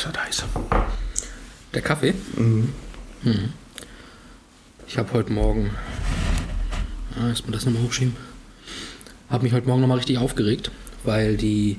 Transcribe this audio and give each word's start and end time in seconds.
ist 0.00 0.14
das 0.16 0.24
heiß. 0.24 0.44
Der 1.74 1.82
Kaffee? 1.82 2.14
Mhm. 2.36 2.72
Hm. 3.22 3.52
Ich 4.86 4.98
habe 4.98 5.12
heute 5.12 5.32
Morgen. 5.32 5.70
Ah, 7.20 7.28
jetzt 7.28 7.46
mal 7.46 7.52
das 7.52 7.64
nochmal 7.66 7.82
hochschieben. 7.82 8.16
Habe 9.28 9.44
mich 9.44 9.52
heute 9.52 9.68
Morgen 9.68 9.80
nochmal 9.80 9.98
richtig 9.98 10.18
aufgeregt, 10.18 10.70
weil 11.04 11.36
die. 11.36 11.78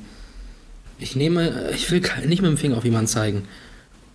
Ich 1.00 1.16
nehme. 1.16 1.70
Ich 1.74 1.90
will 1.92 2.02
nicht 2.26 2.42
mit 2.42 2.52
dem 2.52 2.58
Finger 2.58 2.78
auf 2.78 2.86
jemanden 2.86 3.08
zeigen. 3.08 3.48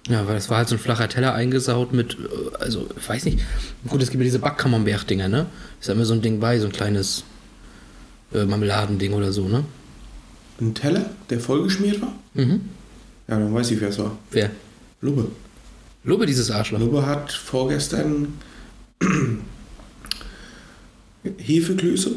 Ja, 0.09 0.27
weil 0.29 0.37
es 0.37 0.49
war 0.49 0.59
halt 0.59 0.69
so 0.69 0.77
ein 0.77 0.79
flacher 0.79 1.09
Teller 1.09 1.35
eingesaut 1.35 1.93
mit. 1.93 2.15
äh, 2.15 2.57
Also, 2.63 2.89
ich 2.97 3.09
weiß 3.09 3.25
nicht. 3.25 3.41
Gut, 3.89 4.01
es 4.03 4.11
gibt 4.11 4.21
ja 4.23 4.25
diese 4.25 4.39
Backkammerberg-Dinger, 4.39 5.29
ne? 5.29 5.47
Ist 5.81 5.89
ja 5.89 5.95
immer 5.95 6.05
so 6.05 6.15
ein 6.15 6.23
Ding 6.23 6.39
bei, 6.39 6.61
so 6.61 6.67
ein 6.67 6.73
kleines 6.73 7.25
äh, 8.33 8.45
Marmeladending 8.45 9.13
oder 9.15 9.33
so, 9.33 9.49
ne? 9.49 9.65
Ein 10.61 10.75
Teller, 10.75 11.11
der 11.29 11.41
vollgeschmiert 11.41 12.01
war? 12.01 12.15
Mhm. 12.35 12.61
Ja, 13.29 13.39
dann 13.39 13.53
weiß 13.53 13.71
ich, 13.73 13.81
wer 13.81 13.89
es 13.89 13.99
war. 13.99 14.17
Wer? 14.31 14.51
Lubbe. 15.01 15.29
Lobe 16.05 16.27
dieses 16.27 16.51
Arschloch. 16.51 16.79
Lubbe 16.79 17.05
hat 17.05 17.33
vorgestern 17.33 18.35
Hefeklöße 21.39 22.13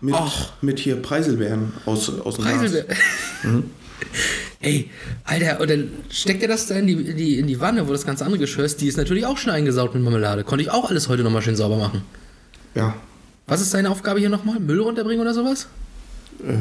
mit, 0.00 0.14
Och. 0.14 0.52
mit 0.60 0.78
hier 0.78 0.96
Preiselbeeren 0.96 1.72
aus, 1.86 2.20
aus 2.20 2.36
dem 2.36 2.44
Preiselbeer. 2.44 2.84
Glas. 2.84 2.98
Ey, 4.60 4.90
Alter, 5.24 5.60
und 5.60 5.68
dann 5.70 5.90
steckt 6.10 6.42
er 6.42 6.48
das 6.48 6.66
da 6.66 6.74
in 6.76 6.86
die, 6.86 6.92
in 6.94 7.16
die, 7.16 7.38
in 7.38 7.46
die 7.46 7.60
Wanne, 7.60 7.86
wo 7.86 7.92
das 7.92 8.06
ganz 8.06 8.22
andere 8.22 8.38
Geschirr 8.38 8.64
ist. 8.64 8.80
Die 8.80 8.88
ist 8.88 8.96
natürlich 8.96 9.26
auch 9.26 9.36
schon 9.36 9.52
eingesaut 9.52 9.94
mit 9.94 10.02
Marmelade. 10.02 10.44
Konnte 10.44 10.62
ich 10.62 10.70
auch 10.70 10.88
alles 10.88 11.08
heute 11.08 11.22
nochmal 11.22 11.42
schön 11.42 11.56
sauber 11.56 11.76
machen. 11.76 12.02
Ja. 12.74 12.94
Was 13.46 13.60
ist 13.60 13.70
seine 13.72 13.90
Aufgabe 13.90 14.20
hier 14.20 14.30
nochmal? 14.30 14.58
Müll 14.60 14.80
runterbringen 14.80 15.20
oder 15.20 15.34
sowas? 15.34 15.66
Äh, 16.42 16.54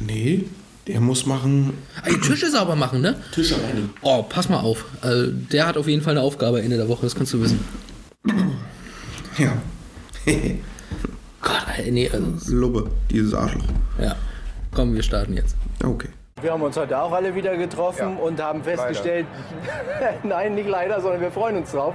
nee, 0.00 0.44
der 0.90 1.00
muss 1.00 1.26
machen 1.26 1.72
Ah, 2.02 2.08
die 2.10 2.20
Tische 2.20 2.50
sauber 2.50 2.74
machen, 2.76 3.00
ne? 3.00 3.14
Tische 3.32 3.56
reinigen. 3.62 3.90
Oh, 4.02 4.22
pass 4.22 4.48
mal 4.48 4.60
auf. 4.60 4.84
Also, 5.00 5.30
der 5.30 5.66
hat 5.66 5.76
auf 5.76 5.86
jeden 5.88 6.02
Fall 6.02 6.12
eine 6.16 6.22
Aufgabe 6.22 6.60
Ende 6.62 6.76
der 6.76 6.88
Woche, 6.88 7.02
das 7.02 7.14
kannst 7.14 7.32
du 7.32 7.40
wissen. 7.42 7.60
Ja. 9.38 9.52
Gott, 11.42 11.66
nee, 11.90 12.10
also, 12.12 12.54
Lubbe, 12.54 12.90
dieses 13.10 13.34
Arschloch. 13.34 13.64
ja. 14.00 14.16
Komm, 14.72 14.94
wir 14.94 15.02
starten 15.02 15.34
jetzt. 15.34 15.56
Okay. 15.84 16.08
Wir 16.40 16.52
haben 16.52 16.62
uns 16.62 16.76
heute 16.76 16.96
auch 16.96 17.10
alle 17.12 17.34
wieder 17.34 17.56
getroffen 17.56 18.16
und 18.18 18.40
haben 18.40 18.62
festgestellt, 18.62 19.26
nein, 20.22 20.54
nicht 20.54 20.68
leider, 20.68 21.00
sondern 21.00 21.20
wir 21.20 21.30
freuen 21.32 21.56
uns 21.56 21.72
drauf. 21.72 21.94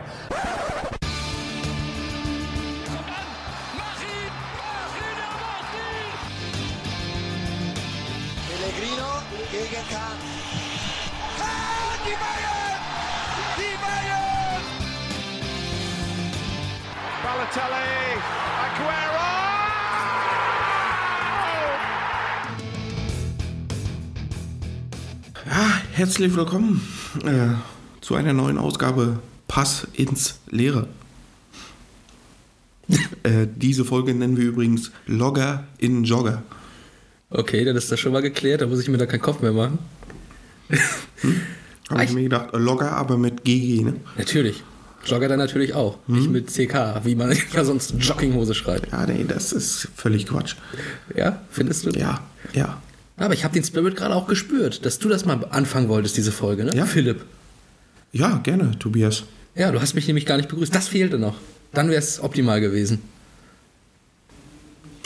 Balotelli, 17.45 18.17
Aguero! 18.63 19.25
Ja, 25.45 25.81
herzlich 25.93 26.35
willkommen 26.35 26.81
äh, 27.23 27.49
zu 28.01 28.15
einer 28.15 28.33
neuen 28.33 28.57
Ausgabe 28.57 29.19
Pass 29.47 29.87
ins 29.93 30.39
Leere. 30.49 30.87
äh, 33.23 33.47
diese 33.55 33.85
Folge 33.85 34.15
nennen 34.15 34.37
wir 34.37 34.45
übrigens 34.45 34.91
Logger 35.05 35.65
in 35.77 36.03
Jogger. 36.03 36.41
Okay, 37.29 37.63
dann 37.63 37.75
ist 37.75 37.91
das 37.91 37.99
schon 37.99 38.13
mal 38.13 38.21
geklärt, 38.21 38.61
da 38.61 38.67
muss 38.67 38.79
ich 38.79 38.87
mir 38.87 38.97
da 38.97 39.05
keinen 39.05 39.21
Kopf 39.21 39.41
mehr 39.41 39.53
machen. 39.53 39.77
Habe 41.89 42.03
ich 42.05 42.11
mir 42.11 42.23
gedacht, 42.23 42.49
Logger, 42.53 42.93
aber 42.93 43.17
mit 43.17 43.43
GG, 43.43 43.83
ne? 43.83 43.95
Natürlich. 44.17 44.63
Jogger 45.05 45.27
dann 45.27 45.39
natürlich 45.39 45.73
auch. 45.73 45.97
Nicht 46.07 46.29
mit 46.29 46.47
CK, 46.47 47.01
wie 47.03 47.15
man 47.15 47.35
ja 47.53 47.63
sonst 47.63 47.93
Jogginghose 47.99 48.53
schreibt. 48.53 48.91
Ja, 48.91 49.05
nee, 49.05 49.25
das 49.27 49.51
ist 49.51 49.87
völlig 49.95 50.25
Quatsch. 50.27 50.55
Ja, 51.15 51.41
findest 51.51 51.85
du? 51.85 51.91
Ja, 51.91 52.21
ja. 52.53 52.81
Aber 53.17 53.33
ich 53.33 53.43
habe 53.43 53.53
den 53.53 53.63
Spirit 53.63 53.95
gerade 53.95 54.13
auch 54.15 54.27
gespürt, 54.27 54.85
dass 54.85 54.99
du 54.99 55.07
das 55.07 55.25
mal 55.25 55.45
anfangen 55.51 55.87
wolltest, 55.87 56.17
diese 56.17 56.31
Folge, 56.31 56.65
ne? 56.65 56.75
Ja. 56.75 56.85
Philipp. 56.85 57.23
Ja, 58.11 58.37
gerne, 58.43 58.77
Tobias. 58.79 59.23
Ja, 59.55 59.71
du 59.71 59.79
hast 59.81 59.93
mich 59.93 60.07
nämlich 60.07 60.25
gar 60.25 60.37
nicht 60.37 60.49
begrüßt. 60.49 60.73
Das 60.75 60.87
fehlte 60.89 61.17
noch. 61.17 61.35
Dann 61.73 61.87
wäre 61.89 61.99
es 61.99 62.21
optimal 62.21 62.59
gewesen. 62.61 63.01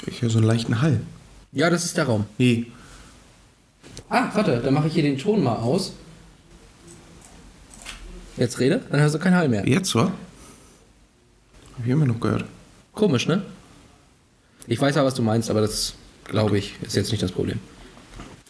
Ich 0.08 0.22
höre 0.22 0.30
so 0.30 0.38
einen 0.40 0.48
leichten 0.48 0.82
Hall. 0.82 1.02
Ja, 1.52 1.70
das 1.70 1.86
ist 1.86 1.98
der 1.98 2.06
Raum. 2.06 2.26
Nee, 2.38 2.68
Ah, 4.10 4.30
warte, 4.34 4.60
dann 4.64 4.74
mache 4.74 4.88
ich 4.88 4.94
hier 4.94 5.04
den 5.04 5.18
Ton 5.20 5.44
mal 5.44 5.58
aus. 5.58 5.94
Jetzt 8.40 8.60
rede, 8.60 8.82
dann 8.90 9.02
hörst 9.02 9.16
du 9.16 9.20
keinen 9.20 9.36
Hall 9.36 9.50
mehr. 9.50 9.68
jetzt 9.68 9.94
war? 9.96 10.14
Hab 11.78 11.86
ich 11.86 11.92
immer 11.92 12.06
noch 12.06 12.20
gehört. 12.20 12.46
Komisch, 12.94 13.28
ne? 13.28 13.44
Ich 14.68 14.80
weiß 14.80 14.96
ja, 14.96 15.04
was 15.04 15.14
du 15.14 15.22
meinst, 15.22 15.50
aber 15.50 15.62
das, 15.62 15.96
glaube 16.24 16.58
ich, 16.58 16.76
ist 16.82 16.96
jetzt 16.96 17.12
nicht 17.12 17.22
das 17.22 17.32
Problem. 17.32 17.60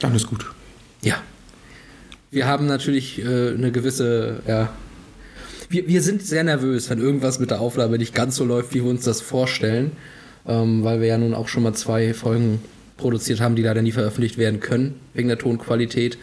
Alles 0.02 0.28
gut. 0.28 0.46
Ja. 1.02 1.16
Wir 2.32 2.46
haben 2.46 2.68
natürlich 2.68 3.20
äh, 3.20 3.54
eine 3.54 3.72
gewisse, 3.72 4.42
ja. 4.48 4.70
Wir, 5.70 5.88
wir 5.88 6.02
sind 6.02 6.22
sehr 6.24 6.44
nervös, 6.44 6.90
wenn 6.90 7.00
irgendwas 7.00 7.40
mit 7.40 7.52
der 7.52 7.60
Aufnahme 7.62 7.98
nicht 7.98 8.14
ganz 8.14 8.36
so 8.36 8.46
läuft, 8.46 8.74
wie 8.74 8.84
wir 8.84 8.90
uns 8.90 9.04
das 9.04 9.22
vorstellen. 9.22 9.92
Ähm, 10.48 10.84
weil 10.84 11.02
wir 11.02 11.08
ja 11.08 11.18
nun 11.18 11.34
auch 11.34 11.48
schon 11.48 11.64
mal 11.64 11.74
zwei 11.74 12.14
Folgen 12.14 12.62
produziert 12.98 13.40
haben, 13.42 13.56
die 13.56 13.62
leider 13.62 13.82
nie 13.82 13.92
veröffentlicht 13.92 14.38
werden 14.38 14.60
können, 14.60 15.00
wegen 15.14 15.28
der 15.28 15.38
Tonqualität. 15.38 16.18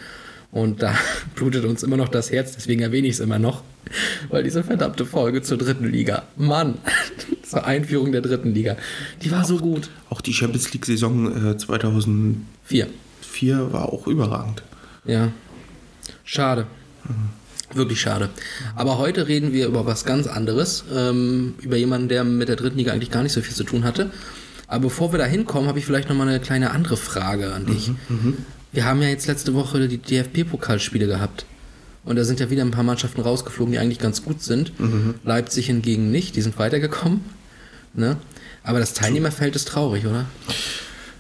Und 0.50 0.82
da 0.82 0.94
blutet 1.34 1.64
uns 1.64 1.82
immer 1.82 1.96
noch 1.96 2.08
das 2.08 2.30
Herz, 2.30 2.54
deswegen 2.54 2.82
erwähne 2.82 3.08
ich 3.08 3.14
es 3.14 3.20
immer 3.20 3.38
noch. 3.38 3.62
Weil 4.30 4.42
diese 4.42 4.64
verdammte 4.64 5.06
Folge 5.06 5.42
zur 5.42 5.58
dritten 5.58 5.90
Liga, 5.90 6.24
Mann, 6.36 6.78
zur 7.42 7.64
Einführung 7.64 8.12
der 8.12 8.20
dritten 8.20 8.52
Liga, 8.52 8.76
die 9.22 9.30
war 9.30 9.44
so 9.44 9.58
gut. 9.58 9.90
Auch 10.10 10.20
die 10.20 10.32
Champions 10.32 10.72
League-Saison 10.72 11.52
äh, 11.52 11.56
2004 11.56 12.88
Vier. 13.20 13.72
war 13.72 13.92
auch 13.92 14.06
überragend. 14.06 14.62
Ja. 15.04 15.30
Schade. 16.24 16.66
Wirklich 17.74 18.00
schade. 18.00 18.30
Aber 18.74 18.98
heute 18.98 19.28
reden 19.28 19.52
wir 19.52 19.66
über 19.66 19.86
was 19.86 20.04
ganz 20.04 20.26
anderes. 20.26 20.84
Ähm, 20.94 21.54
über 21.60 21.76
jemanden, 21.76 22.08
der 22.08 22.24
mit 22.24 22.48
der 22.48 22.56
dritten 22.56 22.78
Liga 22.78 22.92
eigentlich 22.92 23.10
gar 23.10 23.22
nicht 23.22 23.32
so 23.32 23.40
viel 23.40 23.54
zu 23.54 23.64
tun 23.64 23.84
hatte. 23.84 24.10
Aber 24.68 24.84
bevor 24.84 25.12
wir 25.12 25.18
da 25.18 25.26
hinkommen, 25.26 25.68
habe 25.68 25.78
ich 25.78 25.84
vielleicht 25.84 26.08
noch 26.08 26.16
mal 26.16 26.26
eine 26.26 26.40
kleine 26.40 26.70
andere 26.70 26.96
Frage 26.96 27.52
an 27.52 27.66
dich. 27.66 27.90
Wir 28.76 28.84
haben 28.84 29.00
ja 29.00 29.08
jetzt 29.08 29.26
letzte 29.26 29.54
Woche 29.54 29.88
die 29.88 29.96
DFB-Pokalspiele 29.96 31.06
gehabt. 31.06 31.46
Und 32.04 32.16
da 32.16 32.24
sind 32.24 32.40
ja 32.40 32.50
wieder 32.50 32.60
ein 32.62 32.72
paar 32.72 32.84
Mannschaften 32.84 33.22
rausgeflogen, 33.22 33.72
die 33.72 33.78
eigentlich 33.78 33.98
ganz 33.98 34.22
gut 34.22 34.42
sind. 34.42 34.70
Leipzig 35.24 35.66
hingegen 35.66 36.10
nicht, 36.10 36.36
die 36.36 36.42
sind 36.42 36.58
weitergekommen. 36.58 37.22
Ne? 37.94 38.18
Aber 38.62 38.78
das 38.78 38.92
Teilnehmerfeld 38.92 39.56
ist 39.56 39.68
traurig, 39.68 40.04
oder? 40.04 40.26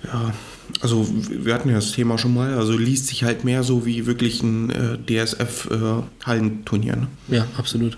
Ja, 0.04 0.34
also 0.82 1.08
wir 1.30 1.54
hatten 1.54 1.70
ja 1.70 1.76
das 1.76 1.92
Thema 1.92 2.18
schon 2.18 2.34
mal. 2.34 2.52
Also 2.58 2.76
liest 2.76 3.06
sich 3.06 3.24
halt 3.24 3.44
mehr 3.44 3.62
so 3.62 3.86
wie 3.86 4.04
wirklich 4.04 4.42
ein 4.42 4.68
äh, 4.68 4.98
DSF-Hallenturnier. 4.98 6.96
ne? 6.96 7.08
Ja, 7.28 7.46
absolut. 7.56 7.96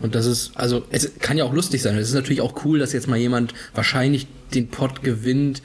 Und 0.00 0.14
das 0.14 0.26
ist, 0.26 0.50
also, 0.56 0.84
es 0.90 1.10
kann 1.20 1.38
ja 1.38 1.44
auch 1.44 1.54
lustig 1.54 1.80
sein. 1.80 1.96
Es 1.96 2.08
ist 2.08 2.14
natürlich 2.14 2.42
auch 2.42 2.66
cool, 2.66 2.78
dass 2.78 2.92
jetzt 2.92 3.08
mal 3.08 3.16
jemand 3.16 3.54
wahrscheinlich 3.74 4.26
den 4.52 4.68
Pot 4.68 5.02
gewinnt, 5.02 5.62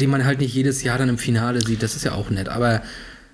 den 0.00 0.10
man 0.10 0.24
halt 0.24 0.40
nicht 0.40 0.54
jedes 0.54 0.82
Jahr 0.82 0.98
dann 0.98 1.08
im 1.08 1.18
Finale 1.18 1.62
sieht. 1.62 1.82
Das 1.82 1.96
ist 1.96 2.04
ja 2.04 2.12
auch 2.12 2.30
nett. 2.30 2.48
Aber 2.48 2.82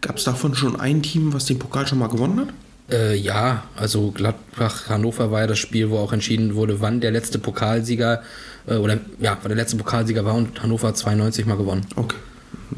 Gab 0.00 0.18
es 0.18 0.24
davon 0.24 0.54
schon 0.54 0.78
ein 0.80 1.02
Team, 1.02 1.32
was 1.32 1.46
den 1.46 1.58
Pokal 1.58 1.86
schon 1.86 1.98
mal 1.98 2.08
gewonnen 2.08 2.40
hat? 2.40 2.48
äh, 2.92 3.16
ja, 3.16 3.64
also 3.76 4.10
Gladbach-Hannover 4.10 5.30
war 5.30 5.40
ja 5.40 5.46
das 5.46 5.58
Spiel, 5.58 5.90
wo 5.90 5.98
auch 5.98 6.12
entschieden 6.12 6.54
wurde, 6.54 6.80
wann 6.80 7.00
der 7.00 7.10
letzte 7.10 7.38
Pokalsieger, 7.38 8.22
äh, 8.66 8.74
oder 8.74 8.98
ja, 9.20 9.38
wann 9.40 9.48
der 9.48 9.56
letzte 9.56 9.76
Pokalsieger 9.76 10.24
war 10.24 10.34
und 10.34 10.62
Hannover 10.62 10.88
hat 10.88 10.96
92 10.96 11.46
mal 11.46 11.56
gewonnen. 11.56 11.86
Okay. 11.96 12.16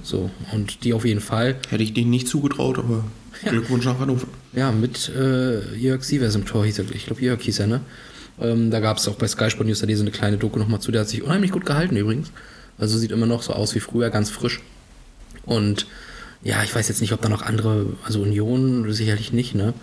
So, 0.02 0.30
und 0.52 0.84
die 0.84 0.92
auf 0.92 1.04
jeden 1.04 1.20
Fall. 1.20 1.56
Hätte 1.68 1.82
ich 1.82 1.94
denen 1.94 2.10
nicht 2.10 2.28
zugetraut, 2.28 2.78
aber 2.78 3.04
Glückwunsch 3.44 3.84
nach 3.84 3.98
Hannover. 3.98 4.26
Ja, 4.52 4.70
mit 4.70 5.08
äh, 5.08 5.74
Jörg 5.76 6.04
Sievers 6.04 6.34
im 6.34 6.44
Tor 6.44 6.64
hieß 6.64 6.78
er, 6.78 6.90
ich 6.92 7.06
glaube 7.06 7.22
Jörg 7.22 7.40
hieß 7.40 7.60
er, 7.60 7.66
ne? 7.66 7.80
Ähm, 8.40 8.70
da 8.70 8.80
gab 8.80 8.96
es 8.96 9.06
auch 9.06 9.14
bei 9.14 9.28
Sky 9.28 9.50
Sport 9.50 9.68
News 9.68 9.82
AD 9.82 9.94
so 9.94 10.02
eine 10.02 10.10
kleine 10.10 10.36
Doku 10.36 10.58
nochmal 10.58 10.80
zu, 10.80 10.90
der 10.90 11.02
hat 11.02 11.08
sich 11.08 11.22
unheimlich 11.22 11.52
gut 11.52 11.64
gehalten 11.64 11.96
übrigens. 11.96 12.32
Also 12.78 12.98
sieht 12.98 13.12
immer 13.12 13.26
noch 13.26 13.42
so 13.42 13.52
aus 13.52 13.74
wie 13.74 13.80
früher, 13.80 14.10
ganz 14.10 14.30
frisch. 14.30 14.60
Und 15.44 15.86
ja, 16.42 16.62
ich 16.62 16.74
weiß 16.74 16.88
jetzt 16.88 17.00
nicht, 17.00 17.12
ob 17.12 17.22
da 17.22 17.28
noch 17.28 17.42
andere, 17.42 17.86
also 18.04 18.20
Union 18.20 18.92
sicherlich 18.92 19.32
nicht, 19.32 19.54
ne? 19.54 19.74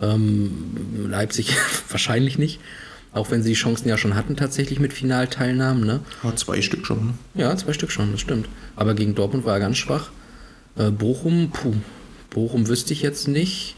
Ähm, 0.00 1.08
Leipzig 1.08 1.56
wahrscheinlich 1.88 2.38
nicht. 2.38 2.60
Auch 3.12 3.30
wenn 3.30 3.42
sie 3.42 3.50
die 3.50 3.56
Chancen 3.56 3.88
ja 3.88 3.98
schon 3.98 4.14
hatten, 4.14 4.36
tatsächlich 4.36 4.80
mit 4.80 4.92
Finalteilnahmen, 4.92 5.84
ne? 5.84 6.00
Hat 6.22 6.38
zwei 6.38 6.62
Stück 6.62 6.86
schon. 6.86 7.06
Ne? 7.06 7.14
Ja, 7.34 7.56
zwei 7.56 7.72
Stück 7.72 7.90
schon, 7.90 8.10
das 8.12 8.20
stimmt. 8.20 8.48
Aber 8.74 8.94
gegen 8.94 9.14
Dortmund 9.14 9.44
war 9.44 9.54
er 9.54 9.60
ganz 9.60 9.76
schwach. 9.76 10.10
Äh, 10.76 10.90
Bochum, 10.90 11.50
puh, 11.50 11.74
Bochum 12.30 12.68
wüsste 12.68 12.92
ich 12.94 13.02
jetzt 13.02 13.28
nicht. 13.28 13.76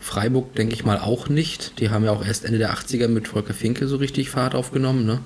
Freiburg 0.00 0.54
denke 0.54 0.74
ich 0.74 0.84
mal 0.84 0.98
auch 0.98 1.28
nicht. 1.28 1.80
Die 1.80 1.90
haben 1.90 2.04
ja 2.04 2.12
auch 2.12 2.24
erst 2.24 2.44
Ende 2.44 2.58
der 2.58 2.74
80er 2.74 3.08
mit 3.08 3.26
Volker 3.26 3.54
Finke 3.54 3.88
so 3.88 3.96
richtig 3.96 4.30
Fahrt 4.30 4.54
aufgenommen, 4.54 5.04
ne? 5.04 5.20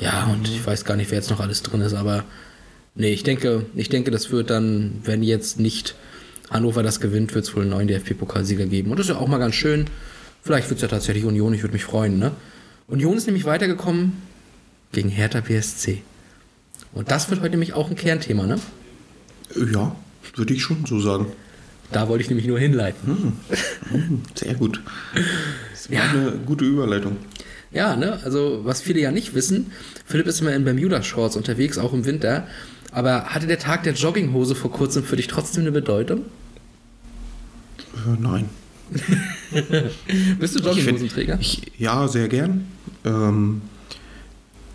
Ja, 0.00 0.24
und 0.26 0.48
ich 0.48 0.64
weiß 0.66 0.84
gar 0.84 0.96
nicht, 0.96 1.10
wer 1.10 1.18
jetzt 1.18 1.30
noch 1.30 1.40
alles 1.40 1.62
drin 1.62 1.80
ist, 1.80 1.94
aber 1.94 2.24
nee, 2.94 3.12
ich 3.12 3.22
denke, 3.22 3.66
ich 3.74 3.88
denke, 3.88 4.10
das 4.10 4.30
wird 4.30 4.50
dann, 4.50 5.00
wenn 5.04 5.22
jetzt 5.22 5.58
nicht 5.58 5.94
Hannover 6.50 6.82
das 6.82 7.00
gewinnt, 7.00 7.34
wird 7.34 7.44
es 7.46 7.54
wohl 7.56 7.62
einen 7.62 7.70
neuen 7.70 7.88
DFB-Pokalsieger 7.88 8.66
geben. 8.66 8.90
Und 8.90 8.98
das 8.98 9.06
ist 9.08 9.14
ja 9.14 9.20
auch 9.20 9.26
mal 9.26 9.38
ganz 9.38 9.54
schön. 9.54 9.86
Vielleicht 10.42 10.68
wird 10.68 10.78
es 10.78 10.82
ja 10.82 10.88
tatsächlich 10.88 11.24
Union, 11.24 11.52
ich 11.54 11.62
würde 11.62 11.72
mich 11.72 11.84
freuen. 11.84 12.18
Ne? 12.18 12.32
Union 12.86 13.16
ist 13.16 13.26
nämlich 13.26 13.44
weitergekommen 13.46 14.12
gegen 14.92 15.08
Hertha 15.08 15.40
BSC. 15.40 16.02
Und 16.92 17.10
das 17.10 17.28
wird 17.30 17.40
heute 17.40 17.50
nämlich 17.50 17.72
auch 17.72 17.90
ein 17.90 17.96
Kernthema, 17.96 18.46
ne? 18.46 18.58
Ja, 19.72 19.96
würde 20.36 20.54
ich 20.54 20.62
schon 20.62 20.86
so 20.86 21.00
sagen. 21.00 21.26
Da 21.92 22.08
wollte 22.08 22.22
ich 22.22 22.28
nämlich 22.30 22.46
nur 22.46 22.58
hinleiten. 22.58 23.38
Hm, 23.90 24.22
Sehr 24.34 24.54
gut. 24.54 24.80
Das 25.72 25.90
war 25.90 25.96
Ja. 25.98 26.10
eine 26.10 26.32
gute 26.46 26.64
Überleitung. 26.64 27.16
Ja, 27.76 27.94
ne? 27.94 28.18
Also, 28.24 28.60
was 28.64 28.80
viele 28.80 29.00
ja 29.00 29.10
nicht 29.12 29.34
wissen, 29.34 29.70
Philipp 30.06 30.26
ist 30.26 30.40
immer 30.40 30.54
in 30.54 30.64
Bermuda-Shorts 30.64 31.36
unterwegs, 31.36 31.76
auch 31.76 31.92
im 31.92 32.06
Winter. 32.06 32.46
Aber 32.90 33.24
hatte 33.26 33.46
der 33.46 33.58
Tag 33.58 33.82
der 33.82 33.92
Jogginghose 33.92 34.54
vor 34.54 34.72
kurzem 34.72 35.04
für 35.04 35.16
dich 35.16 35.26
trotzdem 35.26 35.64
eine 35.64 35.72
Bedeutung? 35.72 36.22
Äh, 37.94 38.18
nein. 38.18 38.48
Bist 40.38 40.54
du 40.54 40.58
Ich 40.60 40.64
find- 40.64 40.76
Jogginghosenträger? 40.76 41.38
Ich, 41.40 41.60
ja, 41.78 42.08
sehr 42.08 42.28
gern. 42.28 42.66
Ähm, 43.04 43.60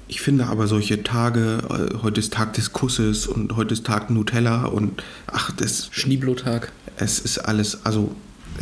ich 0.08 0.22
finde 0.22 0.46
aber 0.46 0.68
solche 0.68 1.02
Tage, 1.02 1.60
äh, 1.94 1.98
heute 2.04 2.20
ist 2.20 2.34
Tag 2.34 2.54
des 2.54 2.72
Kusses 2.72 3.26
und 3.26 3.56
heute 3.56 3.74
ist 3.74 3.86
Tag 3.86 4.12
Nutella 4.12 4.66
und 4.66 5.02
ach, 5.26 5.52
das, 5.56 5.88
Schneeblotag. 5.92 6.72
es 6.98 7.18
ist 7.20 7.40
alles, 7.40 7.84
also, 7.84 8.14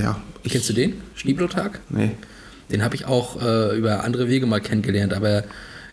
ja. 0.01 0.21
Ich, 0.43 0.53
Kennst 0.53 0.69
du 0.69 0.73
den? 0.73 0.93
Schneeblotag? 1.15 1.81
Nee. 1.89 2.11
Den 2.71 2.83
habe 2.83 2.95
ich 2.95 3.05
auch 3.05 3.41
äh, 3.41 3.77
über 3.77 4.03
andere 4.03 4.29
Wege 4.29 4.45
mal 4.45 4.61
kennengelernt, 4.61 5.13
aber 5.13 5.43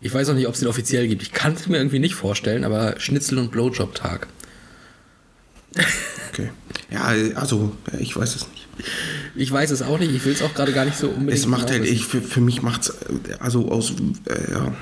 ich 0.00 0.12
weiß 0.12 0.28
auch 0.28 0.34
nicht, 0.34 0.46
ob 0.46 0.55
es 0.55 0.61
den 0.61 0.69
offiziell 0.69 1.08
gibt. 1.08 1.23
Ich 1.23 1.32
kann 1.32 1.55
es 1.55 1.67
mir 1.67 1.78
irgendwie 1.78 1.99
nicht 1.99 2.14
vorstellen, 2.14 2.64
aber 2.64 2.94
Schnitzel- 2.99 3.38
und 3.38 3.50
Blowjob-Tag. 3.50 4.26
Okay. 6.32 6.50
Ja, 6.90 7.05
also, 7.34 7.73
ich 7.99 8.14
weiß 8.17 8.37
es 8.37 8.49
nicht. 8.49 8.67
Ich 9.34 9.50
weiß 9.50 9.70
es 9.70 9.82
auch 9.82 9.99
nicht, 9.99 10.14
ich 10.14 10.25
will 10.25 10.32
es 10.32 10.43
auch 10.43 10.55
gerade 10.55 10.73
gar 10.73 10.84
nicht 10.84 10.96
so 10.96 11.08
unbedingt. 11.08 11.32
Es 11.32 11.46
macht 11.46 11.70
halt, 11.70 11.84
ich, 11.84 12.06
für, 12.06 12.20
für 12.20 12.40
mich 12.40 12.62
macht 12.62 12.82
es, 12.82 12.94
also 13.40 13.70
aus, 13.70 13.93
äh, 14.26 14.52
ja, 14.52 14.75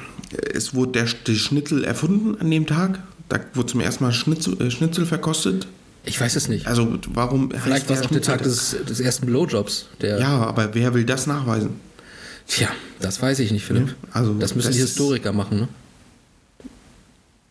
es 0.52 0.74
wurde 0.74 0.92
der, 0.92 1.04
der 1.26 1.34
Schnitzel 1.34 1.84
erfunden 1.84 2.40
an 2.40 2.50
dem 2.50 2.66
Tag. 2.66 3.00
Da 3.28 3.40
wurde 3.54 3.68
zum 3.68 3.80
ersten 3.80 4.04
Mal 4.04 4.12
Schnitzel, 4.12 4.60
äh, 4.60 4.70
Schnitzel 4.70 5.06
verkostet. 5.06 5.66
Ich 6.04 6.20
weiß 6.20 6.36
es 6.36 6.48
nicht. 6.48 6.66
Also 6.66 6.98
warum 7.14 7.50
Vielleicht 7.50 7.88
war 7.88 7.96
es 7.96 8.02
auch 8.02 8.10
der 8.10 8.20
Tag 8.22 8.42
des, 8.42 8.76
des 8.88 9.00
ersten 9.00 9.26
Blowjobs. 9.26 9.86
Ja, 10.02 10.42
aber 10.44 10.74
wer 10.74 10.92
will 10.94 11.04
das 11.04 11.26
nachweisen? 11.26 11.70
Tja, 12.46 12.68
das 13.00 13.22
weiß 13.22 13.38
ich 13.38 13.50
nicht, 13.52 13.64
Philipp. 13.64 13.88
Ja, 13.88 13.94
also 14.12 14.34
das 14.34 14.54
müssen 14.54 14.68
das 14.68 14.76
die 14.76 14.82
ist- 14.82 14.90
Historiker 14.90 15.32
machen, 15.32 15.60
ne? 15.60 15.68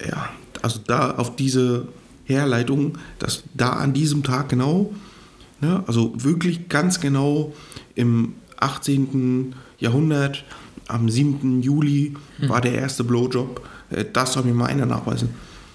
Ja, 0.05 0.29
also 0.61 0.79
da 0.85 1.11
auf 1.15 1.35
diese 1.35 1.87
Herleitung, 2.25 2.97
dass 3.19 3.43
da 3.53 3.69
an 3.71 3.93
diesem 3.93 4.23
Tag 4.23 4.49
genau, 4.49 4.93
ne, 5.61 5.83
also 5.87 6.13
wirklich 6.23 6.69
ganz 6.69 6.99
genau 6.99 7.53
im 7.95 8.33
18. 8.59 9.55
Jahrhundert, 9.79 10.43
am 10.87 11.09
7. 11.09 11.61
Juli 11.61 12.13
Hm. 12.39 12.49
war 12.49 12.61
der 12.61 12.73
erste 12.73 13.03
Blowjob. 13.03 13.61
Äh, 13.89 14.05
Das 14.11 14.33
soll 14.33 14.43
mir 14.43 14.53
mal 14.53 14.65
einer 14.67 14.85
nachweisen. 14.85 15.29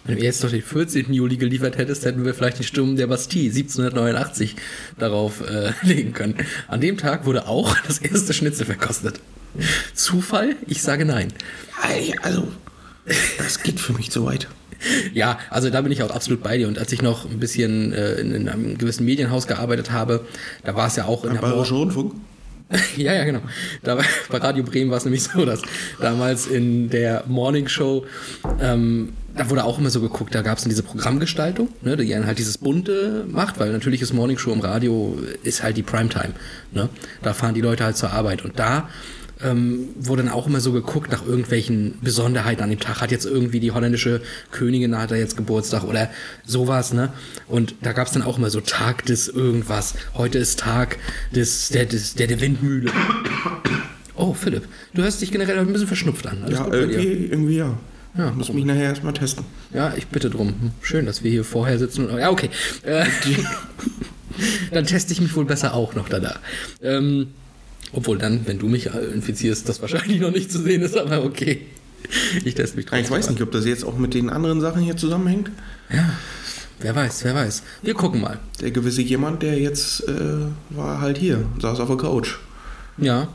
Wenn 0.09 0.17
du 0.17 0.25
jetzt 0.25 0.43
noch 0.43 0.51
den 0.51 0.63
14. 0.63 1.13
Juli 1.13 1.37
geliefert 1.37 1.77
hättest, 1.77 2.07
hätten 2.07 2.25
wir 2.25 2.33
vielleicht 2.33 2.59
den 2.59 2.65
Sturm 2.65 2.97
der 2.97 3.09
Bastille 3.09 3.51
1789 3.51 4.57
darauf 4.99 5.43
äh, 5.43 5.73
legen 5.87 6.15
können. 6.15 6.35
An 6.67 6.81
dem 6.81 6.97
Tag 6.97 7.27
wurde 7.27 7.47
auch 7.47 7.77
das 7.87 7.99
erste 7.99 8.33
Schnitzel 8.33 8.65
verkostet. 8.65 9.21
Zufall? 9.93 10.57
Ich 10.67 10.83
sage 10.83 11.05
nein. 11.05 11.29
Also, 12.23 12.49
das 13.37 13.63
geht 13.63 13.81
für 13.81 13.93
mich 13.93 14.11
zu 14.11 14.25
weit. 14.25 14.49
Ja, 15.13 15.39
also 15.51 15.69
da 15.69 15.83
bin 15.83 15.93
ich 15.93 16.03
auch 16.03 16.11
absolut 16.11 16.43
bei 16.43 16.57
dir. 16.57 16.69
Und 16.69 16.79
als 16.79 16.91
ich 16.91 17.03
noch 17.03 17.29
ein 17.29 17.39
bisschen 17.39 17.93
äh, 17.93 18.15
in, 18.15 18.33
in 18.33 18.49
einem 18.49 18.79
gewissen 18.79 19.05
Medienhaus 19.05 19.47
gearbeitet 19.47 19.91
habe, 19.91 20.25
da 20.65 20.75
war 20.75 20.87
es 20.87 20.97
ja 20.97 21.05
auch 21.05 21.25
in 21.25 21.35
der 21.35 21.41
Bayerischer 21.41 21.75
Rundfunk? 21.75 22.15
Ja, 22.97 23.15
ja, 23.15 23.25
genau. 23.25 23.41
Da, 23.83 23.99
bei 24.31 24.39
Radio 24.39 24.65
Bremen 24.65 24.91
war 24.91 24.99
es 24.99 25.05
nämlich 25.05 25.23
so, 25.23 25.45
dass 25.45 25.63
damals 26.01 26.47
in 26.47 26.91
der 26.91 27.25
Morning 27.27 27.69
Show, 27.69 28.05
ähm, 28.61 29.13
da 29.37 29.49
wurde 29.51 29.65
auch 29.65 29.79
immer 29.79 29.91
so 29.91 30.01
geguckt, 30.01 30.35
da 30.35 30.43
gab 30.43 30.59
es 30.59 30.65
diese 30.65 30.83
Programmgestaltung, 30.83 31.69
ne, 31.83 31.97
die 31.97 32.09
dann 32.09 32.27
halt 32.27 32.39
dieses 32.39 32.59
Bunte 32.59 33.25
macht, 33.29 33.61
weil 33.61 33.73
natürlich 33.73 34.03
ist 34.03 34.13
Morning 34.13 34.37
Show 34.37 34.53
im 34.53 34.61
Radio 34.61 35.19
ist 35.45 35.63
halt 35.63 35.77
die 35.77 35.83
Primetime. 35.83 36.35
Ne? 36.73 36.89
Da 37.23 37.35
fahren 37.35 37.55
die 37.55 37.61
Leute 37.61 37.85
halt 37.85 37.97
zur 37.97 38.13
Arbeit. 38.13 38.45
Und 38.45 38.59
da 38.59 38.89
ähm, 39.43 39.89
wurde 39.99 40.23
dann 40.23 40.33
auch 40.33 40.47
immer 40.47 40.61
so 40.61 40.73
geguckt 40.73 41.11
nach 41.11 41.25
irgendwelchen 41.27 41.99
Besonderheiten 42.03 42.63
an 42.63 42.71
dem 42.71 42.81
Tag. 42.81 43.01
Hat 43.01 43.11
jetzt 43.11 43.27
irgendwie 43.27 43.61
die 43.61 43.73
holländische 43.73 44.21
Königin 44.51 44.97
hat 44.97 45.11
da 45.11 45.17
jetzt 45.17 45.37
Geburtstag 45.37 45.85
oder 45.85 46.11
sowas, 46.45 46.93
ne? 46.93 47.13
Und 47.47 47.75
da 47.83 47.93
gab 47.93 48.07
es 48.07 48.13
dann 48.13 48.23
auch 48.23 48.39
immer 48.39 48.51
so 48.51 48.61
Tag 48.61 49.05
des 49.07 49.29
irgendwas. 49.29 49.95
Heute 50.15 50.39
ist 50.39 50.59
Tag 50.59 50.99
des, 51.35 51.69
der, 51.69 51.87
des, 51.87 52.15
der, 52.15 52.27
der 52.27 52.41
Windmühle. 52.41 52.91
Oh, 54.17 54.35
Philipp, 54.35 54.67
du 54.95 55.03
hörst 55.03 55.21
dich 55.21 55.31
generell 55.31 55.59
ein 55.59 55.73
bisschen 55.73 55.87
verschnupft 55.87 56.27
an. 56.27 56.43
Alles 56.43 56.59
Ja, 56.59 56.69
irgendwie, 56.73 57.27
irgendwie 57.27 57.57
ja. 57.57 57.79
Ja, 58.17 58.33
Muss 58.33 58.53
mich 58.53 58.65
nachher 58.65 58.85
erstmal 58.85 59.13
testen. 59.13 59.45
Ja, 59.73 59.95
ich 59.97 60.09
bitte 60.09 60.29
drum. 60.29 60.73
Schön, 60.83 61.07
dass 61.07 61.23
wir 61.23 61.31
hier 61.31 61.45
vorher 61.45 61.79
sitzen. 61.79 62.09
Ja, 62.19 62.31
okay. 62.31 62.51
Äh, 62.83 63.05
dann 64.73 64.87
teste 64.87 65.13
ich 65.13 65.21
mich 65.21 65.35
wohl 65.37 65.45
besser 65.45 65.75
auch 65.75 65.95
noch 65.95 66.09
danach. 66.09 66.41
Ähm, 66.83 67.29
obwohl 67.93 68.19
dann, 68.19 68.47
wenn 68.47 68.59
du 68.59 68.69
mich 68.69 68.87
äh, 68.87 68.99
infizierst, 69.15 69.69
das 69.69 69.81
wahrscheinlich 69.81 70.21
noch 70.21 70.31
nicht 70.31 70.51
zu 70.51 70.61
sehen 70.61 70.83
ist, 70.83 70.97
aber 70.97 71.25
okay. 71.25 71.63
Ich 72.45 72.55
teste 72.55 72.77
mich 72.77 72.87
Ich 72.93 73.11
weiß 73.11 73.31
nicht, 73.31 73.43
ob 73.43 73.51
das 73.51 73.65
jetzt 73.65 73.85
auch 73.85 73.99
mit 73.99 74.15
den 74.15 74.31
anderen 74.31 74.61
Sachen 74.61 74.83
hier 74.83 74.97
zusammenhängt. 74.97 75.51
Ja, 75.93 76.11
wer 76.81 76.95
weiß, 76.95 77.25
wer 77.25 77.35
weiß. 77.35 77.63
Wir 77.83 77.95
gucken 77.95 78.21
mal. 78.21 78.39
Der 78.61 78.71
gewisse 78.71 79.03
jemand, 79.03 79.43
der 79.43 79.59
jetzt 79.59 80.07
äh, 80.09 80.47
war 80.71 81.01
halt 81.01 81.19
hier, 81.19 81.45
saß 81.61 81.81
auf 81.81 81.89
der 81.89 81.97
Couch. 81.97 82.37
Ja. 82.99 83.29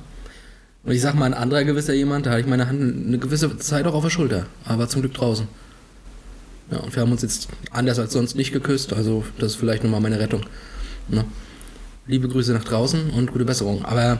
Und 0.83 0.91
ich 0.91 1.01
sag 1.01 1.15
mal, 1.15 1.25
ein 1.25 1.33
anderer 1.33 1.63
gewisser 1.63 1.93
jemand, 1.93 2.25
da 2.25 2.31
hatte 2.31 2.41
ich 2.41 2.47
meine 2.47 2.67
Hand 2.67 3.07
eine 3.07 3.17
gewisse 3.17 3.57
Zeit 3.57 3.85
auch 3.85 3.93
auf 3.93 4.03
der 4.03 4.09
Schulter, 4.09 4.45
aber 4.65 4.89
zum 4.89 5.01
Glück 5.01 5.13
draußen. 5.13 5.47
Ja, 6.71 6.79
und 6.79 6.95
wir 6.95 7.01
haben 7.01 7.11
uns 7.11 7.21
jetzt 7.21 7.47
anders 7.71 7.99
als 7.99 8.13
sonst 8.13 8.35
nicht 8.35 8.51
geküsst, 8.51 8.93
also 8.93 9.23
das 9.37 9.53
ist 9.53 9.57
vielleicht 9.57 9.83
nochmal 9.83 10.01
meine 10.01 10.19
Rettung. 10.19 10.41
Ne? 11.07 11.25
Liebe 12.05 12.27
Grüße 12.27 12.51
nach 12.51 12.65
draußen 12.65 13.11
und 13.11 13.31
gute 13.31 13.45
Besserung. 13.45 13.85
Aber 13.85 14.19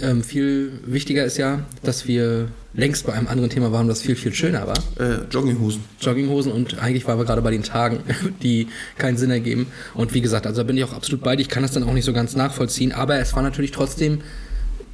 ähm, 0.00 0.24
viel 0.24 0.72
wichtiger 0.84 1.24
ist 1.24 1.36
ja, 1.36 1.60
dass 1.84 2.08
wir 2.08 2.48
längst 2.74 3.06
bei 3.06 3.12
einem 3.12 3.28
anderen 3.28 3.48
Thema 3.48 3.70
waren, 3.70 3.86
das 3.86 4.02
viel, 4.02 4.16
viel 4.16 4.34
schöner 4.34 4.66
war. 4.66 4.78
Äh, 4.98 5.24
Jogginghosen. 5.30 5.84
Jogginghosen 6.00 6.50
und 6.50 6.80
eigentlich 6.80 7.06
waren 7.06 7.18
wir 7.18 7.24
gerade 7.24 7.42
bei 7.42 7.52
den 7.52 7.62
Tagen, 7.62 8.00
die 8.42 8.66
keinen 8.98 9.16
Sinn 9.16 9.30
ergeben. 9.30 9.68
Und 9.94 10.14
wie 10.14 10.20
gesagt, 10.20 10.46
also 10.46 10.62
da 10.62 10.66
bin 10.66 10.76
ich 10.76 10.82
auch 10.82 10.94
absolut 10.94 11.22
bei 11.22 11.36
dir. 11.36 11.42
Ich 11.42 11.48
kann 11.48 11.62
das 11.62 11.70
dann 11.70 11.84
auch 11.84 11.92
nicht 11.92 12.04
so 12.04 12.12
ganz 12.12 12.34
nachvollziehen, 12.34 12.90
aber 12.90 13.18
es 13.18 13.34
war 13.34 13.42
natürlich 13.42 13.70
trotzdem 13.70 14.22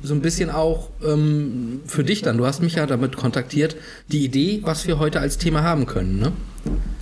so 0.03 0.15
ein 0.15 0.21
bisschen 0.21 0.51
auch 0.51 0.91
ähm, 1.05 1.81
für 1.87 2.05
dich 2.05 2.23
dann. 2.23 2.39
Du 2.39 2.47
hast 2.47 2.63
mich 2.63 2.75
ja 2.75 2.87
damit 2.87 3.17
kontaktiert, 3.17 3.77
die 4.09 4.25
Idee, 4.25 4.61
was 4.63 4.87
wir 4.87 4.99
heute 4.99 5.21
als 5.21 5.39
Thema 5.39 5.63
haben 5.63 5.87
können, 5.87 6.19
ne? 6.19 6.33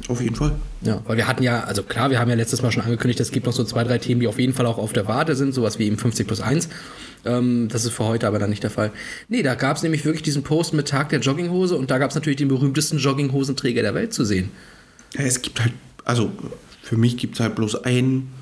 Auf 0.08 0.20
jeden 0.20 0.36
Fall. 0.36 0.52
Ja, 0.82 1.02
weil 1.06 1.16
wir 1.16 1.26
hatten 1.26 1.42
ja, 1.42 1.64
also 1.64 1.82
klar, 1.82 2.10
wir 2.10 2.20
haben 2.20 2.30
ja 2.30 2.36
letztes 2.36 2.62
Mal 2.62 2.70
schon 2.70 2.84
angekündigt, 2.84 3.18
es 3.20 3.32
gibt 3.32 3.46
noch 3.46 3.52
so 3.52 3.64
zwei, 3.64 3.82
drei 3.84 3.98
Themen, 3.98 4.20
die 4.20 4.28
auf 4.28 4.38
jeden 4.38 4.54
Fall 4.54 4.66
auch 4.66 4.78
auf 4.78 4.92
der 4.92 5.08
Warte 5.08 5.34
sind, 5.34 5.52
sowas 5.52 5.78
wie 5.78 5.86
eben 5.86 5.98
50 5.98 6.26
plus 6.26 6.40
1. 6.40 6.68
Ähm, 7.24 7.68
das 7.68 7.84
ist 7.84 7.92
für 7.92 8.04
heute 8.04 8.26
aber 8.28 8.38
dann 8.38 8.50
nicht 8.50 8.62
der 8.62 8.70
Fall. 8.70 8.92
Nee, 9.28 9.42
da 9.42 9.56
gab 9.56 9.76
es 9.76 9.82
nämlich 9.82 10.04
wirklich 10.04 10.22
diesen 10.22 10.42
Post 10.42 10.74
mit 10.74 10.88
Tag 10.88 11.08
der 11.08 11.20
Jogginghose 11.20 11.76
und 11.76 11.90
da 11.90 11.98
gab 11.98 12.10
es 12.10 12.14
natürlich 12.14 12.36
den 12.36 12.48
berühmtesten 12.48 12.98
Jogginghosenträger 12.98 13.82
der 13.82 13.94
Welt 13.94 14.14
zu 14.14 14.24
sehen. 14.24 14.50
Ja, 15.14 15.24
es 15.24 15.42
gibt 15.42 15.60
halt, 15.60 15.72
also 16.04 16.30
für 16.82 16.96
mich 16.96 17.16
gibt 17.16 17.34
es 17.34 17.40
halt 17.40 17.56
bloß 17.56 17.84
einen 17.84 18.32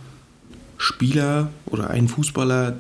Spieler 0.77 1.51
oder 1.67 1.89
einen 1.89 2.09
Fußballer, 2.09 2.77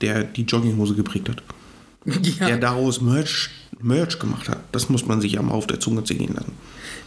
der 0.00 0.24
die 0.24 0.42
Jogginghose 0.42 0.94
geprägt 0.94 1.28
hat. 1.28 1.42
Der 2.04 2.48
Ja, 2.48 2.56
daraus 2.56 3.00
Merch, 3.00 3.50
Merch 3.80 4.18
gemacht 4.18 4.48
hat. 4.48 4.60
Das 4.72 4.88
muss 4.88 5.06
man 5.06 5.20
sich 5.20 5.32
ja 5.32 5.42
mal 5.42 5.52
auf 5.52 5.66
der 5.66 5.80
Zunge 5.80 6.04
zergehen 6.04 6.34
lassen. 6.34 6.52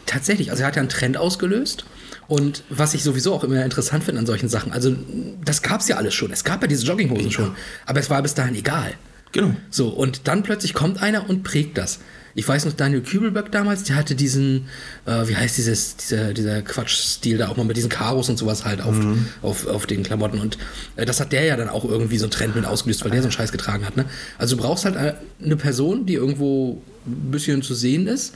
tatsächlich. 0.05 0.51
Also 0.51 0.63
er 0.63 0.67
hat 0.67 0.75
ja 0.75 0.81
einen 0.81 0.89
Trend 0.89 1.17
ausgelöst. 1.17 1.86
Und 2.27 2.63
was 2.69 2.93
ich 2.93 3.03
sowieso 3.03 3.33
auch 3.33 3.43
immer 3.43 3.63
interessant 3.63 4.03
finde 4.03 4.19
an 4.19 4.25
solchen 4.25 4.48
Sachen, 4.48 4.71
also 4.71 4.95
das 5.43 5.62
gab 5.62 5.81
es 5.81 5.88
ja 5.88 5.98
alles 5.98 6.13
schon. 6.13 6.31
Es 6.31 6.43
gab 6.43 6.62
ja 6.62 6.67
diese 6.67 6.86
Jogginghosen 6.86 7.31
schon. 7.31 7.55
Aber 7.86 8.00
es 8.00 8.10
war 8.10 8.21
bis 8.21 8.33
dahin 8.33 8.55
egal. 8.55 8.93
Genau. 9.31 9.55
So, 9.69 9.89
und 9.89 10.27
dann 10.27 10.43
plötzlich 10.43 10.74
kommt 10.74 11.01
einer 11.01 11.29
und 11.29 11.43
prägt 11.43 11.77
das. 11.77 12.00
Ich 12.35 12.47
weiß 12.47 12.65
noch, 12.65 12.73
Daniel 12.73 13.01
Kübelböck 13.01 13.51
damals, 13.51 13.83
der 13.83 13.95
hatte 13.95 14.15
diesen, 14.15 14.67
äh, 15.05 15.27
wie 15.27 15.35
heißt 15.35 15.57
dieses, 15.57 15.97
dieser, 15.97 16.33
dieser 16.33 16.61
Quatschstil 16.61 17.38
da 17.38 17.50
auch 17.50 17.57
mal 17.57 17.65
mit 17.65 17.77
diesen 17.77 17.89
Karos 17.89 18.29
und 18.29 18.38
sowas 18.38 18.65
halt 18.65 18.81
auf, 18.81 18.95
auf, 19.41 19.67
auf 19.67 19.85
den 19.85 20.03
Klamotten. 20.03 20.39
Und 20.39 20.57
äh, 20.95 21.05
das 21.05 21.19
hat 21.19 21.31
der 21.31 21.43
ja 21.43 21.57
dann 21.57 21.69
auch 21.69 21.85
irgendwie 21.85 22.17
so 22.17 22.25
einen 22.25 22.31
Trend 22.31 22.55
mit 22.55 22.65
ausgelöst, 22.65 23.03
weil 23.03 23.11
der 23.11 23.21
so 23.21 23.27
einen 23.27 23.33
Scheiß 23.33 23.51
getragen 23.51 23.85
hat. 23.85 23.97
Ne? 23.97 24.05
Also 24.38 24.55
du 24.55 24.61
brauchst 24.61 24.85
halt 24.85 24.95
äh, 24.95 25.13
eine 25.43 25.57
Person, 25.57 26.05
die 26.05 26.13
irgendwo 26.13 26.81
ein 27.05 27.31
bisschen 27.31 27.61
zu 27.61 27.73
sehen 27.73 28.07
ist, 28.07 28.33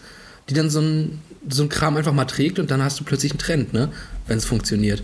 die 0.49 0.53
dann 0.53 0.69
so 0.69 0.81
ein, 0.81 1.19
so 1.49 1.63
ein 1.63 1.69
Kram 1.69 1.95
einfach 1.97 2.13
mal 2.13 2.25
trägt 2.25 2.59
und 2.59 2.71
dann 2.71 2.83
hast 2.83 2.99
du 2.99 3.03
plötzlich 3.03 3.31
einen 3.31 3.39
Trend, 3.39 3.73
ne? 3.73 3.89
wenn 4.27 4.37
es 4.37 4.45
funktioniert. 4.45 5.03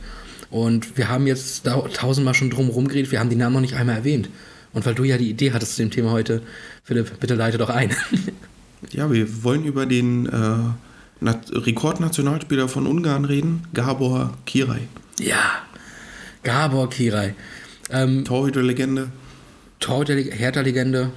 Und 0.50 0.98
wir 0.98 1.07
haben 1.07 1.27
jetzt 1.27 1.65
tausendmal 1.93 2.33
schon 2.33 2.50
drum 2.50 2.69
rumgeredet, 2.69 3.12
wir 3.12 3.19
haben 3.21 3.29
die 3.29 3.38
Namen 3.38 3.53
noch 3.53 3.62
nicht 3.62 3.75
einmal 3.75 3.95
erwähnt. 3.95 4.29
Und 4.74 4.86
weil 4.86 4.95
du 4.95 5.03
ja 5.03 5.17
die 5.17 5.29
Idee 5.29 5.53
hattest 5.53 5.75
zu 5.75 5.81
dem 5.81 5.91
Thema 5.91 6.12
heute, 6.12 6.41
Philipp, 6.83 7.19
bitte 7.19 7.36
leite 7.36 7.57
doch 7.57 7.69
ein. 7.69 7.91
Ja, 8.90 9.12
wir 9.12 9.44
wollen 9.44 9.64
über 9.64 9.86
den 9.86 10.26
äh, 10.26 10.58
Nat- 11.24 11.52
Rekordnationalspieler 11.54 12.68
von 12.68 12.88
Ungarn 12.88 13.26
reden, 13.26 13.64
Gabor 13.74 14.34
Kirai. 14.46 14.88
ja, 15.20 15.40
Gabor 16.44 16.90
Kirai. 16.90 17.36
Ähm, 17.92 18.26
Torhüter-Legende, 18.26 19.10
Torhüter, 19.80 20.16
Hertha-Legende. 20.16 21.12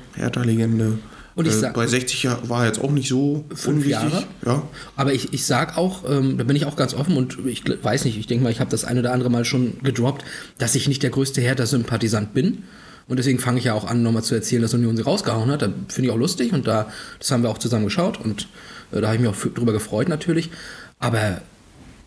Und 1.37 1.47
ich 1.49 1.55
Äh, 1.55 1.59
sag- 1.59 1.75
bei 1.75 1.87
60 1.87 2.23
Jahren 2.25 2.49
war 2.49 2.61
er 2.61 2.67
jetzt 2.67 2.81
auch 2.81 2.91
nicht 2.93 3.09
so 3.09 3.45
Fünf 3.55 3.67
unwichtig. 3.79 3.91
Jahre? 3.93 4.25
Ja. 4.45 4.63
Aber 4.97 5.13
ich, 5.15 5.33
ich 5.33 5.47
sag 5.47 5.77
auch, 5.79 6.09
ähm, 6.09 6.37
da 6.39 6.45
bin 6.45 6.55
ich 6.57 6.67
auch 6.67 6.77
ganz 6.77 6.95
offen 6.95 7.17
und 7.17 7.39
ich 7.47 7.65
weiß 7.83 8.05
nicht, 8.05 8.19
ich 8.19 8.27
denke 8.27 8.45
mal, 8.45 8.51
ich 8.53 8.61
habe 8.61 8.71
das 8.71 8.85
ein 8.85 8.99
oder 8.99 9.13
andere 9.13 9.31
Mal 9.31 9.45
schon 9.45 9.79
gedroppt, 9.83 10.25
dass 10.59 10.75
ich 10.75 10.87
nicht 10.87 11.03
der 11.03 11.11
größte 11.11 11.41
Hertha-Sympathisant 11.41 12.35
bin. 12.35 12.65
Und 13.07 13.19
deswegen 13.19 13.39
fange 13.39 13.59
ich 13.59 13.65
ja 13.65 13.75
auch 13.75 13.85
an, 13.85 14.03
nochmal 14.03 14.23
zu 14.23 14.35
erzählen, 14.35 14.63
dass 14.63 14.75
Union 14.75 14.97
sie 14.97 15.03
rausgehauen 15.03 15.51
hat. 15.51 15.63
Da 15.63 15.69
finde 15.89 16.09
ich 16.09 16.11
auch 16.11 16.19
lustig 16.19 16.53
und 16.53 16.67
da, 16.67 16.91
das 17.19 17.31
haben 17.31 17.43
wir 17.43 17.51
auch 17.51 17.59
zusammen 17.59 17.85
geschaut 17.85 18.19
und 18.21 18.49
äh, 18.93 19.01
da 19.01 19.09
habe 19.09 19.17
ich 19.17 19.23
mich 19.23 19.31
auch 19.31 19.53
drüber 19.55 19.73
gefreut 19.73 20.09
natürlich. 20.09 20.51
Aber 20.99 21.43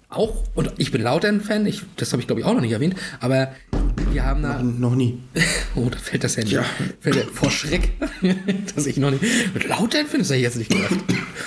auch, 0.10 0.44
und 0.56 0.72
ich 0.77 0.92
bin 0.92 1.01
Lautern-Fan, 1.01 1.72
das 1.98 2.12
habe 2.12 2.22
ich 2.22 2.27
glaube 2.27 2.42
ich 2.42 2.48
auch 2.48 2.54
noch 2.54 2.62
nicht 2.62 2.72
erwähnt, 2.72 2.96
aber 3.20 3.50
wir 4.12 4.25
haben 4.25 4.42
da. 4.42 4.62
Noch 4.62 4.96
nie. 4.96 5.20
Oh, 5.75 5.89
da 5.92 5.98
fällt 6.00 6.24
das 6.24 6.38
Handy. 6.38 6.56
Ja. 6.56 6.66
Fällt 7.01 7.30
vor 7.30 7.51
Schreck, 7.51 7.92
dass 8.75 8.88
ich 8.88 8.98
noch 8.98 9.12
nicht. 9.12 9.24
Mit 9.54 9.68
Lautern-Fan, 9.68 10.22
das 10.22 10.30
hätte 10.30 10.38
ich 10.38 10.42
jetzt 10.42 10.58
nicht 10.58 10.72
gedacht. 10.72 10.96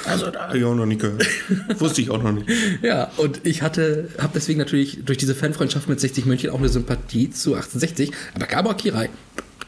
Also 0.04 0.30
da 0.30 0.46
habe 0.46 0.58
ich 0.58 0.64
auch 0.64 0.76
noch 0.76 0.86
nicht 0.86 1.00
gehört. 1.00 1.26
Wusste 1.80 2.00
ich 2.00 2.10
auch 2.10 2.22
noch 2.22 2.30
nicht. 2.30 2.48
Ja, 2.80 3.10
und 3.16 3.44
ich 3.44 3.62
hatte, 3.62 4.08
habe 4.18 4.30
deswegen 4.32 4.60
natürlich 4.60 5.00
durch 5.04 5.18
diese 5.18 5.34
Fanfreundschaft 5.34 5.88
mit 5.88 5.98
60 5.98 6.26
München 6.26 6.50
auch 6.50 6.60
eine 6.60 6.68
Sympathie 6.68 7.30
zu 7.30 7.54
1860. 7.54 8.12
Aber 8.34 8.46
Gabor 8.46 8.76
Kirai, 8.76 9.10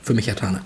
für 0.01 0.15
mich 0.15 0.29
Herr 0.29 0.37
Thaner. 0.37 0.61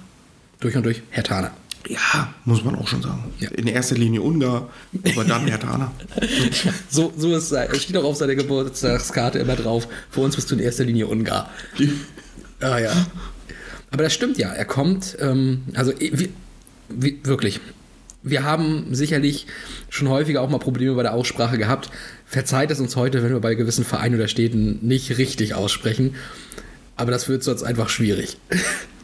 Durch 0.61 0.77
und 0.77 0.85
durch 0.85 1.03
Herr 1.09 1.25
Thaner. 1.25 1.53
Ja, 1.89 2.35
muss 2.45 2.65
man 2.65 2.75
auch 2.75 2.89
schon 2.89 3.03
sagen. 3.03 3.33
Ja. 3.39 3.49
In 3.51 3.67
erster 3.67 3.95
Linie 3.95 4.23
Ungar, 4.23 4.69
aber 5.13 5.25
dann 5.25 5.47
Hertaner. 5.47 5.93
So, 6.89 7.13
so 7.17 7.35
ist 7.35 7.53
es. 7.53 7.83
steht 7.83 7.97
auch 7.97 8.05
auf 8.05 8.17
seiner 8.17 8.35
Geburtstagskarte 8.35 9.39
immer 9.39 9.57
drauf. 9.57 9.87
Für 10.11 10.21
uns 10.21 10.35
bist 10.37 10.51
du 10.51 10.55
in 10.55 10.61
erster 10.61 10.85
Linie 10.85 11.07
Ungar. 11.07 11.51
Ah 12.59 12.79
ja. 12.79 13.07
Aber 13.91 14.05
das 14.05 14.15
stimmt 14.15 14.39
ja. 14.39 14.51
Er 14.51 14.65
kommt, 14.65 15.15
ähm, 15.21 15.65
also 15.75 15.93
eh, 15.93 16.11
wie, 16.15 16.31
wie, 16.89 17.21
wirklich. 17.23 17.61
Wir 18.23 18.45
haben 18.45 18.95
sicherlich 18.95 19.47
schon 19.91 20.09
häufiger 20.09 20.41
auch 20.41 20.49
mal 20.49 20.57
Probleme 20.57 20.95
bei 20.95 21.03
der 21.03 21.13
Aussprache 21.13 21.59
gehabt. 21.59 21.91
Verzeiht 22.25 22.71
es 22.71 22.81
uns 22.81 22.97
heute, 22.97 23.23
wenn 23.23 23.31
wir 23.31 23.41
bei 23.41 23.55
gewissen 23.55 23.85
Vereinen 23.85 24.15
oder 24.15 24.27
Städten 24.27 24.79
nicht 24.81 25.19
richtig 25.19 25.53
aussprechen. 25.53 26.15
Aber 26.97 27.11
das 27.11 27.29
wird 27.29 27.45
sonst 27.45 27.63
einfach 27.63 27.91
schwierig. 27.91 28.39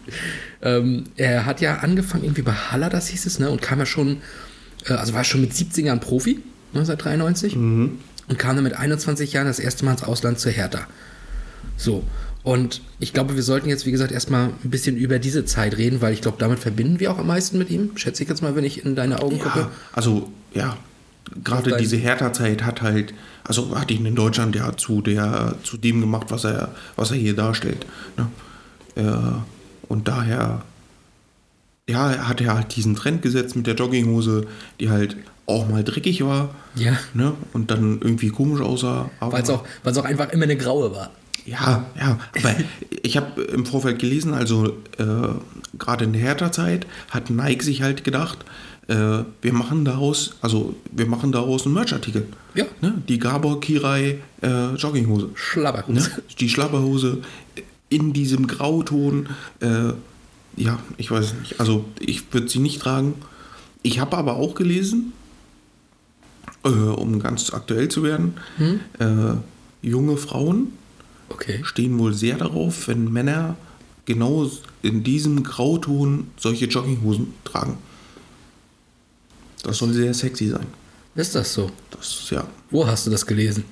ähm, 0.63 1.05
er 1.17 1.47
hat 1.47 1.61
ja 1.61 1.79
angefangen 1.79 2.25
irgendwie 2.25 2.43
bei 2.43 2.53
Haller, 2.53 2.91
das 2.91 3.09
hieß 3.09 3.27
es, 3.27 3.39
ne? 3.39 3.51
Und 3.51 3.63
kam 3.63 3.79
ja 3.79 3.87
schon, 3.87 4.19
äh, 4.87 4.95
also 4.95 5.15
war 5.15 5.25
schon 5.25 5.41
mit 5.41 5.55
17 5.55 5.87
Jahren 5.87 6.01
Profi, 6.01 6.41
1993. 6.75 7.57
Und 8.29 8.39
kam 8.39 8.55
dann 8.57 8.65
mit 8.65 8.75
21 8.75 9.33
Jahren 9.33 9.47
das 9.47 9.59
erste 9.59 9.85
Mal 9.85 9.93
ins 9.93 10.05
Ausland 10.05 10.39
zur 10.39 10.53
Hertha. 10.53 10.87
So. 11.77 12.05
Und 12.45 12.81
ich 12.99 13.13
glaube, 13.13 13.37
wir 13.37 13.43
sollten 13.43 13.69
jetzt, 13.69 13.87
wie 13.87 13.93
gesagt, 13.93 14.11
erstmal 14.11 14.51
ein 14.65 14.71
bisschen 14.71 14.97
über 14.97 15.19
diese 15.19 15.45
Zeit 15.45 15.77
reden, 15.77 16.01
weil 16.01 16.13
ich 16.13 16.23
glaube, 16.23 16.39
damit 16.41 16.59
verbinden 16.59 16.99
wir 16.99 17.13
auch 17.13 17.19
am 17.19 17.27
meisten 17.29 17.57
mit 17.57 17.71
ihm. 17.71 17.97
Schätze 17.97 18.23
ich 18.23 18.29
jetzt 18.29 18.43
mal, 18.43 18.57
wenn 18.57 18.65
ich 18.65 18.85
in 18.85 18.97
deine 18.97 19.23
Augen 19.23 19.39
gucke. 19.39 19.61
Ja, 19.61 19.71
also 19.93 20.33
ja, 20.53 20.77
gerade 21.45 21.77
diese 21.77 21.97
Hertha-Zeit 21.97 22.65
hat 22.65 22.83
halt, 22.83 23.15
also 23.45 23.79
hat 23.79 23.91
ihn 23.93 24.07
in 24.07 24.17
Deutschland 24.17 24.57
ja 24.57 24.77
zu 24.77 25.03
der, 25.03 25.55
zu 25.63 25.77
dem 25.77 26.01
gemacht, 26.01 26.29
was 26.31 26.45
er, 26.45 26.75
was 26.97 27.13
er 27.13 27.17
hier 27.17 27.35
darstellt. 27.35 27.87
Ne? 28.17 28.29
Äh, 28.97 29.52
und 29.93 30.09
daher, 30.09 30.63
ja, 31.87 32.27
hat 32.27 32.41
er 32.41 32.55
halt 32.55 32.75
diesen 32.75 32.97
Trend 32.97 33.21
gesetzt 33.21 33.57
mit 33.57 33.67
der 33.67 33.75
Jogginghose, 33.75 34.47
die 34.81 34.89
halt 34.89 35.19
auch 35.45 35.69
mal 35.69 35.85
dreckig 35.85 36.25
war. 36.25 36.55
Ja. 36.77 36.97
Ne? 37.13 37.35
Und 37.53 37.71
dann 37.71 38.01
irgendwie 38.01 38.31
komisch 38.31 38.63
aussah. 38.63 39.11
Weil 39.21 39.43
es 39.43 39.51
auch, 39.51 39.65
weil's 39.85 39.99
auch 39.99 40.07
einfach 40.07 40.31
immer 40.31 40.45
eine 40.45 40.57
graue 40.57 40.93
war. 40.93 41.11
Ja, 41.45 41.85
ja, 41.95 42.19
aber 42.39 42.55
ich 43.03 43.19
habe 43.19 43.43
im 43.43 43.67
Vorfeld 43.67 43.99
gelesen, 43.99 44.33
also 44.33 44.69
äh, 44.97 45.35
gerade 45.79 46.05
in 46.05 46.15
der 46.15 46.23
Hertha-Zeit 46.23 46.87
hat 47.11 47.29
Nike 47.29 47.63
sich 47.63 47.83
halt 47.83 48.03
gedacht, 48.03 48.47
äh, 48.89 49.25
wir 49.43 49.53
machen 49.53 49.85
daraus, 49.85 50.37
also 50.41 50.75
wir 50.91 51.07
machen 51.07 51.33
daraus 51.33 51.67
einen 51.67 51.75
Merchartikel. 51.75 52.27
Ja. 52.55 52.65
Ne? 52.81 52.95
Die 53.09 53.19
Gabor 53.19 53.61
Kirai 53.61 54.19
äh, 54.43 54.75
Jogginghose. 54.75 55.31
Schlabberhose. 55.35 55.93
Ne? 55.93 56.23
Die 56.39 56.49
Schlabberhose 56.49 57.19
in 57.93 58.13
diesem 58.13 58.47
Grauton. 58.47 59.29
Äh, 59.61 59.93
ja, 60.57 60.79
ich 60.97 61.11
weiß 61.11 61.35
nicht. 61.41 61.61
Also 61.61 61.85
ich 61.99 62.33
würde 62.33 62.49
sie 62.49 62.59
nicht 62.59 62.81
tragen. 62.81 63.15
Ich 63.83 63.99
habe 64.01 64.17
aber 64.17 64.37
auch 64.37 64.55
gelesen, 64.55 65.13
äh, 66.65 66.69
um 66.69 67.21
ganz 67.21 67.53
aktuell 67.53 67.89
zu 67.89 68.03
werden, 68.03 68.35
äh, 68.99 69.87
junge 69.87 70.17
Frauen 70.17 70.73
Okay. 71.29 71.61
stehen 71.65 71.99
wohl 71.99 72.13
sehr 72.13 72.37
darauf, 72.37 72.89
wenn 72.89 73.11
Männer 73.13 73.57
genau 74.05 74.51
in 74.83 75.03
diesem 75.03 75.43
Grauton 75.43 76.27
solche 76.37 76.67
Jogginghosen 76.67 77.33
tragen. 77.45 77.79
Das 79.63 79.79
soll 79.79 79.93
sehr 79.95 80.13
sexy 80.13 80.49
sein. 80.49 80.67
Ist 81.15 81.35
das 81.35 81.55
so? 81.55 81.71
Das 81.91 82.29
ja, 82.31 82.47
Wo 82.71 82.87
hast 82.87 83.07
du 83.07 83.11
das 83.11 83.25
gelesen? 83.27 83.65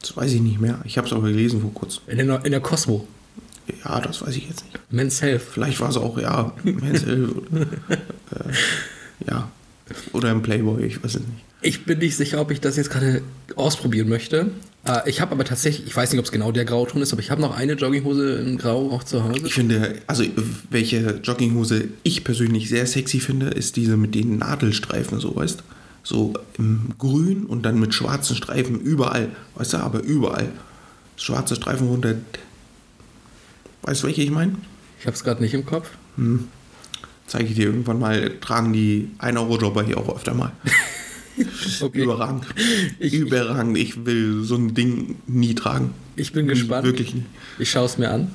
das 0.00 0.16
weiß 0.16 0.32
ich 0.34 0.40
nicht 0.40 0.60
mehr. 0.60 0.78
Ich 0.84 0.98
habe 0.98 1.06
es 1.08 1.12
aber 1.12 1.28
gelesen 1.28 1.60
vor 1.60 1.72
kurzem. 1.74 2.02
In 2.06 2.18
der, 2.28 2.44
in 2.44 2.52
der 2.52 2.60
Cosmo. 2.60 3.08
Ja, 3.84 4.00
das 4.00 4.22
weiß 4.22 4.36
ich 4.36 4.48
jetzt 4.48 4.64
nicht. 4.64 4.78
Men's 4.90 5.22
Health. 5.22 5.42
Vielleicht 5.42 5.80
war 5.80 5.90
es 5.90 5.96
auch, 5.96 6.18
ja, 6.18 6.52
Men's 6.62 7.04
Health 7.04 7.30
oder, 7.36 7.60
äh, 7.62 9.26
ja, 9.28 9.50
oder 10.12 10.30
im 10.30 10.42
Playboy, 10.42 10.84
ich 10.84 11.02
weiß 11.02 11.16
es 11.16 11.20
nicht. 11.20 11.44
Ich 11.62 11.84
bin 11.84 11.98
nicht 11.98 12.16
sicher, 12.16 12.40
ob 12.40 12.50
ich 12.50 12.60
das 12.60 12.76
jetzt 12.76 12.90
gerade 12.90 13.22
ausprobieren 13.56 14.08
möchte. 14.08 14.50
Äh, 14.86 15.08
ich 15.08 15.20
habe 15.20 15.32
aber 15.32 15.44
tatsächlich, 15.44 15.86
ich 15.86 15.96
weiß 15.96 16.12
nicht, 16.12 16.18
ob 16.18 16.24
es 16.24 16.32
genau 16.32 16.52
der 16.52 16.64
Grauton 16.64 17.02
ist, 17.02 17.12
aber 17.12 17.22
ich 17.22 17.30
habe 17.30 17.40
noch 17.40 17.56
eine 17.56 17.72
Jogginghose 17.72 18.36
in 18.36 18.58
Grau 18.58 18.90
auch 18.90 19.04
zu 19.04 19.24
Hause. 19.24 19.46
Ich 19.46 19.54
finde, 19.54 19.96
also 20.06 20.24
welche 20.70 21.20
Jogginghose 21.22 21.88
ich 22.02 22.24
persönlich 22.24 22.68
sehr 22.68 22.86
sexy 22.86 23.20
finde, 23.20 23.46
ist 23.48 23.76
diese 23.76 23.96
mit 23.96 24.14
den 24.14 24.38
Nadelstreifen, 24.38 25.18
so 25.18 25.34
weißt 25.34 25.62
So 26.02 26.34
im 26.58 26.94
Grün 26.98 27.46
und 27.46 27.62
dann 27.62 27.80
mit 27.80 27.94
schwarzen 27.94 28.36
Streifen 28.36 28.80
überall, 28.80 29.30
weißt 29.56 29.74
du, 29.74 29.78
aber 29.78 30.00
überall. 30.02 30.48
Schwarze 31.16 31.56
Streifen 31.56 31.88
runter. 31.88 32.14
Weißt 33.86 34.02
du, 34.02 34.06
welche 34.08 34.22
ich 34.22 34.30
meine? 34.30 34.52
Ich 35.00 35.06
habe 35.06 35.16
es 35.16 35.24
gerade 35.24 35.42
nicht 35.42 35.54
im 35.54 35.64
Kopf. 35.64 35.88
Zeige 37.26 37.44
ich 37.48 37.54
dir 37.54 37.66
irgendwann 37.66 37.98
mal, 37.98 38.32
tragen 38.40 38.72
die 38.72 39.10
1-Euro-Jobber 39.18 39.82
hier 39.84 39.98
auch 39.98 40.14
öfter 40.14 40.34
mal. 40.34 40.52
Okay. 41.82 42.02
Überragend. 42.04 42.46
Ich- 42.98 43.12
Überragend. 43.12 43.76
Ich 43.76 44.06
will 44.06 44.42
so 44.42 44.54
ein 44.56 44.72
Ding 44.72 45.16
nie 45.26 45.54
tragen. 45.54 45.92
Ich 46.16 46.32
bin 46.32 46.48
gespannt. 46.48 46.86
Wirklich 46.86 47.14
nicht. 47.14 47.26
Ich 47.58 47.70
schaue 47.70 47.84
es 47.84 47.98
mir 47.98 48.10
an. 48.10 48.30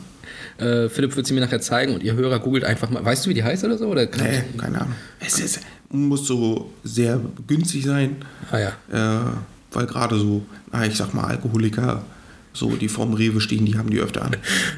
Äh, 0.60 0.88
Philipp 0.88 1.16
wird 1.16 1.26
sie 1.26 1.34
mir 1.34 1.40
nachher 1.40 1.62
zeigen 1.62 1.96
und 1.96 2.04
ihr 2.04 2.14
Hörer 2.14 2.38
googelt 2.38 2.64
einfach 2.64 2.92
mal. 2.92 3.04
Weißt 3.04 3.26
du, 3.26 3.32
wie 3.32 3.34
die 3.34 3.44
heißt 3.44 3.64
oder 3.64 3.80
so? 3.80 3.88
Oder 3.88 4.04
Nee, 4.06 4.44
keine 4.56 4.82
Ahnung. 4.82 4.94
Es 5.20 5.40
ist, 5.40 5.62
muss 5.90 6.28
so 6.28 6.72
sehr 6.84 7.20
günstig 7.48 7.86
sein. 7.86 8.18
Ah 8.52 8.60
ja. 8.60 9.22
Äh, 9.22 9.32
weil 9.72 9.88
gerade 9.88 10.20
so, 10.20 10.44
na, 10.72 10.86
ich 10.86 10.96
sag 10.96 11.12
mal, 11.16 11.24
Alkoholiker, 11.24 12.04
so 12.54 12.76
die 12.76 12.90
vorm 12.90 13.14
Rewe 13.14 13.42
stehen, 13.42 13.66
die 13.66 13.78
haben 13.78 13.90
die 13.90 14.00
öfter 14.00 14.24
an. 14.24 14.36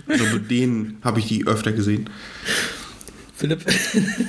Also 0.07 0.25
mit 0.25 0.49
denen 0.51 0.97
habe 1.01 1.19
ich 1.19 1.27
die 1.27 1.47
öfter 1.47 1.71
gesehen. 1.71 2.09
Philipp, 3.35 3.61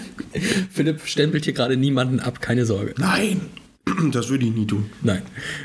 Philipp 0.70 1.00
stempelt 1.06 1.44
hier 1.44 1.52
gerade 1.52 1.76
niemanden 1.76 2.20
ab, 2.20 2.40
keine 2.40 2.66
Sorge. 2.66 2.94
Nein, 2.98 3.42
das 4.12 4.28
würde 4.28 4.46
ich 4.46 4.52
nie 4.52 4.66
tun. 4.66 4.90
Nein. 5.02 5.22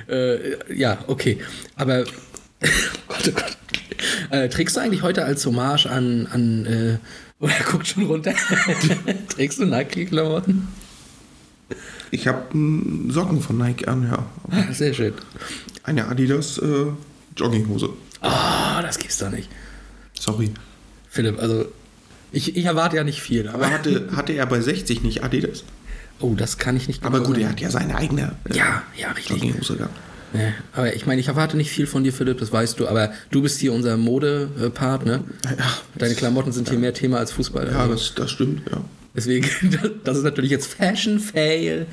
Äh, 0.08 0.74
ja, 0.76 1.04
okay. 1.08 1.40
Aber, 1.76 2.04
Gott, 3.08 3.28
oh 3.28 3.32
Gott. 3.32 3.58
Äh, 4.30 4.50
trägst 4.50 4.76
du 4.76 4.82
eigentlich 4.82 5.02
heute 5.02 5.26
als 5.26 5.46
Hommage 5.46 5.88
an, 5.88 6.28
an 6.28 6.66
äh, 6.66 6.98
oder 7.40 7.54
guckt 7.72 7.88
schon 7.88 8.06
runter, 8.06 8.34
trägst 9.30 9.60
du 9.60 9.66
Nike-Klamotten? 9.66 10.68
Ich 12.12 12.28
habe 12.28 12.44
Socken 13.10 13.42
von 13.42 13.58
Nike 13.58 13.88
an, 13.88 14.04
ja. 14.04 14.26
Ah, 14.50 14.72
sehr 14.74 14.94
schön. 14.94 15.14
Eine 15.84 16.08
Adidas 16.08 16.58
äh, 16.58 16.88
Jogginghose. 17.40 17.90
Ah, 18.22 18.82
das 18.82 18.98
gibt's 19.00 19.18
doch 19.18 19.30
nicht. 19.32 19.50
Sorry. 20.20 20.52
Philipp, 21.10 21.40
also, 21.40 21.66
ich, 22.32 22.56
ich 22.56 22.66
erwarte 22.66 22.98
ja 22.98 23.04
nicht 23.04 23.22
viel, 23.22 23.48
aber, 23.48 23.66
Aber 23.66 23.72
hatte, 23.74 24.10
hatte 24.16 24.34
er 24.34 24.46
bei 24.46 24.60
60 24.62 25.02
nicht 25.04 25.24
Adidas? 25.24 25.64
oh, 26.22 26.36
das 26.36 26.58
kann 26.58 26.76
ich 26.76 26.88
nicht 26.88 27.04
Aber 27.06 27.22
gut, 27.22 27.38
er 27.38 27.44
sagen. 27.44 27.52
hat 27.54 27.62
ja 27.62 27.70
seine 27.72 27.96
eigene 27.96 28.36
äh, 28.50 28.58
Ja, 28.58 28.84
ja, 28.98 29.12
richtig. 29.12 29.38
Jogginghose 29.42 29.78
gehabt. 29.78 29.96
Nee, 30.34 30.54
aber 30.74 30.94
ich 30.94 31.08
meine, 31.08 31.20
ich 31.22 31.28
erwarte 31.30 31.58
nicht 31.58 31.72
viel 31.72 31.88
von 31.88 32.04
dir, 32.04 32.14
Philipp, 32.14 32.38
das 32.38 32.52
weißt 32.52 32.80
du, 32.80 32.88
aber 32.88 33.12
du 33.32 33.42
bist 33.42 33.60
hier 33.60 33.74
unser 33.74 33.98
Mode-Part, 33.98 35.06
ne? 35.06 35.24
Ja, 35.46 35.52
Deine 35.96 36.14
Klamotten 36.14 36.52
sind 36.52 36.70
hier 36.70 36.78
mehr 36.78 36.94
Thema 36.94 37.18
als 37.18 37.32
Fußball. 37.32 37.68
ja 37.72 37.80
also 37.80 37.94
das, 37.94 38.14
das 38.16 38.30
stimmt, 38.32 38.62
ja. 38.70 38.80
Deswegen, 39.16 39.48
das 40.04 40.18
ist 40.18 40.24
natürlich 40.24 40.52
jetzt 40.52 40.72
Fashion-Fail 40.76 41.88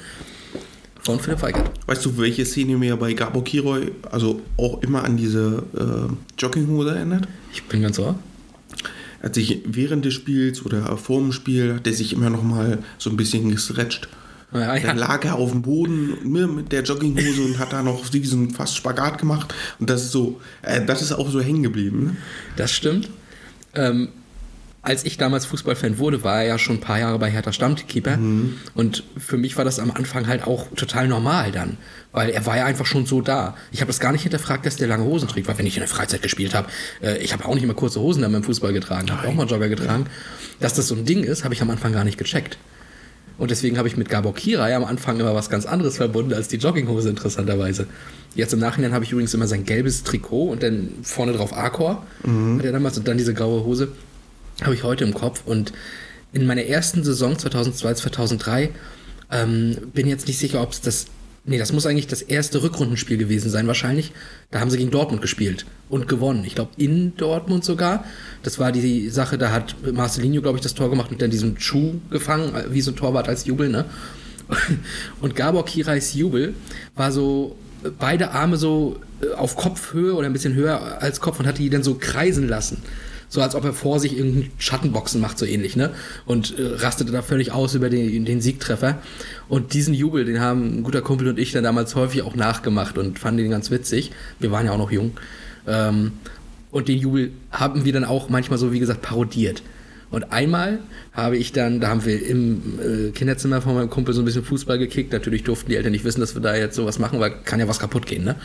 von 1.07 1.21
Philipp 1.21 1.43
Weigert. 1.43 1.71
Weißt 1.87 2.05
du, 2.05 2.19
welche 2.19 2.45
Szene 2.45 2.77
mir 2.77 2.97
bei 2.97 3.13
Gabor 3.13 3.45
Kiroy 3.45 3.93
also 4.11 4.43
auch 4.57 4.83
immer 4.83 5.05
an 5.05 5.17
diese 5.17 5.63
äh, 5.77 6.13
Jogginghose 6.39 6.97
erinnert? 6.97 7.29
Ich 7.53 7.63
bin 7.65 7.83
ganz 7.83 7.99
ohr. 7.99 8.19
Er 9.21 9.27
hat 9.27 9.35
sich 9.35 9.63
während 9.65 10.05
des 10.05 10.15
Spiels 10.15 10.65
oder 10.65 10.97
vor 10.97 11.21
dem 11.21 11.33
Spiel 11.33 11.75
hat 11.75 11.87
er 11.87 11.93
sich 11.93 12.13
immer 12.13 12.29
noch 12.29 12.43
mal 12.43 12.79
so 12.99 13.09
ein 13.11 13.17
bisschen 13.17 13.51
gestretcht. 13.51 14.09
Ja, 14.53 14.77
ja. 14.77 14.83
Dann 14.83 14.99
lag 14.99 15.25
er 15.25 15.37
auf 15.37 15.51
dem 15.51 15.63
Boden 15.63 16.19
mit 16.55 16.73
der 16.73 16.83
Jogginghose 16.83 17.43
und 17.43 17.59
hat 17.59 17.73
da 17.73 17.83
noch 17.83 18.09
diesen 18.09 18.51
fast 18.51 18.77
Spagat 18.77 19.19
gemacht. 19.19 19.55
Und 19.79 19.91
das 19.91 20.05
ist 20.05 20.13
so, 20.13 20.41
äh, 20.63 20.85
das 20.85 21.03
ist 21.03 21.13
auch 21.13 21.31
so 21.31 21.41
hängen 21.41 21.63
geblieben. 21.63 22.05
Ne? 22.05 22.17
Das 22.57 22.73
stimmt. 22.73 23.09
Ähm, 23.75 24.09
als 24.87 25.05
ich 25.05 25.19
damals 25.19 25.47
Fußballfan 25.47 25.99
wurde, 25.99 26.23
war 26.23 26.43
er 26.43 26.47
ja 26.47 26.59
schon 26.59 26.77
ein 26.77 26.81
paar 26.81 27.01
Jahre 27.01 27.19
bei 27.19 27.29
Hertha 27.29 27.53
Stammkeeper. 27.53 28.19
Und 28.75 29.03
für 29.19 29.37
mich 29.37 29.57
war 29.57 29.65
das 29.65 29.81
am 29.81 29.91
Anfang 29.91 30.29
halt 30.29 30.47
auch 30.47 30.69
total 30.77 31.09
normal 31.09 31.51
dann. 31.51 31.77
Weil 32.13 32.31
er 32.31 32.47
war 32.47 32.57
ja 32.57 32.65
einfach 32.65 32.87
schon 32.87 33.05
so 33.05 33.21
da. 33.21 33.57
Ich 33.73 33.81
habe 33.81 33.89
das 33.89 33.99
gar 33.99 34.13
nicht 34.13 34.23
hinterfragt, 34.23 34.65
dass 34.65 34.77
der 34.77 34.87
lange 34.87 35.05
Hosen 35.05 35.29
trägt, 35.29 35.49
weil 35.49 35.59
wenn 35.59 35.67
ich 35.67 35.77
in 35.77 35.81
der 35.81 35.89
Freizeit 35.89 36.23
gespielt 36.23 36.55
habe, 36.55 36.69
äh, 37.03 37.19
ich 37.19 37.33
habe 37.33 37.45
auch 37.45 37.55
nicht 37.55 37.65
immer 37.65 37.75
kurze 37.75 38.01
Hosen 38.01 38.23
dann 38.23 38.33
beim 38.33 38.45
Fußball 38.45 38.73
getragen, 38.73 39.11
habe 39.11 39.27
auch 39.27 39.35
mal 39.35 39.47
Jogger 39.47 39.69
getragen. 39.69 40.07
Dass 40.61 40.75
das 40.75 40.87
so 40.87 40.95
ein 40.95 41.05
Ding 41.05 41.25
ist, 41.25 41.43
habe 41.43 41.53
ich 41.53 41.61
am 41.63 41.71
Anfang 41.71 41.93
gar 41.93 42.05
nicht 42.05 42.17
gecheckt. 42.17 42.57
Und 43.39 43.51
deswegen 43.51 43.77
habe 43.77 43.89
ich 43.89 43.97
mit 43.97 44.09
Gabor 44.09 44.35
Kirai 44.35 44.75
am 44.75 44.85
Anfang 44.85 45.19
immer 45.21 45.35
was 45.35 45.51
ganz 45.51 45.67
anderes 45.67 45.97
verbunden 45.97 46.33
als 46.33 46.49
die 46.49 46.57
Jogginghose, 46.57 47.11
interessanterweise. 47.11 47.87
Jetzt 48.35 48.53
im 48.53 48.61
Nachhinein 48.61 48.93
habe 48.93 49.05
ich 49.05 49.13
übrigens 49.13 49.35
immer 49.35 49.47
sein 49.47 49.65
gelbes 49.65 50.05
Trikot 50.05 50.45
und 50.45 50.63
dann 50.63 50.91
vorne 51.03 51.33
drauf 51.33 51.53
Arcor, 51.53 52.07
hat 52.59 52.65
er 52.65 52.73
damals, 52.73 52.97
und 52.97 53.09
dann 53.09 53.19
diese 53.19 53.35
graue 53.35 53.65
Hose, 53.65 53.89
habe 54.63 54.75
ich 54.75 54.83
heute 54.83 55.05
im 55.05 55.15
Kopf. 55.15 55.43
Und 55.45 55.73
in 56.33 56.47
meiner 56.47 56.65
ersten 56.65 57.05
Saison 57.05 57.39
2002, 57.39 57.95
2003 57.95 58.71
ähm, 59.31 59.77
bin 59.95 60.07
jetzt 60.07 60.27
nicht 60.27 60.39
sicher, 60.39 60.63
ob 60.63 60.73
es 60.73 60.81
das. 60.81 61.07
Nee, 61.49 61.59
das 61.59 61.73
muss 61.73 61.87
eigentlich 61.87 62.09
das 62.09 62.23
erste 62.23 62.61
Rückrundenspiel 62.65 63.19
gewesen 63.19 63.51
sein, 63.51 63.69
wahrscheinlich. 63.69 64.13
Da 64.51 64.59
haben 64.59 64.69
sie 64.69 64.79
gegen 64.79 64.91
Dortmund 64.91 65.23
gespielt 65.23 65.65
und 65.89 66.09
gewonnen. 66.09 66.45
Ich 66.45 66.57
glaube, 66.57 66.73
in 66.77 67.17
Dortmund 67.17 67.65
sogar. 67.65 68.05
Das 68.43 68.59
war 68.59 68.73
die 68.73 69.09
Sache, 69.11 69.39
da 69.39 69.53
hat 69.53 69.77
Marcelinho, 69.93 70.43
glaube 70.43 70.59
ich, 70.59 70.63
das 70.63 70.75
Tor 70.75 70.91
gemacht 70.91 71.13
und 71.13 71.23
dann 71.23 71.31
diesen 71.31 71.61
Schuh 71.61 72.01
gefangen, 72.11 72.53
wie 72.71 72.81
so 72.81 72.91
ein 72.91 72.97
Torwart 72.97 73.29
als 73.29 73.45
Jubel, 73.45 73.69
ne? 73.69 73.85
Und 75.21 75.35
Gabor 75.35 75.65
Kirais 75.65 76.15
Jubel 76.15 76.55
war 76.95 77.11
so 77.11 77.57
beide 77.99 78.31
Arme 78.31 78.57
so 78.57 78.97
äh, 79.23 79.35
auf 79.35 79.57
Kopfhöhe 79.57 80.15
oder 80.15 80.27
ein 80.27 80.33
bisschen 80.33 80.55
höher 80.55 81.03
als 81.03 81.21
Kopf 81.21 81.41
und 81.41 81.47
hatte 81.47 81.63
die 81.63 81.71
dann 81.71 81.83
so 81.83 81.95
kreisen 81.95 82.49
lassen. 82.49 82.83
So 83.29 83.41
als 83.41 83.55
ob 83.55 83.65
er 83.65 83.73
vor 83.73 83.99
sich 83.99 84.17
irgendeinen 84.17 84.53
Schattenboxen 84.59 85.21
macht, 85.21 85.39
so 85.39 85.47
ähnlich, 85.47 85.77
ne? 85.77 85.91
Und 86.27 86.59
äh, 86.59 86.77
rastete 86.77 87.13
da 87.13 87.23
völlig 87.23 87.53
aus 87.53 87.75
über 87.75 87.91
den, 87.91 88.25
den 88.25 88.41
Siegtreffer. 88.41 88.99
Und 89.49 89.75
diesen 89.75 89.95
Jubel, 89.95 90.25
den 90.25 90.41
haben 90.41 90.79
ein 90.79 90.83
guter 90.83 91.03
Kumpel 91.03 91.29
und 91.29 91.39
ich 91.39 91.53
dann 91.53 91.65
damals 91.65 91.95
häufig 91.95 92.23
auch 92.23 92.37
nachgemacht 92.37 92.99
und 92.99 93.19
fanden 93.19 93.39
den 93.39 93.51
ganz 93.51 93.71
witzig. 93.71 94.13
Wir 94.39 94.51
waren 94.53 94.67
ja 94.67 94.73
auch 94.73 94.79
noch 94.79 94.93
jung. 94.93 95.13
Ähm, 95.67 96.13
und 96.71 96.89
den 96.89 96.99
Jubel 96.99 97.33
haben 97.51 97.85
wir 97.85 97.93
dann 97.93 98.05
auch 98.05 98.29
manchmal 98.29 98.59
so, 98.59 98.73
wie 98.73 98.79
gesagt, 98.79 99.03
parodiert. 99.03 99.63
Und 100.11 100.33
einmal 100.33 100.79
habe 101.13 101.37
ich 101.37 101.53
dann, 101.53 101.81
da 101.81 101.89
haben 101.89 102.05
wir 102.05 102.25
im 102.25 102.79
äh, 102.81 103.11
Kinderzimmer 103.11 103.61
von 103.61 103.75
meinem 103.75 103.91
Kumpel 103.91 104.15
so 104.15 104.23
ein 104.23 104.25
bisschen 104.25 104.45
Fußball 104.45 104.79
gekickt. 104.79 105.13
Natürlich 105.13 105.43
durften 105.43 105.71
die 105.71 105.77
Eltern 105.77 105.93
nicht 105.93 106.05
wissen, 106.05 106.21
dass 106.21 106.35
wir 106.35 106.43
da 106.43 106.55
jetzt 106.55 106.77
sowas 106.77 106.99
machen, 106.99 107.19
weil 107.19 107.33
kann 107.45 107.59
ja 107.59 107.67
was 107.67 107.79
kaputt 107.79 108.07
gehen, 108.07 108.25
ne? 108.25 108.37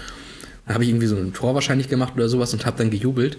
Dann 0.66 0.76
habe 0.76 0.84
ich 0.84 0.90
irgendwie 0.90 1.08
so 1.08 1.16
ein 1.16 1.34
Tor 1.34 1.54
wahrscheinlich 1.54 1.90
gemacht 1.90 2.14
oder 2.16 2.30
sowas 2.30 2.54
und 2.54 2.66
habe 2.66 2.78
dann 2.78 2.90
gejubelt. 2.90 3.38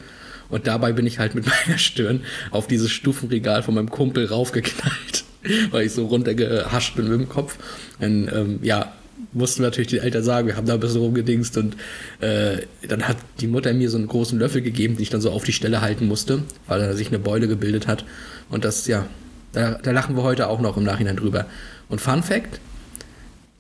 Und 0.52 0.66
dabei 0.66 0.92
bin 0.92 1.06
ich 1.06 1.18
halt 1.18 1.35
mit 1.35 1.47
meiner 1.66 1.78
Stirn 1.78 2.21
auf 2.52 2.68
dieses 2.68 2.92
Stufenregal 2.92 3.64
von 3.64 3.75
meinem 3.75 3.90
Kumpel 3.90 4.26
raufgeknallt, 4.26 5.25
weil 5.73 5.87
ich 5.87 5.92
so 5.92 6.06
runtergehascht 6.06 6.94
bin 6.94 7.09
mit 7.09 7.18
dem 7.18 7.28
Kopf. 7.28 7.56
Dann, 7.99 8.30
ähm, 8.32 8.59
ja, 8.62 8.92
mussten 9.32 9.62
natürlich 9.62 9.88
die 9.88 9.99
Eltern 9.99 10.23
sagen, 10.23 10.47
wir 10.47 10.56
haben 10.56 10.66
da 10.66 10.75
ein 10.75 10.80
bisschen 10.80 11.00
rumgedingst 11.00 11.56
und 11.56 11.76
äh, 12.21 12.59
dann 12.87 13.09
hat 13.09 13.16
die 13.40 13.47
Mutter 13.47 13.73
mir 13.73 13.88
so 13.88 13.97
einen 13.97 14.09
großen 14.09 14.38
Löffel 14.38 14.61
gegeben, 14.61 14.97
den 14.97 15.02
ich 15.02 15.11
dann 15.11 15.23
so 15.23 15.30
auf 15.30 15.44
die 15.44 15.52
Stelle 15.52 15.80
halten 15.80 16.06
musste, 16.06 16.42
weil 16.66 16.80
da 16.80 16.92
sich 16.92 17.09
eine 17.09 17.18
Beule 17.18 17.49
gebildet 17.49 17.87
hat. 17.87 18.04
Und 18.50 18.64
das, 18.64 18.87
ja, 18.87 19.06
da, 19.52 19.78
da 19.82 19.90
lachen 19.90 20.16
wir 20.16 20.23
heute 20.23 20.49
auch 20.49 20.61
noch 20.61 20.76
im 20.76 20.85
Nachhinein 20.85 21.16
drüber. 21.16 21.47
Und 21.88 22.00
Fun 22.00 22.23
Fact, 22.23 22.61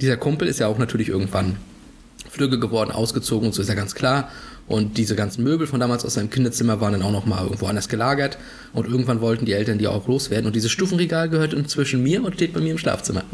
dieser 0.00 0.18
Kumpel 0.18 0.46
ist 0.48 0.60
ja 0.60 0.66
auch 0.66 0.78
natürlich 0.78 1.08
irgendwann 1.08 1.56
flügge 2.28 2.58
geworden, 2.58 2.90
ausgezogen 2.90 3.46
und 3.46 3.54
so 3.54 3.62
ist 3.62 3.68
ja 3.68 3.74
ganz 3.74 3.94
klar. 3.94 4.30
Und 4.68 4.96
diese 4.96 5.16
ganzen 5.16 5.42
Möbel 5.44 5.66
von 5.66 5.80
damals 5.80 6.04
aus 6.04 6.14
seinem 6.14 6.30
Kinderzimmer 6.30 6.80
waren 6.80 6.92
dann 6.92 7.02
auch 7.02 7.10
noch 7.10 7.26
mal 7.26 7.42
irgendwo 7.42 7.66
anders 7.66 7.88
gelagert. 7.88 8.38
Und 8.72 8.86
irgendwann 8.86 9.20
wollten 9.20 9.44
die 9.44 9.52
Eltern 9.52 9.78
die 9.78 9.86
auch 9.88 10.06
loswerden. 10.08 10.46
Und 10.46 10.54
dieses 10.56 10.70
Stufenregal 10.70 11.28
gehört 11.28 11.52
inzwischen 11.52 12.02
mir 12.02 12.24
und 12.24 12.34
steht 12.34 12.52
bei 12.52 12.60
mir 12.60 12.70
im 12.72 12.78
Schlafzimmer. 12.78 13.24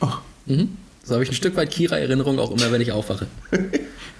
Ach, 0.00 0.20
Mhm. 0.46 0.76
So 1.02 1.14
habe 1.14 1.22
ich 1.24 1.30
ein 1.30 1.34
Stück 1.34 1.56
weit 1.56 1.70
Kira-Erinnerung 1.70 2.38
auch 2.38 2.50
immer, 2.50 2.70
wenn 2.70 2.80
ich 2.80 2.92
aufwache. 2.92 3.26
ja, 3.52 3.58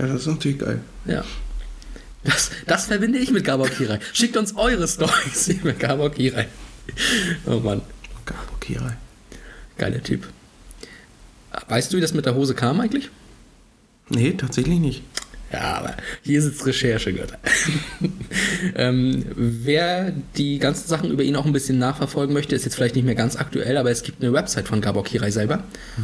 das 0.07 0.23
ist 0.23 0.27
natürlich 0.27 0.59
geil. 0.59 0.81
Ja. 1.07 1.25
Das, 2.25 2.51
das 2.67 2.87
verbinde 2.87 3.19
ich 3.19 3.31
mit 3.31 3.45
Gabor 3.45 3.69
Kirai. 3.69 4.01
Schickt 4.15 4.37
uns 4.37 4.57
eure 4.57 4.89
Storys 4.89 5.49
mit 5.63 5.79
Gabor 5.79 6.11
Kirai. 6.11 6.49
Oh 7.47 7.59
Mann, 7.61 7.83
Gabor 8.25 8.59
Kirai. 8.61 8.97
geiler 9.77 10.03
Typ. 10.03 10.27
Weißt 11.69 11.93
du, 11.93 11.99
wie 11.99 12.01
das 12.01 12.15
mit 12.15 12.25
der 12.27 12.35
Hose 12.35 12.55
kam 12.55 12.81
eigentlich? 12.81 13.11
Nee, 14.09 14.33
tatsächlich 14.33 14.79
nicht. 14.79 15.03
Ja, 15.55 15.77
aber 15.79 15.95
hier 16.23 16.43
sitzt 16.43 16.67
Recherche, 16.67 17.13
Götter. 17.13 17.39
ähm, 18.75 19.25
wer 19.37 20.13
die 20.37 20.59
ganzen 20.59 20.89
Sachen 20.89 21.13
über 21.13 21.23
ihn 21.23 21.37
auch 21.37 21.47
ein 21.47 21.53
bisschen 21.53 21.79
nachverfolgen 21.79 22.35
möchte, 22.35 22.57
ist 22.57 22.65
jetzt 22.65 22.75
vielleicht 22.75 22.97
nicht 22.97 23.05
mehr 23.05 23.15
ganz 23.15 23.37
aktuell, 23.37 23.77
aber 23.77 23.93
es 23.93 24.03
gibt 24.03 24.21
eine 24.21 24.33
Website 24.33 24.67
von 24.67 24.81
Gabor 24.81 25.05
Kirai 25.05 25.31
selber. 25.31 25.63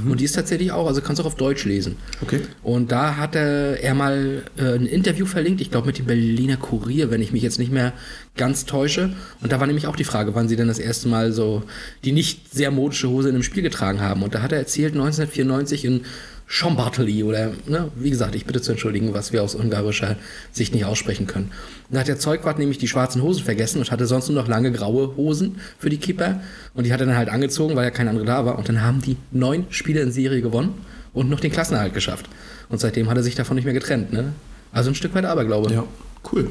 Und 0.09 0.21
die 0.21 0.25
ist 0.25 0.37
tatsächlich 0.37 0.71
auch, 0.71 0.87
also 0.87 1.01
kannst 1.01 1.19
du 1.19 1.25
auch 1.25 1.27
auf 1.27 1.35
Deutsch 1.35 1.65
lesen. 1.65 1.97
Okay. 2.23 2.43
Und 2.63 2.93
da 2.93 3.17
hat 3.17 3.35
er, 3.35 3.83
er 3.83 3.95
mal 3.95 4.45
äh, 4.57 4.75
ein 4.75 4.87
Interview 4.87 5.27
verlinkt, 5.27 5.61
ich 5.61 5.73
glaube 5.73 5.89
mit 5.89 5.99
dem 5.99 6.07
Berliner 6.07 6.57
Kurier, 6.57 7.11
wenn 7.11 7.21
ich 7.21 7.33
mich 7.33 7.43
jetzt 7.43 7.59
nicht 7.59 7.73
mehr 7.73 7.93
ganz 8.37 8.67
täusche. 8.67 9.13
Und 9.43 9.51
da 9.51 9.59
war 9.59 9.67
nämlich 9.67 9.89
auch 9.89 9.97
die 9.97 10.05
Frage, 10.05 10.37
wann 10.37 10.49
sie 10.49 10.55
denn 10.55 10.69
das 10.69 10.79
erste 10.79 11.09
Mal 11.09 11.33
so 11.33 11.65
die 12.05 12.13
nicht 12.13 12.55
sehr 12.55 12.71
modische 12.71 13.09
Hose 13.09 13.31
in 13.31 13.35
einem 13.35 13.43
Spiel 13.43 13.65
getragen 13.65 14.01
haben. 14.01 14.23
Und 14.23 14.33
da 14.33 14.43
hat 14.43 14.53
er 14.53 14.59
erzählt, 14.59 14.93
1994 14.93 15.85
in 15.85 16.03
Szombathely 16.51 17.23
oder, 17.23 17.53
ne, 17.67 17.93
wie 17.95 18.11
gesagt, 18.11 18.35
ich 18.35 18.45
bitte 18.45 18.61
zu 18.61 18.73
entschuldigen, 18.73 19.15
was 19.15 19.33
wir 19.33 19.43
aus 19.43 19.55
ungarischer 19.55 20.17
Sicht 20.51 20.75
nicht 20.75 20.85
aussprechen 20.85 21.29
können. 21.29 21.53
Und 21.89 21.95
da 21.95 22.01
hat 22.01 22.09
der 22.09 22.19
Zeugwart 22.19 22.59
nämlich 22.59 22.79
die 22.79 22.89
schwarzen 22.89 23.23
Hosen 23.23 23.45
vergessen 23.45 23.79
und 23.79 23.91
hatte 23.91 24.07
sonst 24.07 24.29
nur 24.29 24.43
noch 24.43 24.49
lange 24.49 24.73
graue 24.73 25.17
Hosen 25.17 25.61
für 25.79 25.91
die 25.91 25.99
Keeper. 25.99 26.41
Und 26.75 26.87
die 26.87 26.93
hat 26.93 27.01
er 27.01 27.07
dann 27.07 27.17
halt 27.17 27.29
angezogen, 27.29 27.77
weil 27.77 27.85
ja 27.85 27.91
kein 27.91 28.09
anderer 28.09 28.27
da 28.27 28.47
war. 28.47 28.59
Und 28.59 28.69
dann 28.69 28.83
haben 28.83 29.01
die 29.01 29.17
neun 29.31 29.67
Spiele 29.71 30.01
in 30.01 30.11
Serie 30.11 30.43
gewonnen 30.43 30.75
und 31.13 31.31
noch 31.31 31.39
den 31.39 31.53
Klassenerhalt 31.53 31.95
geschafft. 31.95 32.29
Und 32.69 32.81
seitdem 32.81 33.09
hat 33.09 33.17
er 33.17 33.23
sich 33.23 33.37
davon 33.37 33.55
nicht 33.55 33.65
mehr 33.65 33.75
getrennt, 33.75 34.13
ne? 34.13 34.33
Also 34.73 34.91
ein 34.91 34.95
Stück 34.95 35.15
weit 35.15 35.25
Aberglaube. 35.25 35.73
Ja, 35.73 35.85
cool. 36.33 36.51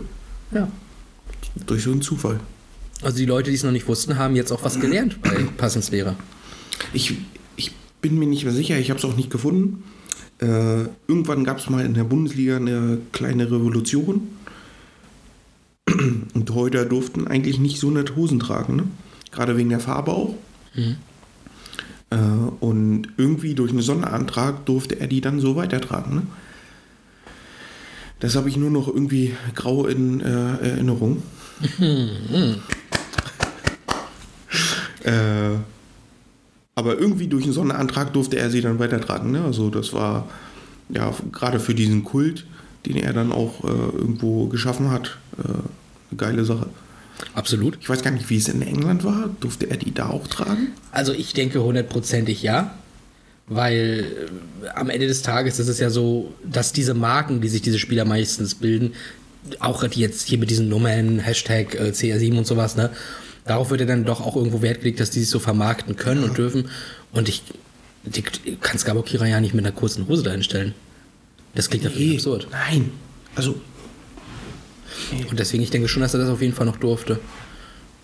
ja. 0.51 0.69
Durch 1.65 1.83
so 1.83 1.91
einen 1.91 2.01
Zufall. 2.01 2.39
Also 3.01 3.17
die 3.17 3.25
Leute, 3.25 3.49
die 3.49 3.55
es 3.55 3.63
noch 3.63 3.71
nicht 3.71 3.88
wussten, 3.88 4.17
haben 4.17 4.35
jetzt 4.35 4.51
auch 4.51 4.63
was 4.63 4.79
gelernt 4.79 5.21
bei 5.21 5.29
Passenslehrer. 5.57 6.15
Ich 6.93 7.15
bin 8.01 8.17
mir 8.17 8.27
nicht 8.27 8.43
mehr 8.43 8.53
sicher, 8.53 8.77
ich 8.77 8.89
habe 8.89 8.99
es 8.99 9.05
auch 9.05 9.15
nicht 9.15 9.29
gefunden. 9.29 9.83
Äh, 10.41 10.85
irgendwann 11.07 11.43
gab 11.43 11.59
es 11.59 11.69
mal 11.69 11.85
in 11.85 11.93
der 11.93 12.05
Bundesliga 12.05 12.55
eine 12.57 12.99
kleine 13.12 13.45
Revolution. 13.51 14.29
Und 16.33 16.49
heute 16.51 16.85
durften 16.85 17.27
eigentlich 17.27 17.59
nicht 17.59 17.79
so 17.79 17.91
nett 17.91 18.15
Hosen 18.15 18.39
tragen, 18.39 18.75
ne? 18.75 18.83
Gerade 19.31 19.57
wegen 19.57 19.69
der 19.69 19.79
Farbe 19.79 20.12
auch. 20.12 20.35
Äh, 22.09 22.15
und 22.59 23.09
irgendwie 23.17 23.53
durch 23.53 23.71
einen 23.71 23.81
Sonderantrag 23.81 24.65
durfte 24.65 24.99
er 24.99 25.07
die 25.07 25.21
dann 25.21 25.39
so 25.39 25.55
weitertragen, 25.55 26.15
ne? 26.15 26.21
Das 28.19 28.35
habe 28.35 28.49
ich 28.49 28.57
nur 28.57 28.71
noch 28.71 28.88
irgendwie 28.88 29.35
grau 29.55 29.85
in 29.85 30.19
äh, 30.19 30.25
Erinnerung. 30.57 31.23
äh, 35.03 35.51
aber 36.80 36.98
irgendwie 36.98 37.28
durch 37.28 37.44
einen 37.44 37.54
Sonderantrag 37.54 38.13
durfte 38.13 38.38
er 38.38 38.50
sie 38.50 38.62
dann 38.62 38.80
weitertragen. 38.80 39.32
Ne? 39.32 39.44
Also 39.44 39.70
das 39.70 39.92
war 39.92 40.30
ja 40.89 41.13
gerade 41.34 41.60
für 41.60 41.76
diesen 41.76 42.06
Kult, 42.06 42.46
den 42.86 42.96
er 42.96 43.12
dann 43.12 43.34
auch 43.34 43.65
äh, 43.65 43.68
irgendwo 43.68 44.48
geschaffen 44.48 44.89
hat, 44.89 45.18
äh, 45.38 45.50
eine 45.50 46.18
geile 46.18 46.46
Sache. 46.46 46.68
Absolut. 47.34 47.78
Ich 47.82 47.89
weiß 47.89 48.02
gar 48.02 48.12
nicht, 48.12 48.30
wie 48.30 48.38
es 48.38 48.48
in 48.48 48.62
England 48.62 49.04
war. 49.04 49.30
Durfte 49.42 49.70
er 49.70 49.76
die 49.76 49.94
da 49.94 50.10
auch 50.10 50.26
tragen? 50.28 50.70
Also 50.94 51.12
ich 51.12 51.34
denke 51.34 51.62
hundertprozentig 51.62 52.42
ja. 52.42 52.74
Weil 53.48 54.06
äh, 54.63 54.70
am 54.70 54.89
Ende 54.89 55.08
des 55.08 55.22
Tages 55.22 55.60
ist 55.60 55.68
es 55.68 55.80
ja 55.80 55.89
so, 55.89 56.34
dass 56.50 56.72
diese 56.72 56.94
Marken, 56.94 57.42
die 57.42 57.50
sich 57.50 57.62
diese 57.62 57.80
Spieler 57.80 58.06
meistens 58.06 58.56
bilden, 58.56 58.94
auch 59.60 59.84
jetzt 59.84 60.28
hier 60.28 60.38
mit 60.38 60.50
diesen 60.50 60.70
Nummern, 60.70 61.20
Hashtag 61.20 61.76
äh, 61.76 61.89
CR7 61.89 62.38
und 62.38 62.48
sowas, 62.48 62.78
ne, 62.78 62.92
darauf 63.49 63.71
wird 63.71 63.81
ja 63.81 63.88
dann 63.88 64.05
doch 64.05 64.21
auch 64.21 64.35
irgendwo 64.35 64.62
Wert 64.62 64.79
gelegt, 64.79 64.99
dass 64.99 65.09
die 65.09 65.19
sich 65.19 65.29
so 65.29 65.39
vermarkten 65.39 65.95
können 65.95 66.23
und 66.23 66.38
dürfen. 66.38 66.69
Und 67.12 67.27
ich, 67.27 67.43
die, 68.03 68.21
du 68.21 68.57
kannst 68.62 68.85
Gabor 68.85 69.03
Kira 69.03 69.25
ja 69.25 69.41
nicht 69.41 69.53
mit 69.53 69.65
einer 69.65 69.75
kurzen 69.75 70.07
Hose 70.07 70.23
dahin 70.23 70.43
stellen. 70.43 70.73
Das 71.55 71.69
klingt 71.69 71.83
ja 71.83 71.89
völlig 71.89 72.15
absurd. 72.15 72.47
Nein. 72.51 72.91
Also, 73.35 73.55
Und 75.29 75.39
deswegen, 75.39 75.63
ich 75.63 75.71
denke 75.71 75.88
schon, 75.88 76.01
dass 76.01 76.13
er 76.13 76.19
das 76.19 76.29
auf 76.29 76.41
jeden 76.41 76.53
Fall 76.53 76.65
noch 76.65 76.77
durfte. 76.77 77.19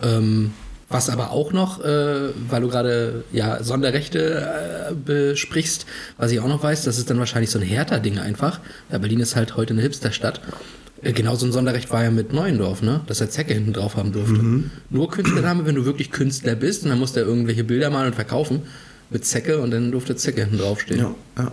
Ähm, 0.01 0.51
was 0.89 1.09
aber 1.09 1.31
auch 1.31 1.51
noch, 1.51 1.83
äh, 1.83 2.29
weil 2.49 2.61
du 2.61 2.69
gerade 2.69 3.23
ja 3.31 3.63
Sonderrechte 3.63 4.89
äh, 4.89 4.93
besprichst, 4.93 5.85
was 6.17 6.31
ich 6.31 6.39
auch 6.39 6.47
noch 6.47 6.61
weiß, 6.61 6.83
das 6.83 6.97
ist 6.97 7.09
dann 7.09 7.19
wahrscheinlich 7.19 7.49
so 7.49 7.59
ein 7.59 7.65
härter 7.65 7.99
Ding 7.99 8.19
einfach. 8.19 8.59
Ja, 8.91 8.97
Berlin 8.97 9.19
ist 9.19 9.35
halt 9.35 9.57
heute 9.57 9.73
eine 9.73 9.81
Hipsterstadt. 9.81 10.41
Äh, 11.01 11.11
genau 11.13 11.35
so 11.35 11.45
ein 11.45 11.51
Sonderrecht 11.51 11.91
war 11.91 12.03
ja 12.03 12.11
mit 12.11 12.33
Neuendorf, 12.33 12.81
ne? 12.81 13.01
Dass 13.07 13.21
er 13.21 13.29
Zecke 13.29 13.53
hinten 13.53 13.73
drauf 13.73 13.95
haben 13.95 14.11
durfte. 14.11 14.41
Nur 14.89 15.09
Künstlername, 15.09 15.65
wenn 15.65 15.75
du 15.75 15.85
wirklich 15.85 16.11
Künstler 16.11 16.55
bist 16.55 16.83
und 16.83 16.89
dann 16.89 16.99
musst 16.99 17.15
du 17.15 17.19
irgendwelche 17.21 17.63
Bilder 17.63 17.89
malen 17.89 18.07
und 18.07 18.15
verkaufen, 18.15 18.61
mit 19.09 19.25
Zecke 19.25 19.59
und 19.59 19.71
dann 19.71 19.91
durfte 19.91 20.15
Zecke 20.15 20.41
hinten 20.41 20.57
draufstehen. 20.57 20.99
Ja, 20.99 21.15
ja. 21.37 21.51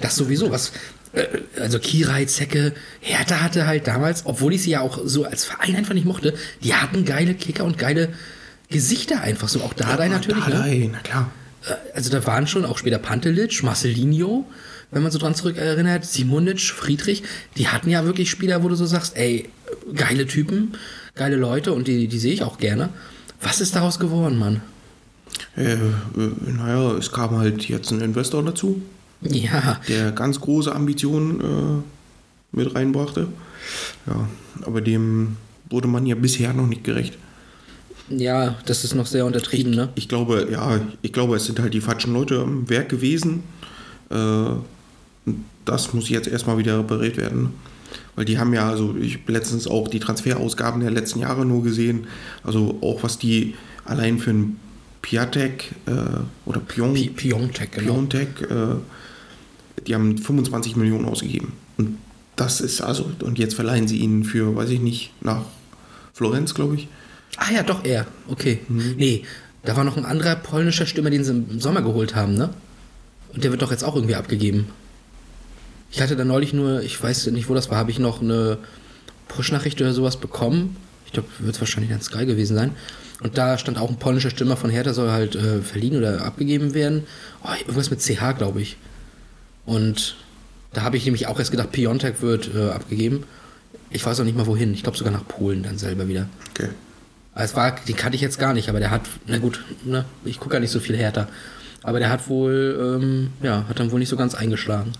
Das 0.00 0.16
sowieso, 0.16 0.50
was. 0.50 0.72
äh, 1.12 1.26
Also 1.60 1.78
Kirai, 1.78 2.24
Zecke, 2.24 2.72
Hertha 3.00 3.40
hatte 3.42 3.66
halt 3.66 3.86
damals, 3.86 4.22
obwohl 4.24 4.54
ich 4.54 4.62
sie 4.62 4.70
ja 4.70 4.80
auch 4.80 4.98
so 5.04 5.24
als 5.24 5.44
Verein 5.44 5.76
einfach 5.76 5.94
nicht 5.94 6.06
mochte, 6.06 6.34
die 6.64 6.74
hatten 6.74 7.04
geile 7.04 7.34
Kicker 7.34 7.64
und 7.64 7.78
geile 7.78 8.08
Gesichter 8.70 9.20
einfach 9.20 9.48
so. 9.48 9.60
Auch 9.60 9.74
Dardai 9.74 10.08
natürlich. 10.08 10.46
Ne? 10.46 10.52
Dardai, 10.52 10.88
na 10.90 10.98
klar. 11.00 11.30
Also 11.94 12.10
da 12.10 12.26
waren 12.26 12.46
schon 12.46 12.64
auch 12.64 12.78
später 12.78 12.98
Pantelic, 12.98 13.62
Marcelinho, 13.62 14.46
wenn 14.92 15.02
man 15.02 15.10
so 15.10 15.18
dran 15.18 15.34
zurück 15.34 15.56
erinnert, 15.56 16.04
Simonic, 16.04 16.60
Friedrich, 16.60 17.22
die 17.56 17.66
hatten 17.68 17.90
ja 17.90 18.04
wirklich 18.04 18.30
Spieler, 18.30 18.62
wo 18.62 18.68
du 18.68 18.74
so 18.76 18.86
sagst, 18.86 19.16
ey, 19.16 19.48
geile 19.94 20.26
Typen, 20.26 20.72
geile 21.14 21.36
Leute 21.36 21.72
und 21.72 21.88
die, 21.88 22.06
die 22.08 22.18
sehe 22.18 22.32
ich 22.34 22.42
auch 22.44 22.58
gerne. 22.58 22.90
Was 23.40 23.60
ist 23.60 23.74
daraus 23.74 23.98
geworden, 23.98 24.38
Mann? 24.38 24.60
Äh, 25.56 25.72
äh, 25.74 25.78
naja, 26.46 26.92
es 26.96 27.10
kam 27.10 27.36
halt 27.36 27.68
jetzt 27.68 27.90
ein 27.90 28.00
Investor 28.00 28.44
dazu, 28.44 28.80
Ja, 29.22 29.80
der 29.88 30.12
ganz 30.12 30.40
große 30.40 30.72
Ambitionen 30.72 31.40
äh, 31.40 32.56
mit 32.56 32.74
reinbrachte. 32.74 33.28
Ja, 34.06 34.28
aber 34.66 34.80
dem 34.80 35.36
wurde 35.70 35.88
man 35.88 36.04
ja 36.06 36.14
bisher 36.14 36.52
noch 36.52 36.66
nicht 36.66 36.84
gerecht. 36.84 37.16
ja, 38.10 38.56
das 38.66 38.84
ist 38.84 38.94
noch 38.94 39.06
sehr 39.06 39.24
untertrieben, 39.24 39.72
ne? 39.72 39.88
Ich 39.94 40.08
glaube, 40.08 40.48
ja, 40.52 40.80
ich 41.00 41.12
glaube, 41.14 41.36
es 41.36 41.46
sind 41.46 41.60
halt 41.60 41.72
die 41.72 41.80
falschen 41.80 42.12
Leute 42.12 42.40
am 42.40 42.68
Werk 42.68 42.90
gewesen. 42.90 43.42
Äh, 44.10 44.50
das 45.64 45.92
muss 45.94 46.08
jetzt 46.08 46.28
erstmal 46.28 46.58
wieder 46.58 46.78
repariert 46.78 47.16
werden. 47.16 47.50
Weil 48.16 48.24
die 48.24 48.38
haben 48.38 48.52
ja, 48.52 48.68
also 48.68 48.94
ich 48.96 49.18
habe 49.18 49.32
letztens 49.32 49.66
auch 49.66 49.88
die 49.88 50.00
Transferausgaben 50.00 50.80
der 50.80 50.90
letzten 50.90 51.20
Jahre 51.20 51.44
nur 51.46 51.62
gesehen. 51.62 52.06
Also 52.42 52.78
auch 52.82 53.02
was 53.02 53.18
die 53.18 53.54
allein 53.84 54.18
für 54.18 54.30
einen 54.30 54.60
Piatek 55.02 55.72
äh, 55.86 55.92
oder 56.46 56.60
Pion, 56.60 56.94
Pi- 56.94 57.08
Piontek, 57.10 57.72
genau. 57.72 57.92
Piontek, 57.94 58.28
äh, 58.50 58.74
die 59.86 59.94
haben 59.94 60.18
25 60.18 60.76
Millionen 60.76 61.06
ausgegeben. 61.06 61.52
Und 61.78 61.98
das 62.36 62.60
ist 62.60 62.80
also, 62.82 63.10
und 63.20 63.38
jetzt 63.38 63.54
verleihen 63.54 63.88
sie 63.88 63.98
ihn 63.98 64.24
für, 64.24 64.54
weiß 64.54 64.70
ich 64.70 64.80
nicht, 64.80 65.12
nach 65.22 65.44
Florenz, 66.12 66.54
glaube 66.54 66.76
ich. 66.76 66.88
Ah 67.38 67.50
ja, 67.54 67.62
doch 67.62 67.84
er. 67.84 68.06
Okay. 68.28 68.60
Nee, 68.68 69.24
da 69.64 69.76
war 69.76 69.84
noch 69.84 69.96
ein 69.96 70.04
anderer 70.04 70.36
polnischer 70.36 70.86
Stürmer, 70.86 71.10
den 71.10 71.24
sie 71.24 71.30
im 71.32 71.60
Sommer 71.60 71.82
geholt 71.82 72.14
haben, 72.14 72.34
ne? 72.34 72.50
Und 73.34 73.42
der 73.42 73.50
wird 73.50 73.62
doch 73.62 73.70
jetzt 73.70 73.84
auch 73.84 73.94
irgendwie 73.96 74.14
abgegeben. 74.14 74.66
Ich 75.92 76.00
hatte 76.00 76.16
da 76.16 76.24
neulich 76.24 76.54
nur, 76.54 76.82
ich 76.82 77.00
weiß 77.00 77.26
nicht, 77.26 77.48
wo 77.48 77.54
das 77.54 77.70
war, 77.70 77.76
habe 77.76 77.90
ich 77.90 77.98
noch 77.98 78.22
eine 78.22 78.58
Push-Nachricht 79.28 79.80
oder 79.80 79.92
sowas 79.92 80.16
bekommen. 80.16 80.76
Ich 81.06 81.12
glaube, 81.12 81.28
wird 81.38 81.54
es 81.54 81.60
wahrscheinlich 81.60 81.90
dann 81.90 82.00
Sky 82.00 82.24
gewesen 82.24 82.56
sein. 82.56 82.72
Und 83.22 83.38
da 83.38 83.58
stand 83.58 83.78
auch 83.78 83.90
ein 83.90 83.98
polnischer 83.98 84.30
Stürmer 84.30 84.56
von 84.56 84.70
Hertha, 84.70 84.94
soll 84.94 85.10
halt 85.10 85.36
äh, 85.36 85.60
verliehen 85.60 85.96
oder 85.96 86.24
abgegeben 86.24 86.74
werden. 86.74 87.04
Oh, 87.44 87.50
irgendwas 87.58 87.90
mit 87.90 88.00
CH, 88.00 88.38
glaube 88.38 88.62
ich. 88.62 88.78
Und 89.66 90.16
da 90.72 90.82
habe 90.82 90.96
ich 90.96 91.04
nämlich 91.04 91.26
auch 91.26 91.38
erst 91.38 91.50
gedacht, 91.50 91.70
Piontek 91.72 92.22
wird 92.22 92.50
äh, 92.54 92.70
abgegeben. 92.70 93.24
Ich 93.90 94.04
weiß 94.04 94.18
auch 94.18 94.24
nicht 94.24 94.36
mal 94.36 94.46
wohin. 94.46 94.72
Ich 94.72 94.82
glaube 94.82 94.96
sogar 94.96 95.12
nach 95.12 95.28
Polen 95.28 95.62
dann 95.62 95.76
selber 95.76 96.08
wieder. 96.08 96.26
Okay. 96.50 96.70
Also 97.34 97.52
Es 97.52 97.56
war, 97.56 97.76
den 97.86 97.96
kannte 97.96 98.16
ich 98.16 98.22
jetzt 98.22 98.38
gar 98.38 98.54
nicht, 98.54 98.68
aber 98.70 98.80
der 98.80 98.90
hat, 98.90 99.02
na 99.26 99.38
gut, 99.38 99.62
ne, 99.84 100.04
ich 100.24 100.40
gucke 100.40 100.54
ja 100.54 100.60
nicht 100.60 100.70
so 100.70 100.80
viel 100.80 100.96
härter. 100.96 101.28
Aber 101.82 101.98
der 101.98 102.10
hat 102.10 102.28
wohl, 102.28 102.98
ähm, 103.00 103.30
ja, 103.42 103.66
hat 103.68 103.78
dann 103.78 103.90
wohl 103.90 103.98
nicht 103.98 104.08
so 104.08 104.16
ganz 104.16 104.34
eingeschlagen. 104.34 104.92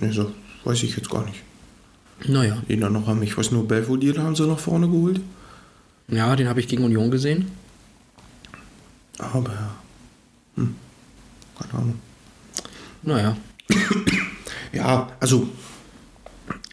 Nee, 0.00 0.12
so 0.12 0.30
weiß 0.64 0.82
ich 0.82 0.96
jetzt 0.96 1.10
gar 1.10 1.24
nicht. 1.24 1.42
Naja, 2.26 2.62
Den 2.68 2.80
dann 2.82 2.92
noch 2.92 3.06
haben, 3.06 3.22
ich 3.22 3.36
weiß 3.36 3.50
nur, 3.50 3.66
Belfodil 3.66 4.18
haben 4.22 4.36
sie 4.36 4.46
nach 4.46 4.58
vorne 4.58 4.86
geholt. 4.88 5.20
ja, 6.08 6.36
den 6.36 6.48
habe 6.48 6.60
ich 6.60 6.68
gegen 6.68 6.84
Union 6.84 7.10
gesehen. 7.10 7.50
Aber, 9.18 9.70
hm, 10.56 10.74
keine 11.58 11.74
Ahnung. 11.74 11.94
Naja, 13.02 13.36
Ja, 14.72 15.08
also 15.18 15.48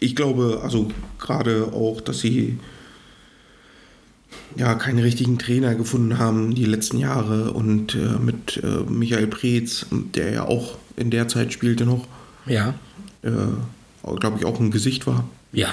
ich 0.00 0.14
glaube, 0.14 0.60
also 0.62 0.90
gerade 1.18 1.72
auch, 1.72 2.00
dass 2.00 2.20
sie 2.20 2.58
ja 4.56 4.74
keinen 4.74 5.00
richtigen 5.00 5.38
Trainer 5.38 5.74
gefunden 5.74 6.18
haben 6.18 6.54
die 6.54 6.64
letzten 6.64 6.98
Jahre 6.98 7.52
und 7.52 7.94
äh, 7.94 8.18
mit 8.20 8.60
äh, 8.62 8.88
Michael 8.88 9.26
Preetz, 9.26 9.86
der 9.90 10.32
ja 10.32 10.44
auch 10.44 10.78
in 10.96 11.10
der 11.10 11.28
Zeit 11.28 11.52
spielte 11.52 11.86
noch, 11.86 12.06
ja, 12.46 12.74
äh, 13.22 14.16
glaube 14.20 14.38
ich 14.38 14.44
auch 14.44 14.60
ein 14.60 14.70
Gesicht 14.70 15.06
war. 15.06 15.28
ja, 15.52 15.72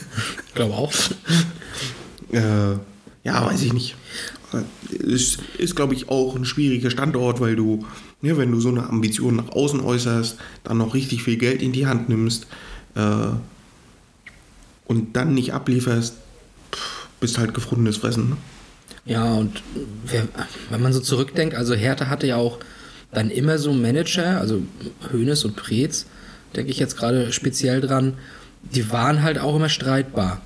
glaube 0.54 0.74
auch. 0.74 0.92
Äh, 2.32 2.72
ja, 3.24 3.44
weiß 3.44 3.62
ich 3.62 3.72
nicht. 3.72 3.96
Ist, 4.90 5.40
ist 5.58 5.74
glaube 5.76 5.94
ich, 5.94 6.08
auch 6.08 6.36
ein 6.36 6.44
schwieriger 6.44 6.90
Standort, 6.90 7.40
weil 7.40 7.56
du, 7.56 7.84
ja, 8.22 8.36
wenn 8.36 8.52
du 8.52 8.60
so 8.60 8.68
eine 8.68 8.88
Ambition 8.88 9.36
nach 9.36 9.50
außen 9.50 9.80
äußerst, 9.80 10.38
dann 10.64 10.78
noch 10.78 10.94
richtig 10.94 11.22
viel 11.22 11.36
Geld 11.36 11.62
in 11.62 11.72
die 11.72 11.86
Hand 11.86 12.08
nimmst 12.08 12.46
äh, 12.94 13.28
und 14.86 15.16
dann 15.16 15.34
nicht 15.34 15.52
ablieferst, 15.52 16.14
bist 17.20 17.38
halt 17.38 17.54
gefundenes 17.54 17.96
Fressen. 17.96 18.30
Ne? 18.30 18.36
Ja, 19.04 19.34
und 19.34 19.62
wenn 20.70 20.82
man 20.82 20.92
so 20.92 21.00
zurückdenkt, 21.00 21.54
also 21.54 21.74
Hertha 21.74 22.08
hatte 22.08 22.26
ja 22.26 22.36
auch 22.36 22.58
dann 23.12 23.30
immer 23.30 23.58
so 23.58 23.72
Manager, 23.72 24.40
also 24.40 24.62
Hoeneß 25.12 25.44
und 25.44 25.56
Preetz, 25.56 26.06
denke 26.56 26.70
ich 26.70 26.78
jetzt 26.78 26.96
gerade 26.96 27.32
speziell 27.32 27.80
dran, 27.80 28.14
die 28.62 28.90
waren 28.90 29.22
halt 29.22 29.38
auch 29.38 29.56
immer 29.56 29.68
streitbar. 29.68 30.40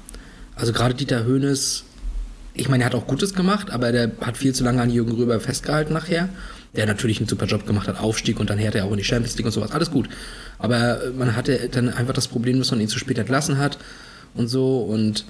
Also 0.56 0.72
gerade 0.72 0.94
Dieter 0.94 1.26
Hoeneß, 1.26 1.84
ich 2.54 2.68
meine, 2.68 2.82
er 2.84 2.86
hat 2.86 2.94
auch 2.94 3.06
Gutes 3.06 3.34
gemacht, 3.34 3.70
aber 3.70 3.92
der 3.92 4.10
hat 4.20 4.36
viel 4.36 4.54
zu 4.54 4.64
lange 4.64 4.82
an 4.82 4.90
Jürgen 4.90 5.12
Röber 5.12 5.40
festgehalten 5.40 5.94
nachher, 5.94 6.28
der 6.76 6.86
natürlich 6.86 7.18
einen 7.18 7.28
super 7.28 7.46
Job 7.46 7.66
gemacht 7.66 7.88
hat, 7.88 8.00
Aufstieg 8.00 8.38
und 8.38 8.50
dann 8.50 8.58
Hertha 8.58 8.78
ja 8.78 8.84
auch 8.84 8.90
in 8.90 8.98
die 8.98 9.04
Champions 9.04 9.36
League 9.36 9.46
und 9.46 9.52
sowas, 9.52 9.70
alles 9.70 9.90
gut. 9.90 10.08
Aber 10.58 11.00
man 11.16 11.36
hatte 11.36 11.68
dann 11.70 11.88
einfach 11.88 12.12
das 12.12 12.28
Problem, 12.28 12.58
dass 12.58 12.70
man 12.70 12.80
ihn 12.80 12.88
zu 12.88 12.98
spät 12.98 13.18
entlassen 13.18 13.58
hat 13.58 13.78
und 14.34 14.48
so 14.48 14.82
und 14.82 15.24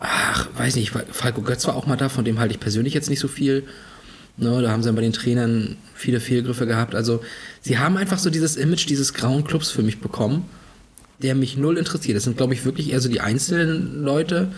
ach, 0.00 0.48
weiß 0.56 0.76
nicht, 0.76 0.92
Falco 1.12 1.42
Götz 1.42 1.66
war 1.66 1.76
auch 1.76 1.86
mal 1.86 1.96
da, 1.96 2.08
von 2.08 2.24
dem 2.24 2.40
halte 2.40 2.54
ich 2.54 2.60
persönlich 2.60 2.94
jetzt 2.94 3.08
nicht 3.08 3.20
so 3.20 3.28
viel. 3.28 3.64
Ne, 4.36 4.62
da 4.62 4.70
haben 4.70 4.82
sie 4.82 4.88
dann 4.88 4.96
bei 4.96 5.02
den 5.02 5.12
Trainern 5.12 5.76
viele 5.94 6.20
Fehlgriffe 6.20 6.66
gehabt. 6.66 6.94
Also, 6.94 7.22
sie 7.60 7.78
haben 7.78 7.96
einfach 7.96 8.18
so 8.18 8.30
dieses 8.30 8.56
Image 8.56 8.88
dieses 8.88 9.12
grauen 9.12 9.44
Clubs 9.44 9.70
für 9.70 9.82
mich 9.82 10.00
bekommen, 10.00 10.44
der 11.22 11.34
mich 11.34 11.56
null 11.56 11.76
interessiert. 11.76 12.16
Das 12.16 12.24
sind, 12.24 12.38
glaube 12.38 12.54
ich, 12.54 12.64
wirklich 12.64 12.92
eher 12.92 13.00
so 13.00 13.08
die 13.08 13.20
einzelnen 13.20 14.02
Leute, 14.02 14.50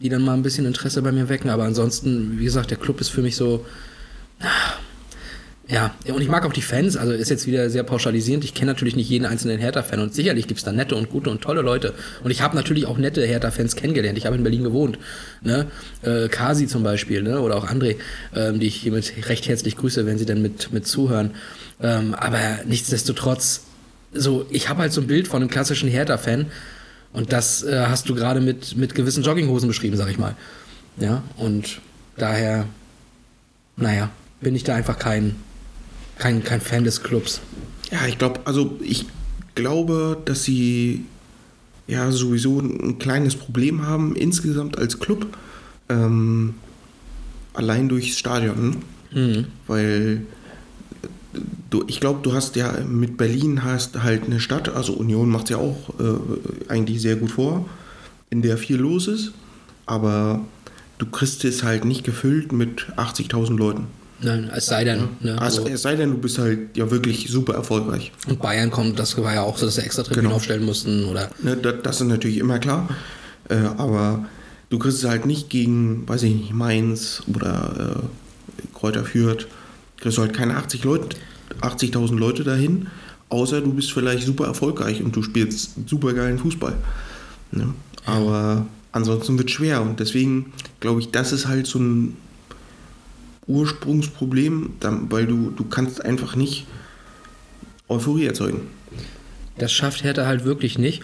die 0.00 0.08
dann 0.08 0.22
mal 0.22 0.34
ein 0.34 0.42
bisschen 0.42 0.64
Interesse 0.64 1.02
bei 1.02 1.12
mir 1.12 1.28
wecken. 1.28 1.50
Aber 1.50 1.64
ansonsten, 1.64 2.38
wie 2.38 2.44
gesagt, 2.44 2.70
der 2.70 2.78
Club 2.78 3.00
ist 3.00 3.10
für 3.10 3.22
mich 3.22 3.36
so. 3.36 3.64
Ja, 5.70 5.94
und 6.12 6.20
ich 6.20 6.28
mag 6.28 6.44
auch 6.44 6.52
die 6.52 6.62
Fans, 6.62 6.96
also 6.96 7.12
ist 7.12 7.30
jetzt 7.30 7.46
wieder 7.46 7.70
sehr 7.70 7.84
pauschalisierend. 7.84 8.42
Ich 8.42 8.54
kenne 8.54 8.72
natürlich 8.72 8.96
nicht 8.96 9.08
jeden 9.08 9.24
einzelnen 9.24 9.60
Hertha-Fan 9.60 10.00
und 10.00 10.12
sicherlich 10.12 10.48
gibt 10.48 10.58
es 10.58 10.64
da 10.64 10.72
nette 10.72 10.96
und 10.96 11.10
gute 11.10 11.30
und 11.30 11.42
tolle 11.42 11.62
Leute. 11.62 11.94
Und 12.24 12.32
ich 12.32 12.42
habe 12.42 12.56
natürlich 12.56 12.86
auch 12.86 12.98
nette 12.98 13.24
Hertha-Fans 13.24 13.76
kennengelernt. 13.76 14.18
Ich 14.18 14.26
habe 14.26 14.34
in 14.34 14.42
Berlin 14.42 14.64
gewohnt. 14.64 14.98
Ne? 15.42 15.66
Äh, 16.02 16.28
Kasi 16.28 16.66
zum 16.66 16.82
Beispiel, 16.82 17.22
ne? 17.22 17.40
oder 17.40 17.56
auch 17.56 17.68
André, 17.68 17.96
ähm, 18.34 18.58
die 18.58 18.66
ich 18.66 18.76
hiermit 18.76 19.12
recht 19.28 19.46
herzlich 19.46 19.76
grüße, 19.76 20.06
wenn 20.06 20.18
sie 20.18 20.26
dann 20.26 20.42
mit, 20.42 20.72
mit 20.72 20.88
zuhören. 20.88 21.30
Ähm, 21.80 22.14
aber 22.14 22.40
nichtsdestotrotz, 22.66 23.62
so, 24.12 24.46
ich 24.50 24.68
habe 24.68 24.80
halt 24.80 24.92
so 24.92 25.00
ein 25.00 25.06
Bild 25.06 25.28
von 25.28 25.40
einem 25.40 25.50
klassischen 25.50 25.88
Hertha-Fan 25.88 26.46
und 27.12 27.32
das 27.32 27.62
äh, 27.62 27.86
hast 27.86 28.08
du 28.08 28.16
gerade 28.16 28.40
mit, 28.40 28.76
mit 28.76 28.96
gewissen 28.96 29.22
Jogginghosen 29.22 29.68
beschrieben, 29.68 29.96
sag 29.96 30.10
ich 30.10 30.18
mal. 30.18 30.34
Ja, 30.96 31.22
und 31.36 31.80
daher, 32.16 32.66
naja, 33.76 34.10
bin 34.40 34.56
ich 34.56 34.64
da 34.64 34.74
einfach 34.74 34.98
kein, 34.98 35.36
kein, 36.20 36.44
kein 36.44 36.60
Fan 36.60 36.84
des 36.84 37.02
Clubs. 37.02 37.40
Ja, 37.90 38.06
ich 38.06 38.18
glaube, 38.18 38.40
also 38.44 38.78
ich 38.82 39.06
glaube, 39.56 40.18
dass 40.24 40.44
sie 40.44 41.04
ja 41.88 42.12
sowieso 42.12 42.60
ein 42.60 42.98
kleines 42.98 43.34
Problem 43.34 43.86
haben 43.86 44.14
insgesamt 44.14 44.78
als 44.78 45.00
Club. 45.00 45.26
Ähm, 45.88 46.54
allein 47.52 47.88
durchs 47.88 48.18
Stadion. 48.18 48.76
Mhm. 49.12 49.46
Weil 49.66 50.22
du, 51.70 51.82
ich 51.88 51.98
glaube, 51.98 52.20
du 52.22 52.32
hast 52.32 52.54
ja 52.54 52.80
mit 52.86 53.16
Berlin 53.16 53.64
hast 53.64 54.02
halt 54.02 54.24
eine 54.24 54.38
Stadt, 54.38 54.68
also 54.68 54.92
Union 54.92 55.28
macht 55.28 55.44
es 55.44 55.50
ja 55.50 55.56
auch 55.56 55.90
äh, 55.98 56.70
eigentlich 56.70 57.00
sehr 57.00 57.16
gut 57.16 57.32
vor, 57.32 57.68
in 58.28 58.42
der 58.42 58.56
viel 58.56 58.76
los 58.76 59.08
ist, 59.08 59.32
aber 59.86 60.44
du 60.98 61.06
kriegst 61.06 61.44
es 61.44 61.64
halt 61.64 61.84
nicht 61.84 62.04
gefüllt 62.04 62.52
mit 62.52 62.86
80.000 62.96 63.56
Leuten. 63.56 63.86
Nein, 64.22 64.50
es 64.54 64.66
sei 64.66 64.84
denn, 64.84 65.08
ne, 65.20 65.40
Also, 65.40 65.62
so. 65.62 65.68
es 65.68 65.82
sei 65.82 65.96
denn, 65.96 66.10
du 66.10 66.18
bist 66.18 66.38
halt 66.38 66.76
ja 66.76 66.90
wirklich 66.90 67.28
super 67.30 67.54
erfolgreich. 67.54 68.12
und 68.28 68.40
Bayern 68.40 68.70
kommt, 68.70 68.98
das 68.98 69.16
war 69.16 69.32
ja 69.34 69.42
auch 69.42 69.56
so, 69.58 69.66
dass 69.66 69.76
sie 69.76 69.82
extra 69.82 70.02
Tribünen 70.02 70.24
Genau. 70.26 70.36
aufstellen 70.36 70.64
mussten 70.64 71.04
oder 71.06 71.30
Ne, 71.42 71.56
das, 71.56 71.74
das 71.82 72.00
ist 72.00 72.06
natürlich 72.06 72.38
immer 72.38 72.58
klar. 72.58 72.88
Äh, 73.48 73.56
aber 73.78 74.26
du 74.68 74.78
kriegst 74.78 74.98
es 75.02 75.08
halt 75.08 75.26
nicht 75.26 75.48
gegen, 75.50 76.06
weiß 76.08 76.22
ich 76.24 76.34
nicht, 76.34 76.52
Mainz 76.52 77.22
oder 77.34 77.96
äh, 78.62 78.76
Kräuter 78.78 79.04
Fürth. 79.04 79.46
Kriegst 79.98 80.18
du 80.18 80.22
halt 80.22 80.34
keine 80.34 80.56
80 80.56 80.84
Leute, 80.84 81.16
80.000 81.62 82.16
Leute 82.16 82.44
dahin, 82.44 82.88
außer 83.28 83.60
du 83.60 83.72
bist 83.72 83.92
vielleicht 83.92 84.24
super 84.26 84.46
erfolgreich 84.46 85.02
und 85.02 85.14
du 85.16 85.22
spielst 85.22 85.72
super 85.88 86.12
geilen 86.14 86.38
Fußball. 86.38 86.74
Ne? 87.52 87.74
Aber 88.06 88.66
ansonsten 88.92 89.38
wird 89.38 89.50
schwer 89.50 89.82
und 89.82 90.00
deswegen 90.00 90.52
glaube 90.80 91.00
ich, 91.00 91.10
das 91.10 91.32
ist 91.32 91.46
halt 91.48 91.66
so 91.66 91.78
ein 91.78 92.16
Ursprungsproblem, 93.46 94.74
weil 95.08 95.26
du, 95.26 95.50
du 95.50 95.64
kannst 95.64 96.04
einfach 96.04 96.36
nicht 96.36 96.66
Euphorie 97.88 98.26
erzeugen. 98.26 98.62
Das 99.58 99.72
schafft 99.72 100.04
Hertha 100.04 100.26
halt 100.26 100.44
wirklich 100.44 100.78
nicht. 100.78 101.02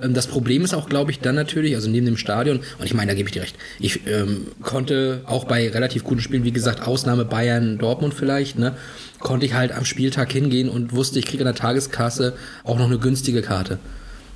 Ähm, 0.00 0.14
Das 0.14 0.26
Problem 0.26 0.62
ist 0.62 0.74
auch, 0.74 0.88
glaube 0.88 1.10
ich, 1.10 1.20
dann 1.20 1.34
natürlich, 1.34 1.74
also 1.74 1.88
neben 1.88 2.06
dem 2.06 2.16
Stadion, 2.16 2.60
und 2.78 2.84
ich 2.84 2.94
meine, 2.94 3.10
da 3.12 3.14
gebe 3.16 3.28
ich 3.28 3.32
dir 3.32 3.42
recht, 3.42 3.56
ich 3.80 4.06
ähm, 4.06 4.48
konnte 4.62 5.22
auch 5.26 5.44
bei 5.44 5.68
relativ 5.68 6.04
guten 6.04 6.20
Spielen, 6.20 6.44
wie 6.44 6.52
gesagt, 6.52 6.86
Ausnahme 6.86 7.24
Bayern, 7.24 7.78
Dortmund 7.78 8.14
vielleicht, 8.14 8.58
ne, 8.58 8.76
konnte 9.18 9.46
ich 9.46 9.54
halt 9.54 9.72
am 9.72 9.84
Spieltag 9.84 10.30
hingehen 10.32 10.68
und 10.68 10.92
wusste, 10.92 11.18
ich 11.18 11.26
kriege 11.26 11.42
an 11.42 11.52
der 11.52 11.54
Tageskasse 11.54 12.34
auch 12.64 12.78
noch 12.78 12.86
eine 12.86 12.98
günstige 12.98 13.42
Karte. 13.42 13.78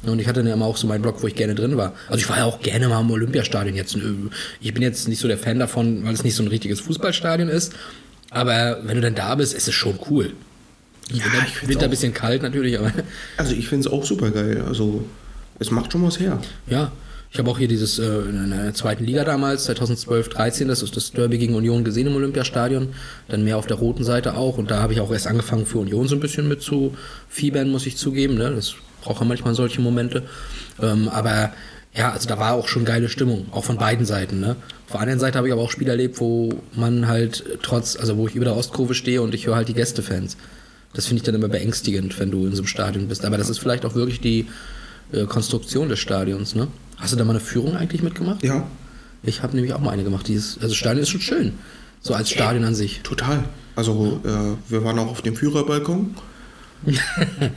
Und 0.02 0.18
ich 0.18 0.26
hatte 0.26 0.42
dann 0.42 0.52
immer 0.52 0.64
auch 0.64 0.76
so 0.76 0.86
meinen 0.86 1.02
Block, 1.02 1.22
wo 1.22 1.26
ich 1.26 1.34
gerne 1.34 1.54
drin 1.54 1.76
war. 1.76 1.92
Also 2.08 2.20
ich 2.20 2.28
war 2.28 2.38
ja 2.38 2.44
auch 2.44 2.60
gerne 2.60 2.88
mal 2.88 3.00
im 3.00 3.10
Olympiastadion 3.10 3.76
jetzt. 3.76 3.96
Ich 4.60 4.72
bin 4.72 4.82
jetzt 4.82 5.08
nicht 5.08 5.20
so 5.20 5.28
der 5.28 5.38
Fan 5.38 5.58
davon, 5.58 6.04
weil 6.04 6.14
es 6.14 6.24
nicht 6.24 6.34
so 6.34 6.42
ein 6.42 6.48
richtiges 6.48 6.80
Fußballstadion 6.80 7.48
ist. 7.48 7.74
Aber 8.30 8.78
wenn 8.84 8.96
du 8.96 9.02
dann 9.02 9.14
da 9.14 9.34
bist, 9.34 9.52
ist 9.52 9.68
es 9.68 9.74
schon 9.74 9.98
cool. 10.08 10.32
Ja, 11.12 11.24
Winter, 11.24 11.46
ich 11.46 11.68
Winter 11.68 11.84
ein 11.84 11.90
bisschen 11.90 12.14
kalt 12.14 12.42
natürlich, 12.42 12.78
aber 12.78 12.92
Also 13.36 13.54
ich 13.54 13.68
finde 13.68 13.88
es 13.88 13.92
auch 13.92 14.04
super 14.04 14.30
geil. 14.30 14.62
Also 14.66 15.04
es 15.58 15.70
macht 15.70 15.92
schon 15.92 16.04
was 16.04 16.18
her. 16.18 16.40
Ja, 16.68 16.92
ich 17.32 17.38
habe 17.38 17.50
auch 17.50 17.58
hier 17.58 17.68
dieses 17.68 17.98
äh, 17.98 18.04
in 18.04 18.50
der 18.50 18.74
zweiten 18.74 19.04
Liga 19.04 19.24
damals, 19.24 19.64
2012, 19.64 20.30
13, 20.30 20.68
das 20.68 20.82
ist 20.82 20.96
das 20.96 21.12
Derby 21.12 21.38
gegen 21.38 21.54
Union 21.54 21.84
gesehen 21.84 22.08
im 22.08 22.16
Olympiastadion. 22.16 22.88
Dann 23.28 23.44
mehr 23.44 23.56
auf 23.56 23.66
der 23.66 23.76
roten 23.76 24.02
Seite 24.02 24.34
auch. 24.34 24.58
Und 24.58 24.70
da 24.70 24.80
habe 24.82 24.94
ich 24.94 25.00
auch 25.00 25.12
erst 25.12 25.26
angefangen 25.28 25.66
für 25.66 25.78
Union 25.78 26.08
so 26.08 26.16
ein 26.16 26.20
bisschen 26.20 26.48
mit 26.48 26.62
zu 26.62 26.96
fiebern, 27.28 27.70
muss 27.70 27.86
ich 27.86 27.96
zugeben. 27.96 28.34
Ne? 28.34 28.52
Das 28.54 28.74
braucht 29.00 29.20
ja 29.20 29.26
manchmal 29.26 29.54
solche 29.54 29.80
Momente. 29.80 30.24
Ähm, 30.80 31.08
aber 31.08 31.52
ja, 31.94 32.12
also 32.12 32.28
da 32.28 32.38
war 32.38 32.54
auch 32.54 32.68
schon 32.68 32.84
geile 32.84 33.08
Stimmung, 33.08 33.46
auch 33.50 33.64
von 33.64 33.76
beiden 33.76 34.06
Seiten. 34.06 34.40
Ne? 34.40 34.56
Auf 34.86 34.92
der 34.92 35.00
anderen 35.00 35.20
Seite 35.20 35.38
habe 35.38 35.48
ich 35.48 35.52
aber 35.52 35.62
auch 35.62 35.70
Spiele 35.70 35.90
erlebt, 35.90 36.20
wo 36.20 36.50
man 36.74 37.08
halt 37.08 37.44
trotz, 37.62 37.96
also 37.96 38.16
wo 38.16 38.28
ich 38.28 38.34
über 38.34 38.44
der 38.44 38.56
Ostkurve 38.56 38.94
stehe 38.94 39.22
und 39.22 39.34
ich 39.34 39.46
höre 39.46 39.56
halt 39.56 39.68
die 39.68 39.74
Gästefans. 39.74 40.36
Das 40.92 41.06
finde 41.06 41.18
ich 41.20 41.22
dann 41.24 41.34
immer 41.34 41.48
beängstigend, 41.48 42.18
wenn 42.18 42.30
du 42.30 42.46
in 42.46 42.52
so 42.52 42.58
einem 42.58 42.66
Stadion 42.66 43.08
bist. 43.08 43.24
Aber 43.24 43.38
das 43.38 43.48
ist 43.48 43.58
vielleicht 43.58 43.84
auch 43.84 43.94
wirklich 43.94 44.20
die 44.20 44.46
äh, 45.12 45.24
Konstruktion 45.24 45.88
des 45.88 45.98
Stadions, 45.98 46.54
ne? 46.54 46.68
Hast 46.96 47.12
du 47.12 47.16
da 47.16 47.24
mal 47.24 47.30
eine 47.32 47.40
Führung 47.40 47.76
eigentlich 47.76 48.02
mitgemacht? 48.02 48.42
Ja, 48.42 48.66
Ich 49.22 49.42
habe 49.42 49.54
nämlich 49.54 49.72
auch 49.72 49.80
mal 49.80 49.90
eine 49.90 50.04
gemacht. 50.04 50.28
Dieses, 50.28 50.58
also 50.60 50.74
Stadion 50.74 51.02
ist 51.02 51.08
schon 51.08 51.20
schön. 51.20 51.52
So 52.02 52.14
als 52.14 52.30
Stadion 52.30 52.64
an 52.64 52.74
sich. 52.74 53.00
total. 53.02 53.44
Also 53.76 54.20
äh, 54.24 54.70
wir 54.70 54.84
waren 54.84 54.98
auch 54.98 55.08
auf 55.08 55.22
dem 55.22 55.36
Führerbalkon. 55.36 56.14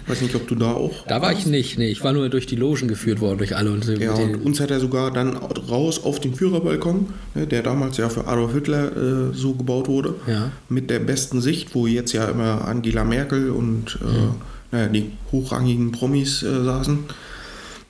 Weiß 0.07 0.21
nicht, 0.21 0.35
ob 0.35 0.47
du 0.47 0.55
da 0.55 0.71
auch. 0.73 1.05
Da 1.07 1.21
war 1.21 1.31
ich 1.31 1.45
nicht, 1.45 1.77
nee. 1.77 1.89
Ich 1.89 2.03
war 2.03 2.11
nur 2.13 2.27
durch 2.29 2.45
die 2.45 2.55
Logen 2.57 2.87
geführt 2.87 3.21
worden, 3.21 3.37
durch 3.37 3.55
alle. 3.55 3.71
Und 3.71 3.85
Ja, 3.85 4.13
und 4.13 4.35
uns 4.43 4.59
hat 4.59 4.69
er 4.71 4.79
sogar 4.79 5.11
dann 5.11 5.35
raus 5.37 6.03
auf 6.03 6.19
den 6.19 6.35
Führerbalkon, 6.35 7.07
ne, 7.35 7.47
der 7.47 7.63
damals 7.63 7.97
ja 7.97 8.09
für 8.09 8.27
Adolf 8.27 8.53
Hitler 8.53 8.91
äh, 9.31 9.33
so 9.33 9.53
gebaut 9.53 9.87
wurde, 9.87 10.15
Ja. 10.27 10.51
mit 10.69 10.89
der 10.89 10.99
besten 10.99 11.39
Sicht, 11.41 11.73
wo 11.73 11.87
jetzt 11.87 12.11
ja 12.11 12.25
immer 12.25 12.65
Angela 12.67 13.03
Merkel 13.03 13.49
und 13.51 13.97
äh, 14.01 14.05
Mhm. 14.05 14.31
naja, 14.71 14.87
die 14.89 15.11
hochrangigen 15.31 15.91
Promis 15.91 16.43
äh, 16.43 16.63
saßen. 16.63 16.99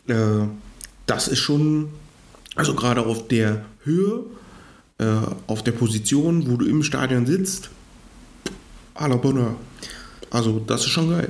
Äh, 0.07 0.15
das 1.07 1.27
ist 1.27 1.39
schon, 1.39 1.87
also 2.55 2.75
gerade 2.75 3.01
auf 3.05 3.27
der 3.27 3.65
Höhe, 3.83 4.19
äh, 4.99 5.05
auf 5.47 5.63
der 5.63 5.71
Position, 5.71 6.49
wo 6.49 6.57
du 6.57 6.65
im 6.65 6.83
Stadion 6.83 7.25
sitzt, 7.25 7.69
à 8.95 9.07
la 9.07 9.15
Bonheur. 9.15 9.55
Also 10.33 10.59
das 10.59 10.81
ist 10.81 10.89
schon 10.89 11.11
geil. 11.11 11.29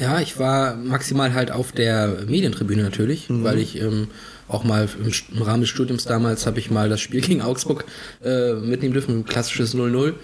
Ja, 0.00 0.20
ich 0.20 0.38
war 0.38 0.76
maximal 0.76 1.34
halt 1.34 1.50
auf 1.50 1.72
der 1.72 2.24
Medientribüne 2.26 2.82
natürlich, 2.82 3.26
weil 3.28 3.58
ich 3.58 3.80
ähm, 3.80 4.08
auch 4.48 4.64
mal 4.64 4.88
im, 4.98 5.12
im 5.36 5.42
Rahmen 5.42 5.62
des 5.62 5.70
Studiums 5.70 6.04
damals 6.04 6.46
habe 6.46 6.58
ich 6.58 6.70
mal 6.70 6.88
das 6.88 7.00
Spiel 7.00 7.20
gegen 7.20 7.42
Augsburg 7.42 7.84
äh, 8.24 8.54
mitnehmen 8.54 8.92
dürfen, 8.92 9.20
ein 9.20 9.24
klassisches 9.24 9.74
0-0 9.74 10.14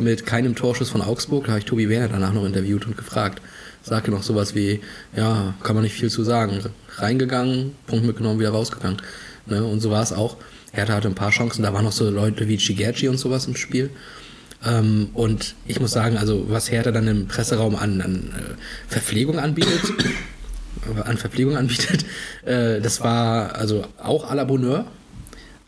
mit 0.00 0.26
keinem 0.26 0.54
Torschuss 0.54 0.90
von 0.90 1.02
Augsburg. 1.02 1.44
Da 1.44 1.52
habe 1.52 1.60
ich 1.60 1.66
Tobi 1.66 1.88
Werner 1.88 2.08
danach 2.08 2.32
noch 2.32 2.44
interviewt 2.44 2.86
und 2.86 2.96
gefragt. 2.96 3.40
Sagte 3.82 4.10
noch 4.10 4.22
sowas 4.22 4.54
wie, 4.54 4.80
ja, 5.16 5.54
kann 5.62 5.76
man 5.76 5.84
nicht 5.84 5.94
viel 5.94 6.10
zu 6.10 6.24
sagen. 6.24 6.60
Reingegangen, 6.96 7.76
Punkt 7.86 8.04
mitgenommen, 8.04 8.40
wieder 8.40 8.50
rausgegangen. 8.50 9.00
Ne? 9.46 9.62
Und 9.62 9.80
so 9.80 9.90
war 9.90 10.02
es 10.02 10.12
auch. 10.12 10.36
Hertha 10.72 10.94
hatte 10.94 11.08
ein 11.08 11.14
paar 11.14 11.30
Chancen, 11.30 11.62
da 11.62 11.72
waren 11.72 11.84
noch 11.84 11.92
so 11.92 12.10
Leute 12.10 12.48
wie 12.48 12.56
Chigerci 12.56 13.08
und 13.08 13.18
sowas 13.18 13.46
im 13.46 13.56
Spiel. 13.56 13.90
Ähm, 14.64 15.10
und 15.14 15.54
ich 15.66 15.80
muss 15.80 15.92
sagen, 15.92 16.16
also 16.16 16.46
was 16.48 16.70
Hertha 16.70 16.90
dann 16.90 17.06
im 17.06 17.28
Presseraum 17.28 17.76
an, 17.76 18.00
an 18.00 18.32
äh, 18.36 18.54
Verpflegung 18.88 19.38
anbietet, 19.38 19.82
äh, 20.96 21.00
an 21.02 21.16
Verpflegung 21.16 21.56
anbietet, 21.56 22.04
äh, 22.44 22.80
das 22.80 23.00
war 23.00 23.54
also 23.54 23.84
auch 24.02 24.30
à 24.30 24.34
la 24.34 24.44
Bonheur. 24.44 24.86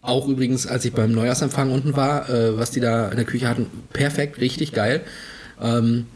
Auch 0.03 0.29
übrigens, 0.29 0.67
als 0.67 0.85
ich 0.87 0.93
beim 0.93 1.13
Neujahrsempfang 1.13 1.71
unten 1.71 1.95
war, 1.95 2.29
äh, 2.29 2.57
was 2.57 2.71
die 2.71 2.81
da 2.81 3.09
in 3.11 3.17
der 3.17 3.27
Küche 3.27 3.49
hatten, 3.49 3.67
perfekt, 3.93 4.41
richtig 4.41 4.73
geil. 4.73 5.03
Ähm, 5.61 6.07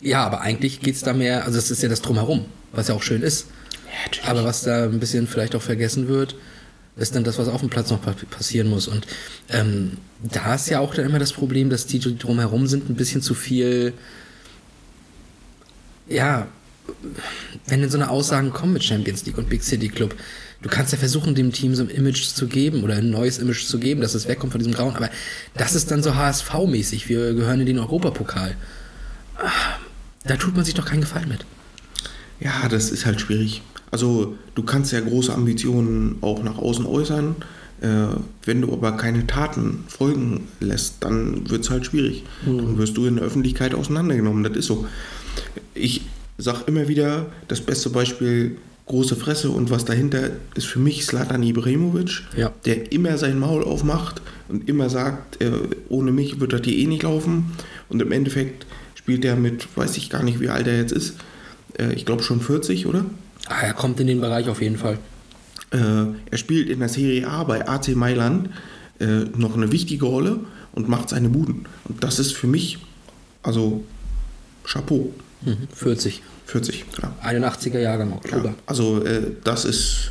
ja, 0.00 0.24
aber 0.24 0.40
eigentlich 0.40 0.80
geht 0.80 0.94
es 0.94 1.02
da 1.02 1.12
mehr, 1.12 1.44
also 1.44 1.58
es 1.58 1.70
ist 1.70 1.82
ja 1.82 1.88
das 1.88 2.00
Drumherum, 2.00 2.46
was 2.72 2.88
ja 2.88 2.94
auch 2.94 3.02
schön 3.02 3.22
ist. 3.22 3.46
aber 4.24 4.44
was 4.44 4.62
da 4.62 4.84
ein 4.84 5.00
bisschen 5.00 5.26
vielleicht 5.26 5.56
auch 5.56 5.62
vergessen 5.62 6.08
wird, 6.08 6.36
ist 6.98 7.14
dann 7.14 7.24
das, 7.24 7.38
was 7.38 7.48
auf 7.48 7.60
dem 7.60 7.70
Platz 7.70 7.90
noch 7.90 8.02
pa- 8.02 8.14
passieren 8.30 8.68
muss. 8.68 8.88
Und 8.88 9.06
ähm, 9.50 9.98
da 10.22 10.54
ist 10.54 10.68
ja 10.68 10.80
auch 10.80 10.94
dann 10.94 11.06
immer 11.06 11.18
das 11.18 11.32
Problem, 11.32 11.70
dass 11.70 11.86
die, 11.86 11.98
die 11.98 12.18
drumherum 12.18 12.66
sind, 12.66 12.90
ein 12.90 12.96
bisschen 12.96 13.22
zu 13.22 13.34
viel, 13.34 13.92
ja, 16.08 16.48
wenn 17.66 17.82
in 17.82 17.90
so 17.90 17.98
eine 17.98 18.08
Aussagen 18.10 18.50
kommen 18.52 18.72
mit 18.72 18.84
Champions 18.84 19.26
League 19.26 19.38
und 19.38 19.48
Big 19.50 19.62
City 19.62 19.88
Club, 19.88 20.14
du 20.62 20.68
kannst 20.68 20.92
ja 20.92 20.98
versuchen, 20.98 21.34
dem 21.34 21.52
Team 21.52 21.74
so 21.74 21.82
ein 21.82 21.90
Image 21.90 22.24
zu 22.28 22.46
geben 22.46 22.82
oder 22.82 22.94
ein 22.96 23.10
neues 23.10 23.38
Image 23.38 23.66
zu 23.66 23.78
geben, 23.78 24.00
dass 24.00 24.14
es 24.14 24.26
wegkommt 24.26 24.52
von 24.52 24.58
diesem 24.58 24.72
Grauen, 24.74 24.96
aber 24.96 25.10
das 25.54 25.74
ist 25.74 25.90
dann 25.90 26.02
so 26.02 26.14
HSV-mäßig, 26.14 27.08
wir 27.08 27.34
gehören 27.34 27.60
in 27.60 27.66
den 27.66 27.78
Europapokal. 27.78 28.56
Ah, 29.36 29.76
Da 30.24 30.36
tut 30.36 30.56
man 30.56 30.64
sich 30.64 30.74
doch 30.74 30.86
keinen 30.86 31.02
Gefallen 31.02 31.28
mit. 31.28 31.44
Ja, 32.40 32.68
das 32.68 32.90
ist 32.90 33.04
halt 33.06 33.20
schwierig. 33.20 33.62
Also 33.90 34.36
du 34.54 34.62
kannst 34.62 34.92
ja 34.92 35.00
große 35.00 35.32
Ambitionen 35.32 36.16
auch 36.20 36.42
nach 36.42 36.58
außen 36.58 36.84
äußern. 36.86 37.36
Äh, 37.80 37.86
wenn 38.44 38.60
du 38.60 38.72
aber 38.72 38.92
keine 38.92 39.26
Taten 39.26 39.84
folgen 39.88 40.48
lässt, 40.60 40.96
dann 41.00 41.48
wird 41.48 41.62
es 41.64 41.70
halt 41.70 41.86
schwierig. 41.86 42.24
Dann 42.44 42.76
wirst 42.76 42.96
du 42.96 43.06
in 43.06 43.16
der 43.16 43.24
Öffentlichkeit 43.24 43.74
auseinandergenommen. 43.74 44.42
Das 44.44 44.56
ist 44.56 44.66
so. 44.66 44.86
Ich 45.74 46.02
sage 46.38 46.64
immer 46.66 46.88
wieder, 46.88 47.26
das 47.46 47.60
beste 47.60 47.90
Beispiel 47.90 48.56
große 48.86 49.16
Fresse 49.16 49.50
und 49.50 49.70
was 49.70 49.84
dahinter 49.84 50.30
ist 50.54 50.66
für 50.66 50.78
mich 50.78 51.04
Slatan 51.04 51.42
Ibrahimovic, 51.42 52.22
Ja. 52.36 52.52
der 52.64 52.90
immer 52.90 53.18
sein 53.18 53.38
Maul 53.38 53.62
aufmacht 53.62 54.22
und 54.48 54.68
immer 54.68 54.88
sagt, 54.88 55.40
äh, 55.42 55.50
ohne 55.88 56.10
mich 56.10 56.40
wird 56.40 56.52
das 56.54 56.62
hier 56.64 56.76
eh 56.78 56.86
nicht 56.86 57.02
laufen. 57.02 57.52
Und 57.90 58.00
im 58.00 58.10
Endeffekt 58.12 58.66
spielt 58.94 59.24
er 59.24 59.36
mit, 59.36 59.68
weiß 59.76 59.96
ich 59.98 60.08
gar 60.10 60.22
nicht, 60.22 60.40
wie 60.40 60.48
alt 60.48 60.66
er 60.66 60.78
jetzt 60.78 60.92
ist. 60.92 61.14
Äh, 61.78 61.92
ich 61.92 62.06
glaube 62.06 62.22
schon 62.22 62.40
40, 62.40 62.86
oder? 62.86 63.04
Ah, 63.48 63.62
er 63.62 63.74
kommt 63.74 63.98
in 64.00 64.06
den 64.06 64.20
Bereich 64.20 64.48
auf 64.48 64.60
jeden 64.60 64.76
Fall. 64.78 64.98
Äh, 65.70 65.78
er 66.30 66.38
spielt 66.38 66.68
in 66.68 66.80
der 66.80 66.88
Serie 66.88 67.26
A 67.28 67.44
bei 67.44 67.66
AC 67.68 67.94
Mailand 67.94 68.50
äh, 69.00 69.24
noch 69.36 69.54
eine 69.56 69.70
wichtige 69.72 70.04
Rolle 70.06 70.40
und 70.72 70.88
macht 70.88 71.08
seine 71.10 71.28
Buden. 71.28 71.66
Und 71.84 72.02
das 72.04 72.18
ist 72.18 72.32
für 72.34 72.46
mich, 72.46 72.78
also 73.42 73.84
Chapeau, 74.64 75.12
Mhm, 75.42 75.68
40. 75.72 76.22
40. 76.46 76.84
Ja. 77.00 77.14
81er 77.24 77.78
Jahrgang, 77.78 78.12
Oktober. 78.12 78.48
Ja, 78.48 78.54
also 78.66 79.04
äh, 79.04 79.22
das 79.44 79.64
ist, 79.64 80.10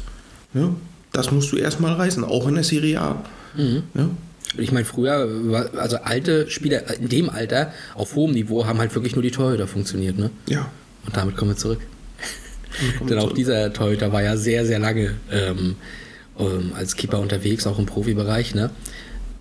ne, 0.54 0.74
das 1.12 1.32
musst 1.32 1.52
du 1.52 1.58
erstmal 1.58 1.94
reißen, 1.94 2.24
auch 2.24 2.48
in 2.48 2.56
der 2.56 2.64
Serie 2.64 3.02
A. 3.02 3.24
Mhm. 3.58 3.84
Ne? 3.94 4.10
Ich 4.58 4.72
meine, 4.72 4.86
früher, 4.86 5.70
also 5.76 5.98
alte 5.98 6.50
Spieler 6.50 6.98
in 6.98 7.10
dem 7.10 7.30
Alter 7.30 7.74
auf 7.96 8.16
hohem 8.16 8.32
Niveau 8.32 8.66
haben 8.66 8.80
halt 8.80 8.96
wirklich 8.96 9.16
nur 9.16 9.22
die 9.22 9.32
Torhüter 9.32 9.68
funktioniert, 9.68 10.18
ne? 10.18 10.30
Ja. 10.48 10.70
Und 11.06 11.18
damit 11.18 11.36
kommen 11.36 11.52
wir 11.52 11.58
zurück. 11.58 11.82
Denn 13.10 13.20
auch 13.20 13.32
dieser 13.32 13.74
Torhüter 13.74 14.12
war 14.12 14.22
ja 14.22 14.38
sehr, 14.38 14.66
sehr 14.66 14.80
lange 14.80 15.16
ähm, 15.32 15.76
ähm, 16.40 16.72
als 16.76 16.96
Keeper 16.96 17.20
unterwegs, 17.20 17.68
auch 17.68 17.80
im 17.80 17.86
Profibereich, 17.86 18.56
ne? 18.56 18.70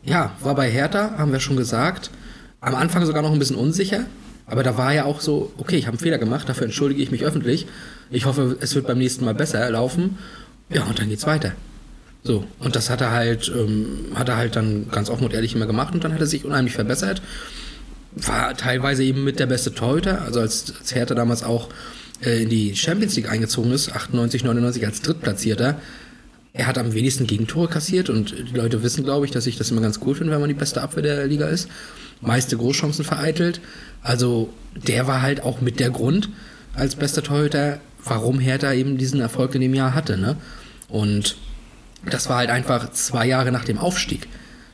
Ja, 0.05 0.37
war 0.41 0.55
bei 0.55 0.71
Hertha, 0.71 1.15
haben 1.19 1.33
wir 1.33 1.41
schon 1.41 1.57
gesagt. 1.57 2.11
Am 2.61 2.75
Anfang 2.75 3.05
sogar 3.05 3.23
noch 3.23 3.33
ein 3.33 3.39
bisschen 3.39 3.57
unsicher, 3.57 4.07
aber 4.47 4.63
da 4.63 4.77
war 4.79 4.95
ja 4.95 5.05
auch 5.05 5.21
so, 5.21 5.53
okay, 5.59 5.77
ich 5.77 5.87
habe 5.87 5.97
einen 5.97 6.03
Fehler 6.03 6.19
gemacht, 6.19 6.49
dafür 6.49 6.65
entschuldige 6.67 7.03
ich 7.03 7.11
mich 7.11 7.25
öffentlich. 7.25 7.67
Ich 8.11 8.25
hoffe, 8.25 8.57
es 8.61 8.75
wird 8.75 8.87
beim 8.87 8.99
nächsten 8.99 9.25
Mal 9.25 9.35
besser 9.35 9.69
laufen. 9.71 10.19
Ja, 10.69 10.85
und 10.85 10.99
dann 10.99 11.09
geht's 11.09 11.27
weiter. 11.27 11.53
So, 12.23 12.45
und 12.59 12.75
das 12.75 12.91
hat 12.91 13.01
er 13.01 13.13
halt, 13.13 13.53
ähm, 13.55 14.07
hat 14.15 14.29
er 14.29 14.37
halt 14.37 14.57
dann 14.57 14.89
ganz 14.91 15.11
offen 15.11 15.25
und 15.25 15.35
ehrlich 15.35 15.55
immer 15.55 15.67
gemacht 15.67 15.95
und 15.95 16.03
dann 16.03 16.13
hat 16.13 16.21
er 16.21 16.27
sich 16.27 16.45
unheimlich 16.45 16.75
verbessert. 16.75 17.23
War 18.13 18.57
teilweise 18.57 19.05
eben 19.05 19.23
mit 19.25 19.39
der 19.39 19.47
beste 19.47 19.75
Torhüter, 19.75 20.23
also 20.23 20.41
als, 20.41 20.73
als 20.79 20.95
Hertha 20.95 21.15
damals 21.15 21.45
auch 21.45 21.69
in 22.21 22.49
die 22.49 22.75
Champions 22.75 23.17
League 23.17 23.31
eingezogen 23.31 23.73
ist, 23.73 23.93
98, 23.93 24.45
99 24.45 24.87
als 24.87 25.03
Drittplatzierter. 25.03 25.81
Er 26.53 26.67
hat 26.67 26.79
am 26.79 26.95
wenigsten 26.95 27.27
Gegentore 27.27 27.69
kassiert 27.69 28.09
und 28.09 28.31
die 28.33 28.57
Leute 28.57 28.83
wissen, 28.83 29.05
glaube 29.05 29.27
ich, 29.27 29.33
dass 29.33 29.47
ich 29.47 29.59
das 29.59 29.71
immer 29.71 29.83
ganz 29.83 30.01
cool 30.05 30.15
finde, 30.15 30.33
wenn 30.33 30.41
man 30.41 30.49
die 30.49 30.55
beste 30.55 30.81
Abwehr 30.81 31.03
der 31.03 31.27
Liga 31.27 31.47
ist. 31.49 31.69
Meiste 32.23 32.57
Großchancen 32.57 33.05
vereitelt. 33.05 33.61
Also 34.03 34.49
der 34.75 35.07
war 35.07 35.21
halt 35.21 35.43
auch 35.43 35.61
mit 35.61 35.81
der 35.81 35.91
Grund 35.91 36.31
als 36.75 36.97
bester 36.97 37.23
Torhüter, 37.23 37.81
warum 38.03 38.39
Hertha 38.39 38.73
eben 38.73 38.97
diesen 38.97 39.21
Erfolg 39.21 39.55
in 39.55 39.61
dem 39.61 39.75
Jahr 39.75 39.95
hatte. 39.95 40.17
Ne? 40.17 40.37
Und 40.89 41.37
das 42.11 42.29
war 42.29 42.39
halt 42.39 42.51
einfach 42.51 42.91
zwei 42.93 43.27
Jahre 43.27 43.53
nach 43.53 43.65
dem 43.65 43.79
Aufstieg. 43.79 44.29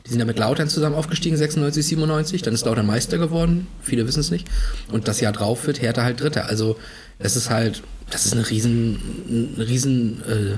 Die 0.05 0.09
sind 0.09 0.19
ja 0.19 0.25
mit 0.25 0.37
Lautern 0.37 0.67
zusammen 0.67 0.95
aufgestiegen, 0.95 1.37
96, 1.37 1.85
97. 1.85 2.41
Dann 2.41 2.53
ist 2.53 2.65
Lautern 2.65 2.85
Meister 2.85 3.17
geworden. 3.17 3.67
Viele 3.81 4.05
wissen 4.05 4.19
es 4.19 4.31
nicht. 4.31 4.47
Und 4.91 5.07
das 5.07 5.21
Jahr 5.21 5.31
drauf 5.31 5.65
wird 5.65 5.81
Hertha 5.81 6.03
halt 6.03 6.19
Dritter. 6.19 6.47
Also, 6.47 6.77
es 7.23 7.35
ist 7.35 7.49
halt, 7.49 7.81
das 8.11 8.25
ist 8.25 8.33
ein 8.33 8.41
riesen, 8.41 9.55
ein 9.57 9.61
riesen 9.61 10.21
äh, 10.23 10.57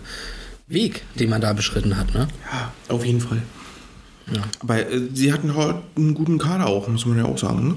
Weg, 0.68 1.04
den 1.18 1.30
man 1.30 1.42
da 1.42 1.54
beschritten 1.54 1.96
hat. 1.96 2.14
Ne? 2.14 2.28
Ja, 2.52 2.74
auf 2.94 3.06
jeden 3.06 3.22
Fall. 3.22 3.42
Aber 4.60 4.80
äh, 4.92 5.02
sie 5.14 5.32
hatten 5.32 5.56
halt 5.56 5.78
einen 5.96 6.16
guten 6.16 6.40
Kader 6.40 6.66
auch, 6.66 6.88
muss 6.88 7.06
man 7.06 7.18
ja 7.18 7.26
auch 7.26 7.38
sagen. 7.38 7.68
Ne? 7.68 7.76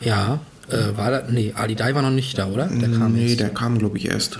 Ja, 0.00 0.38
äh, 0.68 0.96
war 0.96 1.10
da, 1.10 1.24
nee, 1.28 1.52
Ali 1.56 1.74
Dai 1.74 1.94
war 1.94 2.02
noch 2.02 2.10
nicht 2.10 2.38
da, 2.38 2.46
oder? 2.46 2.68
Der 2.68 2.88
kam 2.90 3.12
nee, 3.12 3.26
jetzt. 3.26 3.40
der 3.40 3.50
kam, 3.50 3.78
glaube 3.78 3.98
ich, 3.98 4.06
erst. 4.06 4.38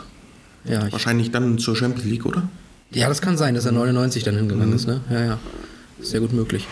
Ja, 0.65 0.87
ich, 0.87 0.93
Wahrscheinlich 0.93 1.33
dann 1.33 1.59
zur 1.59 1.77
Champions 1.77 2.07
League, 2.07 2.25
oder? 2.25 2.49
ja, 2.93 3.09
das 3.09 3.21
kann 3.21 3.37
sein, 3.37 3.57
dass 3.57 3.67
er 3.67 3.73
99 3.73 4.23
dann 4.23 4.37
hingegangen 4.37 4.73
ist, 4.73 4.87
ne? 4.87 5.01
Ja, 5.11 5.25
ja. 5.25 5.39
Sehr 6.01 6.21
gut 6.21 6.33
möglich. 6.33 6.69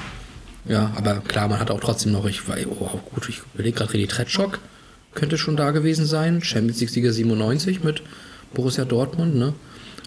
Ja, 0.66 0.92
aber 0.94 1.16
klar, 1.16 1.48
man 1.48 1.58
hat 1.58 1.72
auch 1.72 1.80
trotzdem 1.80 2.12
noch, 2.12 2.26
ich 2.26 2.46
war, 2.46 2.56
oh, 2.68 3.00
gut, 3.12 3.28
ich 3.28 3.42
überlege 3.54 3.78
gerade, 3.78 3.92
René 3.92 4.08
Tretschok 4.08 4.60
könnte 5.14 5.38
schon 5.38 5.56
da 5.56 5.70
gewesen 5.70 6.06
sein. 6.06 6.42
Champions 6.42 6.80
League-Sieger 6.80 7.12
97 7.12 7.84
mit 7.84 8.02
Borussia 8.54 8.84
Dortmund, 8.84 9.34
ne? 9.36 9.54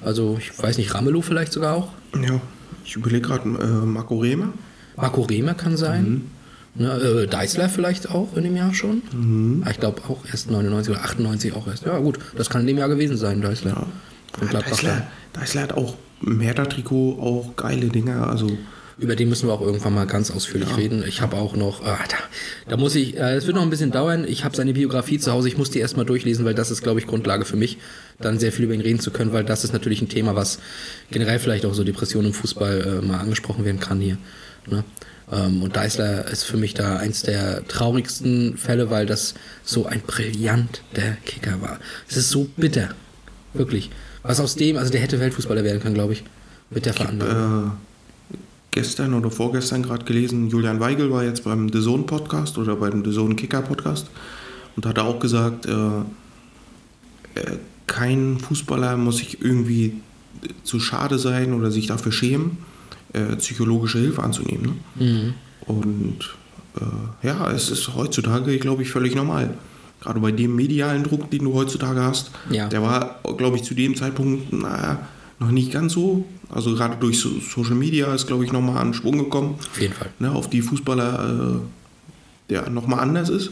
Also, 0.03 0.37
ich 0.39 0.51
weiß 0.61 0.77
nicht, 0.77 0.93
Ramelow 0.93 1.21
vielleicht 1.21 1.51
sogar 1.53 1.75
auch. 1.75 1.89
Ja. 2.21 2.39
Ich 2.83 2.95
überlege 2.95 3.21
gerade, 3.27 3.49
äh, 3.49 3.85
Marco 3.85 4.19
Rehmer. 4.19 4.53
Marco 4.95 5.21
Rehmer 5.23 5.55
kann 5.55 5.75
sein. 5.77 6.29
Ne, 6.75 6.91
äh, 6.91 7.27
Deisler 7.27 7.69
vielleicht 7.69 8.11
auch 8.11 8.35
in 8.35 8.43
dem 8.43 8.55
Jahr 8.55 8.73
schon. 8.73 9.01
Ah, 9.65 9.71
Ich 9.71 9.79
glaube 9.79 10.01
auch 10.09 10.25
erst 10.29 10.51
99 10.51 10.93
oder 10.93 11.03
98 11.05 11.53
auch 11.53 11.67
erst. 11.67 11.85
Ja 11.85 11.97
gut, 11.99 12.19
das 12.37 12.49
kann 12.49 12.61
in 12.61 12.67
dem 12.67 12.77
Jahr 12.77 12.89
gewesen 12.89 13.15
sein, 13.17 13.41
Deisler. 13.41 13.87
Von 14.37 14.49
Gladbach. 14.49 14.71
Deisler, 14.71 15.07
Deisler 15.33 15.61
hat 15.63 15.73
auch 15.73 15.95
im 16.21 16.41
Hertha-Trikot 16.41 17.17
auch 17.21 17.55
geile 17.55 17.87
Dinger. 17.87 18.27
Also, 18.27 18.49
Über 18.97 19.15
den 19.17 19.27
müssen 19.27 19.47
wir 19.47 19.53
auch 19.53 19.61
irgendwann 19.61 19.93
mal 19.93 20.07
ganz 20.07 20.31
ausführlich 20.31 20.77
reden. 20.77 21.03
Ich 21.05 21.19
habe 21.19 21.35
auch 21.35 21.55
noch, 21.55 21.81
äh, 21.81 21.85
da, 21.85 22.17
da 22.69 22.77
muss 22.77 22.95
ich, 22.95 23.17
äh, 23.17 23.35
es 23.35 23.45
wird 23.45 23.55
noch 23.57 23.63
ein 23.63 23.69
bisschen 23.69 23.91
dauern. 23.91 24.25
Ich 24.25 24.45
habe 24.45 24.55
seine 24.55 24.73
Biografie 24.73 25.19
zu 25.19 25.33
Hause, 25.33 25.49
ich 25.49 25.57
muss 25.57 25.69
die 25.69 25.79
erstmal 25.79 26.05
durchlesen, 26.05 26.45
weil 26.45 26.53
das 26.53 26.71
ist, 26.71 26.81
glaube 26.81 27.01
ich, 27.01 27.07
Grundlage 27.07 27.43
für 27.43 27.57
mich, 27.57 27.77
dann 28.21 28.39
sehr 28.39 28.53
viel 28.53 28.65
über 28.65 28.73
ihn 28.73 28.81
reden 28.81 28.99
zu 28.99 29.11
können, 29.11 29.33
weil 29.33 29.43
das 29.43 29.65
ist 29.65 29.73
natürlich 29.73 30.01
ein 30.01 30.07
Thema, 30.07 30.35
was 30.35 30.59
generell 31.11 31.39
vielleicht 31.39 31.65
auch 31.65 31.73
so 31.73 31.83
Depressionen 31.83 32.27
im 32.27 32.33
Fußball 32.33 33.01
äh, 33.03 33.05
mal 33.05 33.19
angesprochen 33.19 33.65
werden 33.65 33.81
kann 33.81 33.99
hier. 33.99 34.17
Ne? 34.67 34.85
Ähm, 35.31 35.61
und 35.63 35.75
Deisler 35.75 36.27
ist 36.27 36.43
für 36.43 36.57
mich 36.57 36.73
da 36.73 36.97
eins 36.97 37.21
der 37.21 37.67
traurigsten 37.67 38.57
Fälle, 38.57 38.89
weil 38.89 39.05
das 39.05 39.33
so 39.63 39.85
ein 39.85 40.01
brillanter 40.01 41.17
Kicker 41.25 41.61
war. 41.61 41.79
Es 42.09 42.15
ist 42.15 42.29
so 42.29 42.47
bitter. 42.55 42.89
Wirklich. 43.53 43.89
Was 44.23 44.39
aus 44.39 44.55
dem, 44.55 44.77
also 44.77 44.91
der 44.91 45.01
hätte 45.01 45.19
Weltfußballer 45.19 45.63
werden 45.63 45.81
können, 45.81 45.95
glaube 45.95 46.13
ich. 46.13 46.23
Mit 46.69 46.85
der 46.85 46.93
Veranlagung. 46.93 47.77
Gestern 48.75 49.13
oder 49.15 49.31
vorgestern 49.31 49.81
gerade 49.83 50.05
gelesen, 50.05 50.49
Julian 50.49 50.79
Weigel 50.79 51.09
war 51.11 51.23
jetzt 51.23 51.43
beim 51.45 51.71
The 51.71 51.81
Zone 51.81 52.03
Podcast 52.03 52.57
oder 52.59 52.75
beim 52.75 53.03
The 53.03 53.11
Zone 53.11 53.35
Kicker 53.35 53.61
Podcast 53.63 54.07
und 54.75 54.85
hat 54.85 54.99
auch 54.99 55.19
gesagt, 55.19 55.65
äh, 55.65 55.71
äh, 57.39 57.57
kein 57.87 58.37
Fußballer 58.39 58.97
muss 58.97 59.17
sich 59.17 59.41
irgendwie 59.41 59.93
zu 60.63 60.79
schade 60.79 61.17
sein 61.17 61.53
oder 61.53 61.71
sich 61.71 61.87
dafür 61.87 62.11
schämen, 62.11 62.57
äh, 63.13 63.35
psychologische 63.37 63.99
Hilfe 63.99 64.21
anzunehmen. 64.21 64.75
Ne? 64.99 65.33
Und 65.65 66.35
äh, 66.77 67.27
ja, 67.27 67.49
es 67.51 67.69
ist 67.69 67.95
heutzutage, 67.95 68.57
glaube 68.59 68.81
ich, 68.83 68.89
völlig 68.91 69.15
normal. 69.15 69.53
Gerade 70.01 70.19
bei 70.19 70.31
dem 70.31 70.55
medialen 70.55 71.03
Druck, 71.03 71.31
den 71.31 71.45
du 71.45 71.53
heutzutage 71.53 72.01
hast, 72.03 72.31
Ja. 72.49 72.67
der 72.67 72.81
war, 72.81 73.21
glaube 73.37 73.55
ich, 73.55 73.63
zu 73.63 73.73
dem 73.73 73.95
Zeitpunkt 73.95 74.51
naja, 74.51 74.99
noch 75.39 75.51
nicht 75.51 75.71
ganz 75.71 75.93
so. 75.93 76.25
Also 76.49 76.73
gerade 76.75 76.95
durch 76.97 77.19
so 77.19 77.29
Social 77.39 77.75
Media 77.75 78.13
ist, 78.13 78.27
glaube 78.27 78.45
ich, 78.45 78.51
nochmal 78.51 78.77
an 78.77 78.93
Schwung 78.93 79.17
gekommen. 79.17 79.55
Auf 79.71 79.81
jeden 79.81 79.93
Fall. 79.93 80.09
Ne, 80.19 80.31
auf 80.31 80.49
die 80.49 80.61
Fußballer, 80.61 81.57
äh, 81.57 82.51
der 82.51 82.69
nochmal 82.69 82.99
anders 82.99 83.29
ist. 83.29 83.51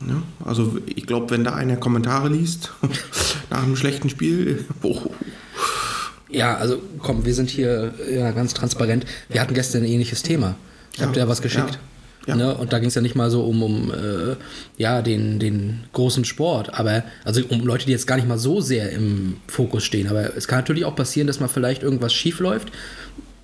Ne? 0.00 0.22
Also 0.44 0.78
ich 0.86 1.06
glaube, 1.06 1.30
wenn 1.30 1.44
da 1.44 1.54
einer 1.54 1.76
Kommentare 1.76 2.28
liest 2.28 2.72
nach 3.50 3.62
einem 3.62 3.76
schlechten 3.76 4.08
Spiel, 4.08 4.64
oh, 4.82 5.10
Ja, 6.30 6.56
also 6.56 6.80
komm, 6.98 7.24
wir 7.24 7.34
sind 7.34 7.50
hier 7.50 7.94
ja, 8.10 8.30
ganz 8.32 8.54
transparent. 8.54 9.06
Wir 9.28 9.40
hatten 9.40 9.54
gestern 9.54 9.82
ein 9.82 9.88
ähnliches 9.88 10.22
Thema. 10.22 10.56
Ich 10.94 11.02
habe 11.02 11.16
Ja, 11.16 11.24
dir 11.24 11.28
was 11.28 11.42
geschickt. 11.42 11.72
ja, 11.74 11.78
ja. 12.28 12.36
Ne? 12.36 12.54
Und 12.54 12.72
da 12.72 12.78
ging 12.78 12.88
es 12.88 12.94
ja 12.94 13.00
nicht 13.00 13.14
mal 13.14 13.30
so 13.30 13.42
um, 13.42 13.62
um 13.62 13.90
äh, 13.90 14.36
ja, 14.76 15.00
den, 15.00 15.38
den 15.38 15.80
großen 15.94 16.24
Sport, 16.24 16.74
aber 16.74 17.04
also 17.24 17.40
um 17.48 17.64
Leute, 17.64 17.86
die 17.86 17.92
jetzt 17.92 18.06
gar 18.06 18.16
nicht 18.16 18.28
mal 18.28 18.38
so 18.38 18.60
sehr 18.60 18.90
im 18.90 19.38
Fokus 19.46 19.82
stehen. 19.84 20.08
Aber 20.08 20.36
es 20.36 20.46
kann 20.46 20.58
natürlich 20.58 20.84
auch 20.84 20.94
passieren, 20.94 21.26
dass 21.26 21.40
mal 21.40 21.48
vielleicht 21.48 21.82
irgendwas 21.82 22.12
schief 22.12 22.40
läuft. 22.40 22.68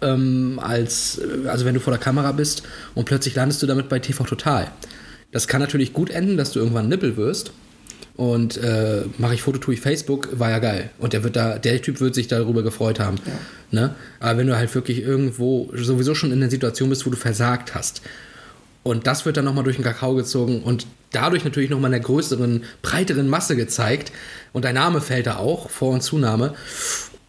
Ähm, 0.03 0.61
als, 0.63 1.19
äh, 1.19 1.49
also 1.49 1.65
wenn 1.65 1.75
du 1.75 1.81
vor 1.81 1.93
der 1.93 2.01
Kamera 2.01 2.33
bist 2.33 2.63
und 2.95 3.07
plötzlich 3.07 3.35
landest 3.35 3.63
du 3.63 3.67
damit 3.67 3.89
bei 3.89 3.99
TV 3.99 4.25
Total. 4.25 4.71
Das 5.33 5.49
kann 5.49 5.63
natürlich 5.63 5.95
gut 5.95 6.11
enden, 6.11 6.37
dass 6.37 6.53
du 6.53 6.59
irgendwann 6.61 6.89
Nippel 6.89 7.17
wirst. 7.17 7.53
Und 8.17 8.59
äh, 8.59 9.03
mache 9.19 9.35
ich 9.35 9.43
Foto, 9.43 9.59
tue 9.59 9.75
ich 9.75 9.81
Facebook, 9.81 10.39
war 10.39 10.51
ja 10.51 10.61
geil. 10.61 10.91
Und 10.99 11.15
der 11.15 11.25
wird 11.25 11.35
da, 11.35 11.59
der 11.59 11.83
Typ 11.83 12.01
wird 12.01 12.15
sich 12.15 12.29
darüber 12.29 12.63
gefreut 12.63 13.01
haben. 13.01 13.17
Ne? 13.73 13.95
Aber 14.21 14.39
wenn 14.39 14.47
du 14.47 14.57
halt 14.57 14.73
wirklich 14.75 15.03
irgendwo 15.03 15.73
sowieso 15.75 16.15
schon 16.15 16.31
in 16.31 16.39
der 16.39 16.51
Situation 16.51 16.91
bist, 16.91 17.07
wo 17.07 17.11
du 17.11 17.17
versagt 17.17 17.75
hast, 17.75 18.03
und 18.85 19.07
das 19.07 19.25
wird 19.25 19.37
dann 19.37 19.47
nochmal 19.47 19.65
durch 19.65 19.77
den 19.77 19.85
Kakao 19.85 20.15
gezogen 20.15 20.63
und 20.63 20.87
dadurch 21.11 21.43
natürlich 21.43 21.71
nochmal 21.71 21.93
einer 21.93 22.05
größeren, 22.05 22.65
breiteren 22.83 23.29
Masse 23.29 23.57
gezeigt. 23.57 24.13
Und 24.53 24.65
dein 24.65 24.75
Name 24.75 25.01
fällt 25.01 25.27
da 25.27 25.37
auch, 25.39 25.71
Vor- 25.71 25.95
und 25.95 26.03
Zunahme. 26.03 26.55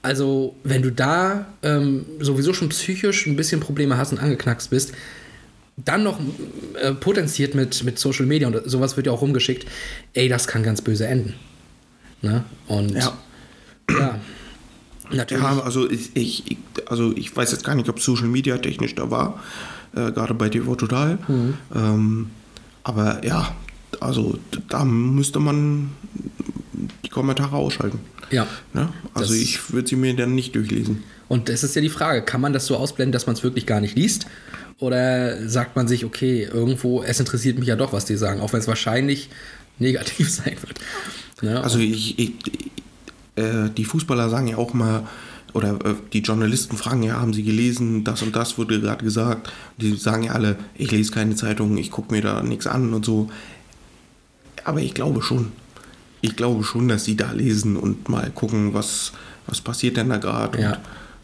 Also, 0.01 0.55
wenn 0.63 0.81
du 0.81 0.91
da 0.91 1.47
ähm, 1.63 2.05
sowieso 2.19 2.53
schon 2.53 2.69
psychisch 2.69 3.25
ein 3.25 3.35
bisschen 3.35 3.61
Probleme 3.61 3.97
hast 3.97 4.11
und 4.11 4.19
angeknackst 4.19 4.69
bist, 4.69 4.93
dann 5.77 6.03
noch 6.03 6.19
äh, 6.81 6.93
potenziert 6.93 7.55
mit, 7.55 7.83
mit 7.83 7.99
Social 7.99 8.25
Media 8.25 8.47
und 8.47 8.69
sowas 8.69 8.97
wird 8.97 9.07
ja 9.07 9.13
auch 9.13 9.21
rumgeschickt, 9.21 9.65
ey, 10.13 10.27
das 10.29 10.47
kann 10.47 10.61
ganz 10.61 10.81
böse 10.81 11.07
enden. 11.07 11.33
Ne? 12.21 12.43
Und 12.67 12.91
Ja. 12.91 13.17
ja, 13.89 14.19
natürlich. 15.11 15.43
Ja, 15.43 15.59
also 15.61 15.89
ich, 15.89 16.15
ich, 16.15 16.57
also 16.85 17.13
ich 17.15 17.35
weiß 17.35 17.51
jetzt 17.51 17.63
gar 17.63 17.75
nicht, 17.75 17.89
ob 17.89 17.99
Social 17.99 18.27
Media 18.27 18.57
technisch 18.57 18.95
da 18.95 19.09
war, 19.09 19.41
äh, 19.95 20.11
gerade 20.11 20.33
bei 20.33 20.49
TV 20.49 20.75
Total. 20.75 21.17
Ähm, 21.73 22.29
aber 22.83 23.25
ja, 23.25 23.55
also 23.99 24.37
da 24.69 24.83
müsste 24.85 25.39
man 25.39 25.89
die 27.03 27.09
Kommentare 27.09 27.55
ausschalten. 27.55 27.99
Ja. 28.31 28.47
Ne? 28.73 28.89
Also 29.13 29.33
Das- 29.33 29.41
ich 29.41 29.71
würde 29.73 29.87
sie 29.87 29.95
mir 29.95 30.15
dann 30.15 30.35
nicht 30.35 30.55
durchlesen. 30.55 31.03
Und 31.27 31.49
es 31.49 31.63
ist 31.63 31.75
ja 31.75 31.81
die 31.81 31.89
Frage, 31.89 32.21
kann 32.21 32.39
man 32.41 32.53
das 32.53 32.67
so 32.67 32.75
ausblenden, 32.77 33.11
dass 33.11 33.25
man 33.25 33.35
es 33.35 33.43
wirklich 33.43 33.65
gar 33.65 33.81
nicht 33.81 33.95
liest? 33.95 34.27
Oder 34.79 35.47
sagt 35.49 35.75
man 35.75 35.87
sich, 35.87 36.05
okay, 36.05 36.43
irgendwo, 36.51 37.01
es 37.01 37.19
interessiert 37.19 37.57
mich 37.57 37.67
ja 37.67 37.75
doch, 37.75 37.93
was 37.93 38.05
die 38.05 38.17
sagen, 38.17 38.41
auch 38.41 38.53
wenn 38.53 38.59
es 38.59 38.67
wahrscheinlich 38.67 39.29
negativ 39.79 40.29
sein 40.31 40.55
wird. 40.61 40.79
Ne? 41.41 41.61
Also 41.63 41.79
ich, 41.79 42.19
ich, 42.19 42.33
äh, 43.35 43.69
die 43.75 43.85
Fußballer 43.85 44.29
sagen 44.29 44.47
ja 44.47 44.57
auch 44.57 44.73
mal, 44.73 45.07
oder 45.55 45.79
äh, 45.85 45.95
die 46.11 46.19
Journalisten 46.19 46.77
fragen 46.77 47.01
ja, 47.03 47.19
haben 47.19 47.33
sie 47.33 47.43
gelesen, 47.43 48.03
das 48.03 48.21
und 48.21 48.35
das 48.35 48.57
wurde 48.57 48.81
gerade 48.81 49.03
gesagt. 49.03 49.51
Die 49.77 49.95
sagen 49.95 50.23
ja 50.23 50.33
alle, 50.33 50.57
ich 50.75 50.91
lese 50.91 51.11
keine 51.11 51.35
Zeitung, 51.35 51.77
ich 51.77 51.91
gucke 51.91 52.13
mir 52.13 52.21
da 52.21 52.43
nichts 52.43 52.67
an 52.67 52.93
und 52.93 53.05
so. 53.05 53.29
Aber 54.65 54.81
ich 54.81 54.93
glaube 54.93 55.21
schon. 55.21 55.53
Ich 56.21 56.35
glaube 56.35 56.63
schon, 56.63 56.87
dass 56.87 57.05
sie 57.05 57.15
da 57.15 57.31
lesen 57.31 57.77
und 57.77 58.09
mal 58.09 58.31
gucken, 58.31 58.73
was, 58.73 59.13
was 59.47 59.61
passiert 59.61 59.95
denn 59.95 60.09
da 60.09 60.17
gerade. 60.17 60.59
Ja. 60.59 60.77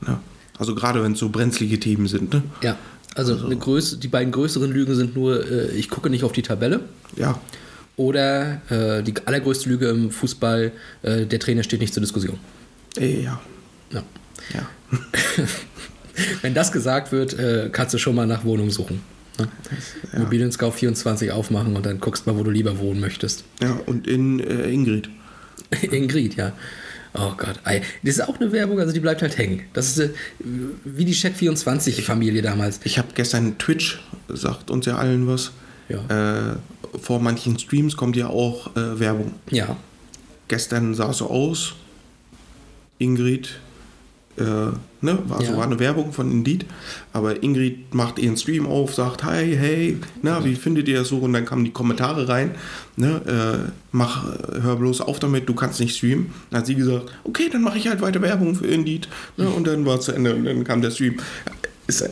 Ne? 0.07 0.19
Also 0.57 0.75
gerade 0.75 1.03
wenn 1.03 1.13
es 1.13 1.19
so 1.19 1.29
brenzlige 1.29 1.79
Themen 1.79 2.07
sind. 2.07 2.33
Ne? 2.33 2.43
ja, 2.61 2.77
also, 3.15 3.45
Eine 3.45 3.57
Größe, 3.57 3.97
die 3.97 4.07
beiden 4.07 4.31
größeren 4.31 4.71
Lügen 4.71 4.95
sind 4.95 5.15
nur, 5.15 5.45
äh, 5.49 5.71
ich 5.71 5.89
gucke 5.89 6.09
nicht 6.09 6.23
auf 6.23 6.31
die 6.31 6.43
Tabelle. 6.43 6.81
Ja. 7.17 7.37
Oder 7.97 8.61
äh, 8.69 9.03
die 9.03 9.13
allergrößte 9.25 9.67
Lüge 9.67 9.89
im 9.89 10.11
Fußball, 10.11 10.71
äh, 11.01 11.25
der 11.25 11.39
Trainer 11.39 11.63
steht 11.63 11.81
nicht 11.81 11.93
zur 11.93 12.01
Diskussion. 12.01 12.37
Äh, 12.97 13.23
ja. 13.23 13.41
Ja. 13.91 14.03
Ja. 14.53 14.67
Wenn 16.41 16.53
das 16.53 16.71
gesagt 16.71 17.11
wird, 17.11 17.37
äh, 17.37 17.69
kannst 17.71 17.93
du 17.93 17.97
schon 17.97 18.15
mal 18.15 18.27
nach 18.27 18.43
Wohnung 18.43 18.69
suchen. 18.69 19.01
Ne? 19.39 19.47
Immobilien 20.13 20.51
Scout 20.51 20.71
24 20.71 21.31
aufmachen 21.31 21.75
und 21.75 21.85
dann 21.85 21.99
guckst 21.99 22.27
mal, 22.27 22.37
wo 22.37 22.43
du 22.43 22.51
lieber 22.51 22.77
wohnen 22.79 22.99
möchtest. 22.99 23.43
ja. 23.61 23.79
Und 23.85 24.07
in 24.07 24.39
äh, 24.39 24.69
Ingrid. 24.69 25.09
Ingrid, 25.81 26.35
ja. 26.35 26.53
Oh 27.13 27.33
Gott. 27.35 27.59
Das 27.65 27.81
ist 28.03 28.21
auch 28.21 28.39
eine 28.39 28.51
Werbung, 28.51 28.79
also 28.79 28.93
die 28.93 28.99
bleibt 28.99 29.21
halt 29.21 29.37
hängen. 29.37 29.63
Das 29.73 29.89
ist 29.89 29.99
äh, 29.99 30.09
wie 30.85 31.05
die 31.05 31.15
Check24-Familie 31.15 32.41
damals. 32.41 32.79
Ich 32.83 32.97
habe 32.97 33.09
gestern 33.13 33.57
Twitch, 33.57 34.01
sagt 34.29 34.71
uns 34.71 34.85
ja 34.85 34.97
allen 34.97 35.27
was. 35.27 35.51
Ja. 35.89 36.51
Äh, 36.51 36.55
vor 36.99 37.19
manchen 37.19 37.59
Streams 37.59 37.97
kommt 37.97 38.15
ja 38.15 38.27
auch 38.27 38.75
äh, 38.75 38.99
Werbung. 38.99 39.33
Ja. 39.49 39.77
Gestern 40.47 40.93
sah 40.93 41.11
es 41.11 41.17
so 41.17 41.29
aus, 41.29 41.73
Ingrid, 42.97 43.59
äh, 44.37 44.43
ne, 44.43 45.19
war, 45.27 45.39
so, 45.41 45.51
Ja. 45.51 45.57
war 45.57 45.65
eine 45.65 45.79
Werbung 45.79 46.13
von 46.13 46.31
Indeed, 46.31 46.65
aber 47.13 47.43
Ingrid 47.43 47.93
macht 47.93 48.19
ihren 48.19 48.37
Stream 48.37 48.65
auf, 48.65 48.93
sagt, 48.93 49.23
hi, 49.23 49.55
hey, 49.55 49.97
na, 50.21 50.43
wie 50.45 50.55
findet 50.55 50.87
ihr 50.87 50.99
das 50.99 51.09
so? 51.09 51.17
Und 51.19 51.33
dann 51.33 51.45
kamen 51.45 51.63
die 51.65 51.71
Kommentare 51.71 52.27
rein, 52.27 52.51
ne, 52.95 53.21
äh, 53.67 53.71
mach, 53.91 54.25
hör 54.61 54.75
bloß 54.77 55.01
auf 55.01 55.19
damit, 55.19 55.47
du 55.49 55.53
kannst 55.53 55.79
nicht 55.79 55.95
streamen. 55.97 56.33
Dann 56.49 56.59
hat 56.59 56.67
sie 56.67 56.75
gesagt, 56.75 57.11
okay, 57.23 57.49
dann 57.51 57.61
mache 57.61 57.77
ich 57.77 57.87
halt 57.87 58.01
weiter 58.01 58.21
Werbung 58.21 58.55
für 58.55 58.67
Indeed, 58.67 59.07
ne, 59.37 59.49
und 59.49 59.67
dann 59.67 59.85
war 59.85 59.99
es 59.99 60.05
zu 60.05 60.11
Ende 60.13 60.35
und 60.35 60.45
dann 60.45 60.63
kam 60.63 60.81
der 60.81 60.91
Stream. 60.91 61.17
ist, 61.87 62.09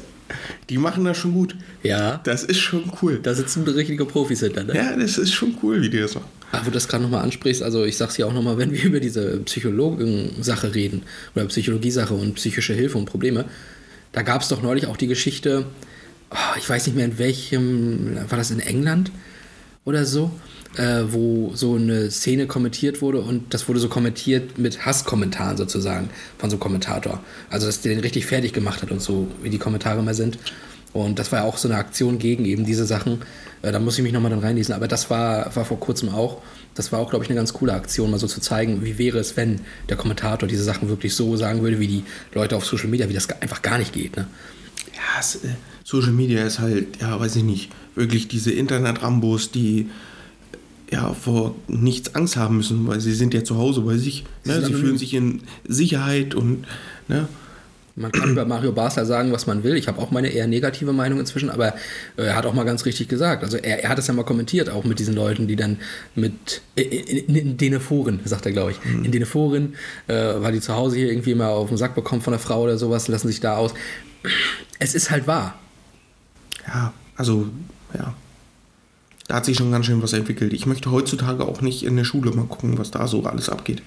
die 0.69 0.77
machen 0.77 1.05
das 1.05 1.17
schon 1.17 1.33
gut. 1.33 1.55
Ja. 1.83 2.21
Das 2.23 2.43
ist 2.43 2.59
schon 2.59 2.91
cool. 3.01 3.19
Da 3.21 3.33
sitzen 3.33 3.67
richtige 3.67 4.05
Profis 4.05 4.39
hinter, 4.39 4.63
ne? 4.63 4.75
Ja, 4.75 4.95
das 4.95 5.17
ist 5.17 5.33
schon 5.33 5.57
cool, 5.63 5.81
wie 5.81 5.89
die 5.89 5.99
das 5.99 6.15
machen. 6.15 6.27
Aber 6.51 6.61
wo 6.61 6.65
du 6.65 6.71
das 6.71 6.87
gerade 6.87 7.03
nochmal 7.03 7.23
ansprichst, 7.23 7.61
also 7.61 7.85
ich 7.85 7.97
sag's 7.97 8.17
ja 8.17 8.25
auch 8.25 8.33
nochmal, 8.33 8.57
wenn 8.57 8.71
wir 8.71 8.83
über 8.83 8.99
diese 8.99 9.37
Psychologen-Sache 9.37 10.73
reden 10.73 11.03
oder 11.35 11.45
Psychologie-Sache 11.45 12.13
und 12.13 12.35
psychische 12.35 12.73
Hilfe 12.73 12.97
und 12.97 13.05
Probleme, 13.05 13.45
da 14.11 14.23
gab 14.23 14.41
es 14.41 14.47
doch 14.47 14.61
neulich 14.61 14.87
auch 14.87 14.97
die 14.97 15.07
Geschichte, 15.07 15.65
oh, 16.31 16.57
ich 16.57 16.67
weiß 16.67 16.87
nicht 16.87 16.95
mehr 16.95 17.05
in 17.05 17.19
welchem, 17.19 18.17
war 18.29 18.37
das 18.37 18.51
in 18.51 18.59
England 18.59 19.11
oder 19.85 20.05
so, 20.05 20.31
äh, 20.77 21.03
wo 21.09 21.51
so 21.55 21.75
eine 21.75 22.11
Szene 22.11 22.47
kommentiert 22.47 23.01
wurde 23.01 23.19
und 23.19 23.53
das 23.53 23.67
wurde 23.67 23.79
so 23.79 23.89
kommentiert 23.89 24.57
mit 24.57 24.85
Hasskommentaren 24.85 25.57
sozusagen 25.57 26.09
von 26.37 26.49
so 26.49 26.55
einem 26.55 26.61
Kommentator. 26.61 27.21
Also 27.49 27.67
dass 27.67 27.81
der 27.81 27.93
den 27.93 28.01
richtig 28.01 28.25
fertig 28.25 28.53
gemacht 28.53 28.81
hat 28.81 28.91
und 28.91 29.01
so, 29.01 29.27
wie 29.41 29.49
die 29.49 29.57
Kommentare 29.57 30.01
mal 30.03 30.13
sind. 30.13 30.37
Und 30.93 31.19
das 31.19 31.31
war 31.31 31.39
ja 31.39 31.45
auch 31.45 31.57
so 31.57 31.67
eine 31.67 31.77
Aktion 31.77 32.17
gegen 32.17 32.45
eben 32.45 32.65
diese 32.65 32.85
Sachen. 32.85 33.21
Äh, 33.61 33.71
da 33.71 33.79
muss 33.79 33.97
ich 33.97 34.03
mich 34.03 34.13
nochmal 34.13 34.31
dann 34.31 34.39
reinlesen. 34.39 34.73
Aber 34.73 34.87
das 34.87 35.09
war, 35.09 35.55
war 35.55 35.65
vor 35.65 35.79
kurzem 35.79 36.09
auch. 36.09 36.41
Das 36.75 36.91
war 36.91 36.99
auch, 36.99 37.09
glaube 37.09 37.25
ich, 37.25 37.29
eine 37.29 37.37
ganz 37.37 37.53
coole 37.53 37.73
Aktion, 37.73 38.09
mal 38.09 38.19
so 38.19 38.27
zu 38.27 38.41
zeigen, 38.41 38.83
wie 38.85 38.97
wäre 38.97 39.19
es, 39.19 39.37
wenn 39.37 39.61
der 39.89 39.97
Kommentator 39.97 40.47
diese 40.47 40.63
Sachen 40.63 40.87
wirklich 40.89 41.13
so 41.13 41.35
sagen 41.35 41.61
würde, 41.61 41.79
wie 41.79 41.87
die 41.87 42.03
Leute 42.33 42.55
auf 42.55 42.65
Social 42.65 42.87
Media, 42.87 43.09
wie 43.09 43.13
das 43.13 43.29
einfach 43.41 43.61
gar 43.61 43.77
nicht 43.77 43.93
geht. 43.93 44.15
Ne? 44.15 44.27
Ja, 44.93 45.19
äh, 45.19 45.53
Social 45.83 46.11
Media 46.11 46.45
ist 46.45 46.59
halt, 46.59 47.01
ja, 47.01 47.19
weiß 47.19 47.35
ich 47.35 47.43
nicht, 47.43 47.69
wirklich 47.95 48.27
diese 48.27 48.51
Internet-Rambos, 48.51 49.51
die 49.51 49.89
ja 50.91 51.13
vor 51.13 51.55
nichts 51.67 52.15
Angst 52.15 52.35
haben 52.35 52.57
müssen, 52.57 52.87
weil 52.87 52.99
sie 52.99 53.13
sind 53.13 53.33
ja 53.33 53.43
zu 53.43 53.57
Hause 53.57 53.81
bei 53.81 53.97
sich. 53.97 54.25
Sie 54.43 54.51
Ne? 54.51 54.61
Sie 54.65 54.73
fühlen 54.73 54.97
sich 54.97 55.13
in 55.13 55.41
Sicherheit 55.67 56.35
und 56.35 56.65
ne? 57.07 57.27
Man 57.95 58.13
kann 58.13 58.29
über 58.31 58.45
Mario 58.45 58.71
Basler 58.71 59.05
sagen, 59.05 59.33
was 59.33 59.45
man 59.45 59.63
will. 59.63 59.75
Ich 59.75 59.89
habe 59.89 60.01
auch 60.01 60.09
meine 60.09 60.29
eher 60.29 60.47
negative 60.47 60.93
Meinung 60.93 61.19
inzwischen, 61.19 61.49
aber 61.49 61.73
äh, 62.15 62.23
er 62.27 62.35
hat 62.37 62.45
auch 62.45 62.53
mal 62.53 62.63
ganz 62.63 62.85
richtig 62.85 63.09
gesagt. 63.09 63.43
Also 63.43 63.57
er, 63.57 63.83
er 63.83 63.89
hat 63.89 63.99
es 63.99 64.07
ja 64.07 64.13
mal 64.13 64.23
kommentiert, 64.23 64.69
auch 64.69 64.85
mit 64.85 64.99
diesen 64.99 65.15
Leuten, 65.15 65.47
die 65.47 65.57
dann 65.57 65.79
mit 66.15 66.61
äh, 66.77 66.83
in, 66.83 67.35
in 67.35 67.57
den 67.57 67.81
Foren, 67.81 68.21
sagt 68.23 68.45
er, 68.45 68.53
glaube 68.53 68.71
ich, 68.71 68.79
in 69.03 69.11
den 69.11 69.25
Foren, 69.25 69.75
äh, 70.07 70.13
weil 70.15 70.53
die 70.53 70.61
zu 70.61 70.75
Hause 70.75 70.95
hier 70.95 71.09
irgendwie 71.09 71.35
mal 71.35 71.49
auf 71.49 71.67
den 71.67 71.77
Sack 71.77 71.93
bekommen 71.93 72.21
von 72.21 72.31
der 72.31 72.39
Frau 72.39 72.63
oder 72.63 72.77
sowas, 72.77 73.09
lassen 73.09 73.27
sich 73.27 73.41
da 73.41 73.57
aus. 73.57 73.73
Es 74.79 74.95
ist 74.95 75.11
halt 75.11 75.27
wahr. 75.27 75.59
ja, 76.65 76.93
also 77.17 77.49
ja. 77.93 78.13
Da 79.29 79.35
hat 79.35 79.45
sich 79.45 79.57
schon 79.57 79.71
ganz 79.71 79.85
schön 79.85 80.01
was 80.01 80.13
entwickelt. 80.13 80.53
Ich 80.53 80.65
möchte 80.65 80.89
heutzutage 80.89 81.45
auch 81.45 81.61
nicht 81.61 81.83
in 81.83 81.95
der 81.95 82.03
Schule 82.03 82.31
mal 82.31 82.47
gucken, 82.47 82.79
was 82.79 82.89
da 82.89 83.07
so 83.07 83.23
alles 83.25 83.47
abgeht. 83.47 83.83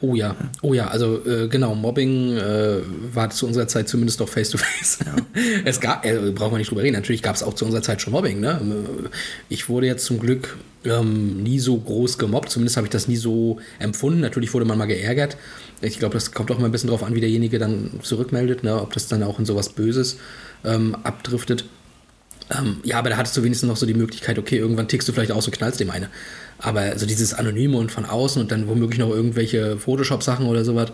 Oh 0.00 0.16
ja, 0.16 0.34
oh 0.62 0.74
ja, 0.74 0.88
also 0.88 1.24
äh, 1.24 1.46
genau, 1.46 1.76
Mobbing 1.76 2.36
äh, 2.36 2.78
war 3.12 3.30
zu 3.30 3.46
unserer 3.46 3.68
Zeit 3.68 3.88
zumindest 3.88 4.20
doch 4.20 4.28
face-to-face. 4.28 4.98
es 5.64 5.78
gab, 5.78 6.04
äh, 6.04 6.32
brauchen 6.32 6.54
wir 6.54 6.58
nicht 6.58 6.70
drüber 6.70 6.82
reden, 6.82 6.96
natürlich 6.96 7.22
gab 7.22 7.36
es 7.36 7.44
auch 7.44 7.54
zu 7.54 7.66
unserer 7.66 7.82
Zeit 7.82 8.02
schon 8.02 8.12
Mobbing. 8.12 8.40
Ne? 8.40 8.60
Ich 9.48 9.68
wurde 9.68 9.86
jetzt 9.86 10.06
zum 10.06 10.18
Glück 10.18 10.58
ähm, 10.84 11.40
nie 11.44 11.60
so 11.60 11.76
groß 11.76 12.18
gemobbt, 12.18 12.50
zumindest 12.50 12.76
habe 12.76 12.88
ich 12.88 12.90
das 12.90 13.06
nie 13.06 13.16
so 13.16 13.60
empfunden. 13.78 14.18
Natürlich 14.20 14.52
wurde 14.54 14.64
man 14.64 14.76
mal 14.76 14.86
geärgert. 14.86 15.36
Ich 15.82 16.00
glaube, 16.00 16.14
das 16.14 16.32
kommt 16.32 16.50
auch 16.50 16.58
mal 16.58 16.64
ein 16.64 16.72
bisschen 16.72 16.90
drauf 16.90 17.04
an, 17.04 17.14
wie 17.14 17.20
derjenige 17.20 17.60
dann 17.60 18.00
zurückmeldet, 18.02 18.64
ne? 18.64 18.82
ob 18.82 18.92
das 18.92 19.06
dann 19.06 19.22
auch 19.22 19.38
in 19.38 19.44
sowas 19.44 19.68
Böses 19.68 20.16
ähm, 20.64 20.96
abdriftet. 21.04 21.64
Ähm, 22.50 22.78
ja, 22.82 22.98
aber 22.98 23.10
da 23.10 23.16
hattest 23.16 23.36
du 23.36 23.42
wenigstens 23.42 23.68
noch 23.68 23.76
so 23.76 23.86
die 23.86 23.94
Möglichkeit, 23.94 24.38
okay, 24.38 24.56
irgendwann 24.56 24.88
tickst 24.88 25.08
du 25.08 25.12
vielleicht 25.12 25.32
aus 25.32 25.46
und 25.46 25.52
knallst 25.52 25.80
dem 25.80 25.90
eine. 25.90 26.08
Aber 26.58 26.98
so 26.98 27.06
dieses 27.06 27.32
Anonyme 27.32 27.76
und 27.76 27.92
von 27.92 28.04
außen 28.04 28.40
und 28.42 28.50
dann 28.50 28.68
womöglich 28.68 28.98
noch 28.98 29.10
irgendwelche 29.10 29.78
Photoshop-Sachen 29.78 30.46
oder 30.46 30.64
sowas, 30.64 30.92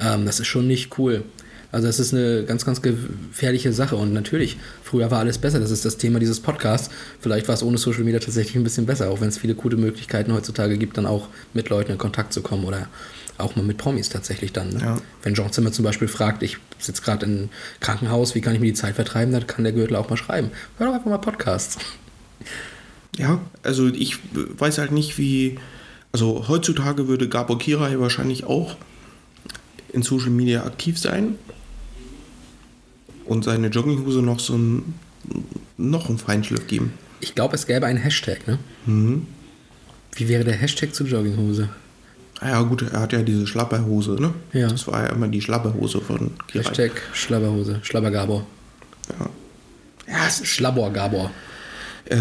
ähm, 0.00 0.26
das 0.26 0.40
ist 0.40 0.48
schon 0.48 0.66
nicht 0.66 0.98
cool. 0.98 1.22
Also 1.70 1.86
das 1.86 2.00
ist 2.00 2.14
eine 2.14 2.44
ganz, 2.44 2.64
ganz 2.64 2.80
gefährliche 2.80 3.72
Sache. 3.72 3.96
Und 3.96 4.12
natürlich, 4.12 4.56
früher 4.82 5.10
war 5.10 5.18
alles 5.20 5.38
besser. 5.38 5.60
Das 5.60 5.70
ist 5.70 5.84
das 5.84 5.98
Thema 5.98 6.18
dieses 6.18 6.40
Podcasts. 6.40 6.90
Vielleicht 7.20 7.46
war 7.46 7.54
es 7.54 7.62
ohne 7.62 7.76
Social 7.78 8.04
Media 8.04 8.20
tatsächlich 8.20 8.56
ein 8.56 8.64
bisschen 8.64 8.86
besser, 8.86 9.10
auch 9.10 9.20
wenn 9.20 9.28
es 9.28 9.38
viele 9.38 9.54
gute 9.54 9.76
Möglichkeiten 9.76 10.32
heutzutage 10.32 10.78
gibt, 10.78 10.96
dann 10.96 11.06
auch 11.06 11.28
mit 11.52 11.68
Leuten 11.68 11.92
in 11.92 11.98
Kontakt 11.98 12.32
zu 12.32 12.40
kommen 12.40 12.64
oder 12.64 12.88
auch 13.38 13.56
mal 13.56 13.62
mit 13.62 13.78
Promis 13.78 14.08
tatsächlich 14.08 14.52
dann. 14.52 14.70
Ne? 14.70 14.80
Ja. 14.80 14.98
Wenn 15.22 15.34
Jean 15.34 15.52
Zimmer 15.52 15.72
zum 15.72 15.84
Beispiel 15.84 16.08
fragt, 16.08 16.42
ich 16.42 16.58
sitze 16.78 17.02
gerade 17.02 17.26
im 17.26 17.48
Krankenhaus, 17.80 18.34
wie 18.34 18.40
kann 18.40 18.54
ich 18.54 18.60
mir 18.60 18.66
die 18.66 18.74
Zeit 18.74 18.96
vertreiben, 18.96 19.32
dann 19.32 19.46
kann 19.46 19.64
der 19.64 19.72
Gürtel 19.72 19.96
auch 19.96 20.10
mal 20.10 20.16
schreiben. 20.16 20.50
Hör 20.76 20.88
doch 20.88 20.94
einfach 20.94 21.10
mal 21.10 21.18
Podcasts. 21.18 21.78
Ja, 23.16 23.40
also 23.62 23.88
ich 23.88 24.18
weiß 24.32 24.78
halt 24.78 24.92
nicht, 24.92 25.18
wie. 25.18 25.58
Also 26.10 26.48
heutzutage 26.48 27.06
würde 27.06 27.28
Gabor 27.28 27.58
Kirai 27.58 27.98
wahrscheinlich 27.98 28.44
auch 28.44 28.76
in 29.92 30.02
Social 30.02 30.30
Media 30.30 30.64
aktiv 30.64 30.98
sein 30.98 31.34
und 33.26 33.44
seine 33.44 33.68
Jogginghose 33.68 34.22
noch 34.22 34.40
so 34.40 34.56
ein, 34.56 34.94
noch 35.76 36.08
einen 36.08 36.18
Feinschliff 36.18 36.66
geben. 36.66 36.94
Ich 37.20 37.34
glaube, 37.34 37.56
es 37.56 37.66
gäbe 37.66 37.84
einen 37.84 37.98
Hashtag, 37.98 38.46
ne? 38.46 38.58
Wie 40.14 40.28
wäre 40.28 40.44
der 40.44 40.54
Hashtag 40.54 40.94
zur 40.94 41.06
Jogginghose? 41.06 41.68
Ja, 42.40 42.62
gut, 42.62 42.82
er 42.82 43.00
hat 43.00 43.12
ja 43.12 43.22
diese 43.22 43.46
Schlapperhose, 43.46 44.12
ne? 44.20 44.32
Ja. 44.52 44.68
Das 44.68 44.86
war 44.86 45.02
ja 45.04 45.10
immer 45.10 45.28
die 45.28 45.40
Schlapperhose 45.40 46.00
von 46.00 46.30
Kirai. 46.46 46.64
Hashtag 46.64 46.92
Schlabberhose, 47.12 47.80
Schlabber 47.82 48.10
Gabor. 48.10 48.46
Ja, 50.06 50.26
es 50.26 50.40
ist, 50.40 50.48
Schlabber 50.48 50.90
Gabor. 50.90 51.30
äh, 52.06 52.16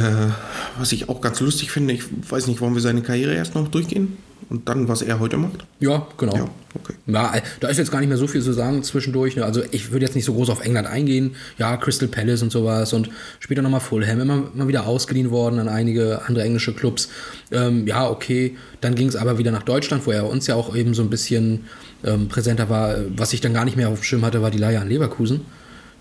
was 0.79 0.91
ich 0.91 1.07
auch 1.09 1.21
ganz 1.21 1.39
lustig 1.39 1.71
finde, 1.71 1.93
ich 1.93 2.03
weiß 2.29 2.47
nicht, 2.47 2.61
wollen 2.61 2.73
wir 2.73 2.81
seine 2.81 3.01
Karriere 3.01 3.33
erst 3.35 3.55
noch 3.55 3.67
durchgehen 3.67 4.17
und 4.49 4.69
dann, 4.69 4.87
was 4.87 5.01
er 5.01 5.19
heute 5.19 5.35
macht? 5.35 5.65
Ja, 5.79 6.07
genau. 6.17 6.35
Ja, 6.35 6.49
okay. 6.73 6.93
Ja, 7.05 7.35
äh, 7.35 7.41
da 7.59 7.67
ist 7.67 7.77
jetzt 7.77 7.91
gar 7.91 7.99
nicht 7.99 8.07
mehr 8.07 8.17
so 8.17 8.27
viel 8.27 8.41
zu 8.41 8.53
sagen 8.53 8.81
zwischendurch. 8.81 9.35
ne. 9.35 9.43
Also 9.43 9.61
ich 9.71 9.91
würde 9.91 10.05
jetzt 10.05 10.15
nicht 10.15 10.23
so 10.23 10.33
groß 10.33 10.49
auf 10.49 10.63
England 10.63 10.87
eingehen. 10.87 11.35
Ja, 11.57 11.75
Crystal 11.75 12.07
Palace 12.07 12.43
und 12.43 12.51
sowas 12.51 12.93
und 12.93 13.09
später 13.39 13.61
nochmal 13.61 13.81
Fulham. 13.81 14.21
Immer 14.21 14.43
mal 14.53 14.67
wieder 14.69 14.87
ausgeliehen 14.87 15.31
worden 15.31 15.59
an 15.59 15.67
einige 15.67 16.21
andere 16.25 16.45
englische 16.45 16.73
Clubs. 16.73 17.09
Ähm, 17.51 17.87
ja, 17.87 18.09
okay. 18.09 18.55
Dann 18.79 18.95
ging 18.95 19.09
es 19.09 19.17
aber 19.17 19.37
wieder 19.37 19.51
nach 19.51 19.63
Deutschland, 19.63 20.05
wo 20.05 20.11
er 20.11 20.29
uns 20.29 20.47
ja 20.47 20.55
auch 20.55 20.75
eben 20.75 20.93
so 20.93 21.01
ein 21.01 21.09
bisschen 21.09 21.65
ähm, 22.05 22.29
präsenter 22.29 22.69
war. 22.69 22.95
Was 23.15 23.33
ich 23.33 23.41
dann 23.41 23.53
gar 23.53 23.65
nicht 23.65 23.75
mehr 23.75 23.89
auf 23.89 23.99
dem 23.99 24.03
Schirm 24.03 24.25
hatte, 24.25 24.41
war 24.41 24.51
die 24.51 24.59
Leihe 24.59 24.79
an 24.79 24.87
Leverkusen. 24.87 25.41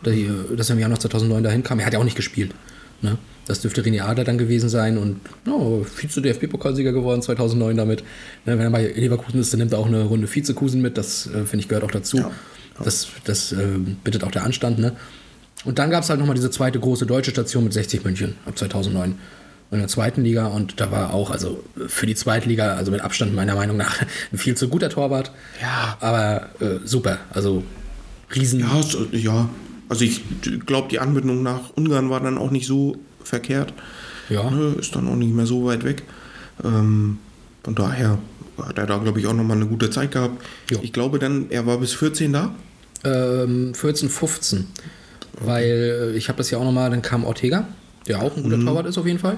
Die, 0.04 0.24
äh, 0.24 0.56
dass 0.56 0.70
er 0.70 0.76
im 0.76 0.80
Jahr 0.80 0.96
2009 0.96 1.42
dahin 1.42 1.62
kam. 1.64 1.80
Er 1.80 1.86
hat 1.86 1.94
ja 1.94 1.98
auch 1.98 2.04
nicht 2.04 2.16
gespielt. 2.16 2.54
Ne? 3.02 3.18
Das 3.46 3.60
dürfte 3.60 3.82
René 3.82 4.02
Adler 4.02 4.24
dann 4.24 4.38
gewesen 4.38 4.68
sein 4.68 4.98
und 4.98 5.20
oh, 5.48 5.84
Vize-DFB-Pokalsieger 5.84 6.92
geworden 6.92 7.22
2009 7.22 7.76
damit. 7.76 8.00
Ne, 8.44 8.58
wenn 8.58 8.60
er 8.60 8.70
bei 8.70 8.88
Leverkusen 8.88 9.40
ist, 9.40 9.52
dann 9.52 9.58
nimmt 9.58 9.72
er 9.72 9.78
auch 9.78 9.86
eine 9.86 10.02
Runde 10.02 10.32
Vizekusen 10.32 10.82
mit. 10.82 10.98
Das, 10.98 11.26
äh, 11.26 11.44
finde 11.44 11.58
ich, 11.58 11.68
gehört 11.68 11.84
auch 11.84 11.90
dazu. 11.92 12.18
Ja. 12.18 12.30
Das, 12.82 13.06
das 13.24 13.52
äh, 13.52 13.78
bittet 14.02 14.24
auch 14.24 14.32
der 14.32 14.44
Anstand. 14.44 14.78
Ne? 14.78 14.96
Und 15.64 15.78
dann 15.78 15.90
gab 15.90 16.02
es 16.02 16.10
halt 16.10 16.18
nochmal 16.18 16.34
diese 16.34 16.50
zweite 16.50 16.80
große 16.80 17.06
deutsche 17.06 17.30
Station 17.30 17.64
mit 17.64 17.72
60 17.72 18.04
München 18.04 18.34
ab 18.46 18.58
2009 18.58 19.14
in 19.72 19.78
der 19.78 19.88
zweiten 19.88 20.22
Liga 20.22 20.46
und 20.46 20.80
da 20.80 20.92
war 20.92 21.12
auch, 21.12 21.30
also 21.30 21.62
für 21.88 22.06
die 22.06 22.14
zweite 22.14 22.48
Liga, 22.48 22.74
also 22.74 22.92
mit 22.92 23.00
Abstand 23.00 23.34
meiner 23.34 23.56
Meinung 23.56 23.76
nach, 23.76 24.00
ein 24.32 24.38
viel 24.38 24.56
zu 24.56 24.68
guter 24.68 24.90
Torwart. 24.90 25.32
Ja. 25.60 25.96
Aber 26.00 26.50
äh, 26.60 26.78
super, 26.84 27.18
also 27.30 27.64
riesen. 28.34 28.60
Ja, 28.60 28.80
ja. 29.12 29.48
Also 29.88 30.04
ich 30.04 30.22
glaube, 30.66 30.88
die 30.88 30.98
Anbindung 30.98 31.42
nach 31.42 31.70
Ungarn 31.74 32.10
war 32.10 32.20
dann 32.20 32.38
auch 32.38 32.50
nicht 32.50 32.66
so 32.66 32.96
verkehrt. 33.26 33.72
Ja. 34.28 34.50
Ist 34.78 34.94
dann 34.96 35.08
auch 35.08 35.16
nicht 35.16 35.34
mehr 35.34 35.46
so 35.46 35.66
weit 35.66 35.84
weg. 35.84 36.02
Ähm, 36.64 37.18
von 37.62 37.74
daher 37.74 38.18
hat 38.62 38.78
er 38.78 38.86
da, 38.86 38.98
glaube 38.98 39.20
ich, 39.20 39.26
auch 39.26 39.34
nochmal 39.34 39.56
eine 39.56 39.66
gute 39.66 39.90
Zeit 39.90 40.12
gehabt. 40.12 40.42
Jo. 40.70 40.78
Ich 40.82 40.92
glaube 40.92 41.18
dann, 41.18 41.50
er 41.50 41.66
war 41.66 41.78
bis 41.78 41.92
14 41.92 42.32
da. 42.32 42.54
Ähm, 43.04 43.74
14, 43.74 44.08
15. 44.08 44.66
Weil 45.40 46.12
äh, 46.14 46.16
ich 46.16 46.28
habe 46.28 46.38
das 46.38 46.50
ja 46.50 46.58
auch 46.58 46.64
nochmal, 46.64 46.90
dann 46.90 47.02
kam 47.02 47.24
Ortega, 47.24 47.68
der 48.08 48.22
auch 48.22 48.36
ein 48.36 48.42
guter 48.42 48.58
Torwart 48.58 48.86
ist 48.86 48.98
auf 48.98 49.06
jeden 49.06 49.18
Fall. 49.18 49.36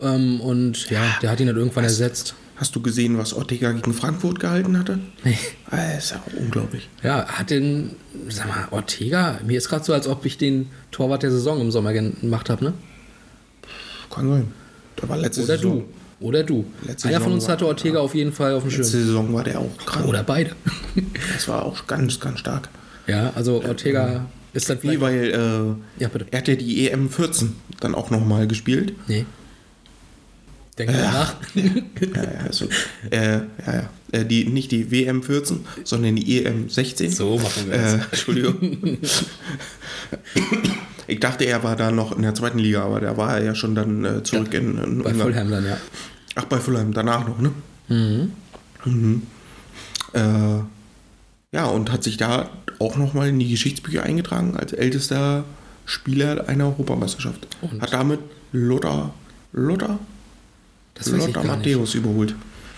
Ähm, 0.00 0.40
und 0.40 0.90
ja, 0.90 1.02
der 1.22 1.30
hat 1.30 1.40
ihn 1.40 1.46
dann 1.46 1.56
irgendwann 1.56 1.84
ersetzt. 1.84 2.34
Hast 2.56 2.76
du 2.76 2.80
gesehen, 2.80 3.18
was 3.18 3.32
Ortega 3.32 3.72
gegen 3.72 3.92
Frankfurt 3.92 4.38
gehalten 4.38 4.78
hatte? 4.78 5.00
Nee. 5.24 5.38
Das 5.70 6.04
ist 6.04 6.10
ja 6.12 6.22
unglaublich. 6.38 6.88
Ja, 7.02 7.26
hat 7.26 7.50
den, 7.50 7.96
sag 8.28 8.46
mal, 8.46 8.68
Ortega, 8.70 9.40
mir 9.44 9.58
ist 9.58 9.68
gerade 9.68 9.84
so, 9.84 9.92
als 9.92 10.06
ob 10.06 10.24
ich 10.24 10.38
den 10.38 10.68
Torwart 10.92 11.24
der 11.24 11.32
Saison 11.32 11.60
im 11.60 11.72
Sommer 11.72 11.92
gemacht 11.92 12.50
habe, 12.50 12.64
ne? 12.64 12.74
Kann 14.14 14.28
sein. 14.28 14.52
Der 15.00 15.08
war 15.08 15.16
letzte 15.18 15.42
Oder 15.42 15.56
Saison. 15.56 15.78
du. 16.20 16.26
Oder 16.26 16.42
du. 16.44 16.64
Letzte 16.86 17.08
Einer 17.08 17.16
von 17.18 17.24
Saison 17.24 17.34
uns 17.34 17.44
war- 17.44 17.52
hatte 17.52 17.66
Ortega 17.66 17.98
auf 18.00 18.14
jeden 18.14 18.32
Fall 18.32 18.54
auf 18.54 18.62
dem 18.62 18.70
Letzte 18.70 18.84
Schirm. 18.98 19.06
Saison 19.06 19.34
war 19.34 19.44
der 19.44 19.58
auch 19.60 19.76
krank. 19.84 20.06
Oder 20.06 20.22
beide. 20.22 20.52
Das 21.34 21.48
war 21.48 21.64
auch 21.64 21.86
ganz, 21.86 22.18
ganz 22.20 22.38
stark. 22.40 22.68
ja, 23.06 23.32
also 23.34 23.62
Ortega 23.64 24.26
ist 24.52 24.70
dann 24.70 24.78
vielleicht. 24.78 25.00
weil 25.00 25.24
äh, 25.98 26.00
Ja, 26.02 26.08
bitte. 26.08 26.26
er 26.30 26.38
hat 26.38 26.48
ja 26.48 26.54
die 26.54 26.88
EM 26.88 27.10
14 27.10 27.56
dann 27.80 27.94
auch 27.94 28.10
nochmal 28.10 28.46
gespielt. 28.46 28.94
Nee. 29.08 29.26
Denk 30.78 30.90
mal 30.92 31.02
nach. 31.02 31.34
Ja, 31.54 32.22
ja, 32.22 32.30
also, 32.46 32.66
äh, 33.10 33.32
ja, 33.32 33.42
ja. 33.66 33.88
Äh, 34.12 34.24
die, 34.24 34.44
nicht 34.46 34.70
die 34.72 34.90
WM 34.92 35.22
14, 35.22 35.60
sondern 35.84 36.16
die 36.16 36.44
EM 36.44 36.68
16. 36.68 37.10
So 37.10 37.36
machen 37.38 37.66
wir 37.68 37.74
Äh, 37.74 37.78
das. 37.98 38.06
Entschuldigung. 38.10 38.98
ich 41.06 41.20
dachte, 41.20 41.44
er 41.44 41.62
war 41.62 41.76
da 41.76 41.90
noch 41.90 42.14
in 42.16 42.22
der 42.22 42.34
zweiten 42.34 42.58
Liga, 42.58 42.84
aber 42.84 43.00
da 43.00 43.16
war 43.16 43.36
er 43.38 43.44
ja 43.44 43.54
schon 43.54 43.74
dann 43.74 44.04
äh, 44.04 44.22
zurück 44.22 44.52
in, 44.54 44.78
in 44.78 45.02
Bei 45.02 45.10
Ungarn. 45.12 45.32
Fulham 45.32 45.50
dann, 45.50 45.64
ja. 45.64 45.76
Ach, 46.36 46.44
bei 46.44 46.58
Fulham, 46.58 46.92
danach 46.92 47.26
noch, 47.26 47.38
ne? 47.40 47.52
Mhm. 47.88 49.22
Äh, 50.12 50.20
ja, 51.52 51.66
und 51.66 51.92
hat 51.92 52.02
sich 52.04 52.16
da 52.16 52.50
auch 52.78 52.96
nochmal 52.96 53.28
in 53.28 53.38
die 53.38 53.48
Geschichtsbücher 53.50 54.02
eingetragen 54.02 54.56
als 54.56 54.72
ältester 54.72 55.44
Spieler 55.86 56.48
einer 56.48 56.66
Europameisterschaft. 56.66 57.46
Und? 57.60 57.80
Hat 57.80 57.92
damit 57.92 58.20
Lothar, 58.52 59.14
Lothar, 59.52 59.98
Das 60.94 61.08
Lothar. 61.08 61.44
Matthäus 61.44 61.94
überholt. 61.94 62.34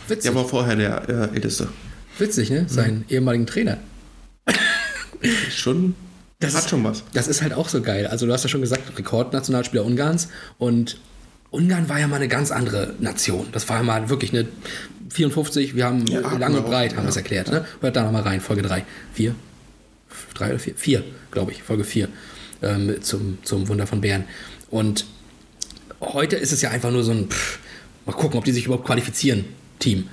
Witzig, 0.08 0.24
Der 0.30 0.34
war 0.34 0.44
vorher 0.46 0.76
der 0.76 1.08
äh, 1.08 1.34
älteste. 1.34 1.68
witzig 2.18 2.50
ne? 2.50 2.66
Seinen 2.68 3.04
ehemaligen 3.08 3.46
Trainer. 3.46 3.78
Schon, 5.50 5.94
Das 6.40 6.54
hat 6.54 6.64
ist- 6.64 6.70
schon 6.70 6.84
was. 6.84 7.02
Das 7.12 7.28
ist 7.28 7.42
halt 7.42 7.52
auch 7.54 7.68
so 7.68 7.80
geil. 7.82 8.06
Also 8.06 8.26
du 8.26 8.32
hast 8.32 8.42
ja 8.42 8.48
schon 8.48 8.60
gesagt, 8.60 8.98
Rekordnationalspieler 8.98 9.84
Ungarns 9.84 10.28
und 10.58 10.98
Ungarn 11.50 11.88
war 11.88 11.98
ja 12.00 12.08
mal 12.08 12.16
eine 12.16 12.28
ganz 12.28 12.50
andere 12.50 12.94
Nation. 12.98 13.46
Das 13.52 13.68
war 13.68 13.78
ja 13.78 13.82
mal 13.82 14.08
wirklich 14.10 14.32
eine 14.32 14.46
54, 15.08 15.76
wir 15.76 15.84
haben 15.86 16.06
Ja, 16.06 16.22
hatten 16.24 16.38
lang 16.40 16.52
wir 16.52 16.58
und 16.58 16.64
auch, 16.66 16.68
breit, 16.70 16.90
haben 16.92 16.98
ja. 16.98 17.04
wir 17.04 17.08
es 17.10 17.16
erklärt. 17.16 17.50
Ne? 17.50 17.64
Hört 17.80 17.96
da 17.96 18.02
nochmal 18.04 18.22
rein, 18.22 18.40
Folge 18.40 18.62
3. 18.62 18.84
4? 19.14 19.34
3 20.34 20.48
oder 20.50 20.58
4? 20.58 20.74
4, 20.76 21.04
glaube 21.30 21.52
ich, 21.52 21.62
Folge 21.62 21.84
4 21.84 22.08
ähm, 22.62 22.96
zum, 23.00 23.38
zum 23.42 23.68
Wunder 23.68 23.86
von 23.86 24.00
Bern. 24.00 24.24
Und 24.70 25.06
heute 26.00 26.36
ist 26.36 26.52
es 26.52 26.60
ja 26.60 26.70
einfach 26.70 26.90
nur 26.90 27.04
so 27.04 27.12
ein, 27.12 27.28
pff, 27.30 27.58
mal 28.04 28.12
gucken, 28.12 28.36
ob 28.38 28.44
die 28.44 28.52
sich 28.52 28.66
überhaupt 28.66 28.84
qualifizieren, 28.86 29.44
Team. 29.78 30.08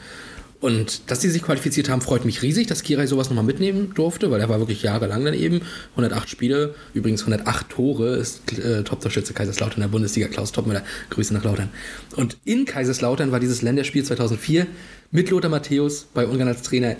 Und 0.63 1.11
dass 1.11 1.19
die 1.19 1.27
sich 1.27 1.43
qualifiziert 1.43 1.89
haben, 1.89 1.99
freut 1.99 2.23
mich 2.23 2.41
riesig, 2.41 2.67
dass 2.67 2.83
Kirai 2.83 3.05
sowas 3.05 3.29
nochmal 3.29 3.43
mitnehmen 3.43 3.91
durfte, 3.95 4.31
weil 4.31 4.39
er 4.39 4.47
war 4.47 4.59
wirklich 4.59 4.81
jahrelang 4.81 5.25
dann 5.25 5.33
eben. 5.33 5.59
108 5.97 6.29
Spiele, 6.29 6.73
übrigens 6.93 7.19
108 7.23 7.67
Tore, 7.67 8.15
ist 8.15 8.57
äh, 8.57 8.81
Top-Torschütze 8.81 9.33
Kaiserslautern 9.33 9.79
in 9.79 9.81
der 9.81 9.87
Bundesliga, 9.89 10.29
Klaus 10.29 10.53
Toppmüller, 10.53 10.81
Grüße 11.09 11.33
nach 11.33 11.43
Lautern. 11.43 11.67
Und 12.15 12.37
in 12.45 12.63
Kaiserslautern 12.63 13.33
war 13.33 13.41
dieses 13.41 13.61
Länderspiel 13.61 14.05
2004 14.05 14.65
mit 15.11 15.29
Lothar 15.31 15.51
Matthäus 15.51 16.07
bei 16.13 16.25
Ungarn 16.25 16.47
als 16.47 16.61
Trainer 16.61 16.95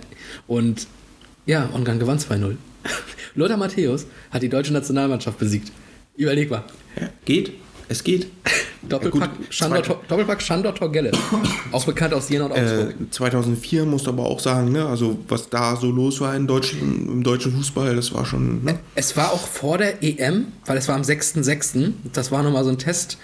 und 0.46 0.88
ja, 1.46 1.68
Ungarn 1.68 2.00
gewann 2.00 2.20
2-0. 2.20 2.58
Lothar 3.36 3.56
Matthäus 3.56 4.08
hat 4.32 4.42
die 4.42 4.50
deutsche 4.50 4.74
Nationalmannschaft 4.74 5.40
besiegt. 5.40 5.72
Überleg 6.18 6.52
mal. 6.52 6.66
Ja, 7.00 7.08
geht, 7.24 7.54
es 7.94 8.04
geht. 8.04 8.28
Doppelpack, 8.88 9.22
Ja, 9.22 9.28
gut, 9.38 9.46
Schandor, 9.50 9.84
zweit- 9.84 9.98
Doppelpack 10.12 10.42
Schandor 10.42 10.76
Torgelle. 10.76 11.12
Auch 11.72 11.86
bekannt 11.86 12.14
aus 12.14 12.28
Jena 12.30 12.46
und 12.46 12.52
Augsburg. 12.52 12.90
Äh, 12.92 13.10
2004 13.12 13.86
musst 13.86 14.06
du 14.08 14.12
aber 14.12 14.26
auch 14.26 14.40
sagen, 14.42 14.72
ne, 14.74 14.86
also 14.86 15.18
was 15.30 15.50
da 15.50 15.76
so 15.78 15.90
los 15.90 16.20
war 16.20 16.36
in 16.36 16.46
Deutschland, 16.48 16.84
im 17.08 17.24
deutschen 17.24 17.54
Fußball, 17.56 17.96
das 17.96 18.14
war 18.14 18.26
schon, 18.26 18.64
ne? 18.64 18.78
Es 18.96 19.16
war 19.16 19.32
auch 19.32 19.48
vor 19.48 19.78
der 19.78 20.04
EM, 20.04 20.48
weil 20.66 20.78
es 20.78 20.88
war 20.90 20.96
am 20.96 21.02
6.6. 21.04 21.94
Das 22.12 22.32
war 22.32 22.44
nochmal 22.44 22.64
so 22.66 22.70
ein 22.72 22.78
Test. 22.78 23.18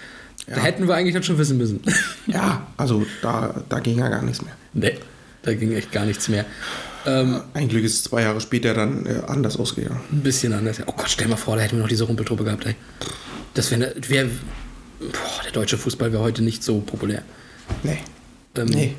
Da 0.46 0.56
Ja. 0.56 0.62
hätten 0.62 0.88
wir 0.88 0.94
eigentlich 0.94 1.12
dann 1.14 1.22
schon 1.22 1.36
wissen 1.38 1.58
müssen. 1.58 1.80
Ja, 2.26 2.66
also 2.78 3.04
da, 3.22 3.54
da 3.68 3.80
ging 3.80 3.98
ja 3.98 4.08
gar 4.08 4.22
nichts 4.22 4.40
mehr. 4.42 4.54
nee, 4.72 4.96
da 5.42 5.52
ging 5.54 5.72
echt 5.72 5.92
gar 5.92 6.06
nichts 6.06 6.28
mehr. 6.28 6.46
Ähm, 7.06 7.40
Ein 7.54 7.68
Glück 7.68 7.84
ist 7.84 7.94
es 7.94 8.02
zwei 8.04 8.22
Jahre 8.22 8.40
später 8.40 8.74
dann 8.74 9.06
äh, 9.06 9.20
anders 9.26 9.58
ausgegangen. 9.58 10.00
ein 10.12 10.20
bisschen 10.22 10.52
anders. 10.52 10.80
Oh 10.86 10.92
Gott, 10.96 11.08
stell 11.08 11.28
mal 11.28 11.36
vor, 11.36 11.56
da 11.56 11.62
hätten 11.62 11.76
wir 11.76 11.82
noch 11.82 11.88
diese 11.88 12.04
Rumpeltruppe 12.04 12.44
gehabt, 12.44 12.66
ey. 12.66 12.74
Das 13.54 13.70
wäre, 13.70 13.94
wär, 14.08 14.26
boah, 14.26 15.42
der 15.44 15.52
deutsche 15.52 15.76
Fußball 15.78 16.12
wäre 16.12 16.22
heute 16.22 16.42
nicht 16.42 16.62
so 16.62 16.80
populär. 16.80 17.22
Nee. 17.82 17.98
Ähm, 18.56 18.66
Nee. 18.66 18.96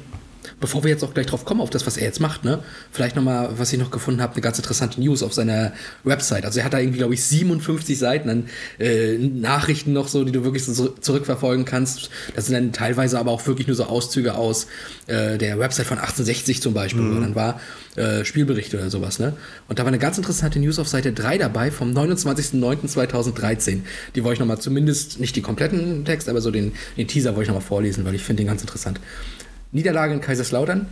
Bevor 0.61 0.83
wir 0.83 0.91
jetzt 0.91 1.03
auch 1.03 1.13
gleich 1.13 1.25
drauf 1.25 1.43
kommen, 1.43 1.59
auf 1.59 1.69
das, 1.69 1.85
was 1.85 1.97
er 1.97 2.05
jetzt 2.05 2.19
macht, 2.21 2.45
ne? 2.45 2.59
Vielleicht 2.91 3.15
nochmal, 3.17 3.49
was 3.57 3.73
ich 3.73 3.79
noch 3.79 3.91
gefunden 3.91 4.21
habe, 4.21 4.33
eine 4.33 4.41
ganz 4.41 4.57
interessante 4.57 5.01
News 5.01 5.23
auf 5.23 5.33
seiner 5.33 5.73
Website. 6.05 6.45
Also 6.45 6.59
er 6.59 6.65
hat 6.65 6.73
da 6.73 6.79
irgendwie, 6.79 6.99
glaube 6.99 7.13
ich, 7.15 7.23
57 7.23 7.97
Seiten 7.97 8.29
an 8.29 8.45
äh, 8.79 9.17
Nachrichten 9.17 9.91
noch 9.91 10.07
so, 10.07 10.23
die 10.23 10.31
du 10.31 10.43
wirklich 10.43 10.63
so 10.63 10.71
zurück- 10.71 11.03
zurückverfolgen 11.03 11.65
kannst. 11.65 12.09
Das 12.35 12.45
sind 12.45 12.53
dann 12.53 12.71
teilweise 12.71 13.19
aber 13.19 13.31
auch 13.31 13.45
wirklich 13.47 13.67
nur 13.67 13.75
so 13.75 13.83
Auszüge 13.85 14.35
aus 14.35 14.67
äh, 15.07 15.37
der 15.37 15.59
Website 15.59 15.87
von 15.87 15.97
1860 15.97 16.61
zum 16.61 16.73
Beispiel, 16.73 17.03
wo 17.03 17.19
dann 17.19 17.35
war 17.35 17.59
äh, 17.95 18.23
Spielberichte 18.23 18.77
oder 18.77 18.89
sowas, 18.89 19.19
ne? 19.19 19.33
Und 19.67 19.79
da 19.79 19.83
war 19.83 19.87
eine 19.89 19.99
ganz 19.99 20.17
interessante 20.17 20.59
News 20.59 20.79
auf 20.79 20.87
Seite 20.87 21.11
3 21.11 21.39
dabei 21.39 21.71
vom 21.71 21.91
29.09.2013. 21.91 23.79
Die 24.15 24.23
wollte 24.23 24.35
ich 24.35 24.39
nochmal 24.39 24.59
zumindest, 24.59 25.19
nicht 25.19 25.35
die 25.35 25.41
kompletten 25.41 26.05
Text, 26.05 26.29
aber 26.29 26.41
so 26.41 26.51
den, 26.51 26.73
den 26.97 27.07
Teaser 27.07 27.31
wollte 27.31 27.43
ich 27.43 27.47
nochmal 27.49 27.67
vorlesen, 27.67 28.05
weil 28.05 28.15
ich 28.15 28.23
finde 28.23 28.43
den 28.43 28.47
ganz 28.47 28.61
interessant. 28.61 28.99
Niederlage 29.71 30.13
in 30.13 30.21
Kaiserslautern. 30.21 30.87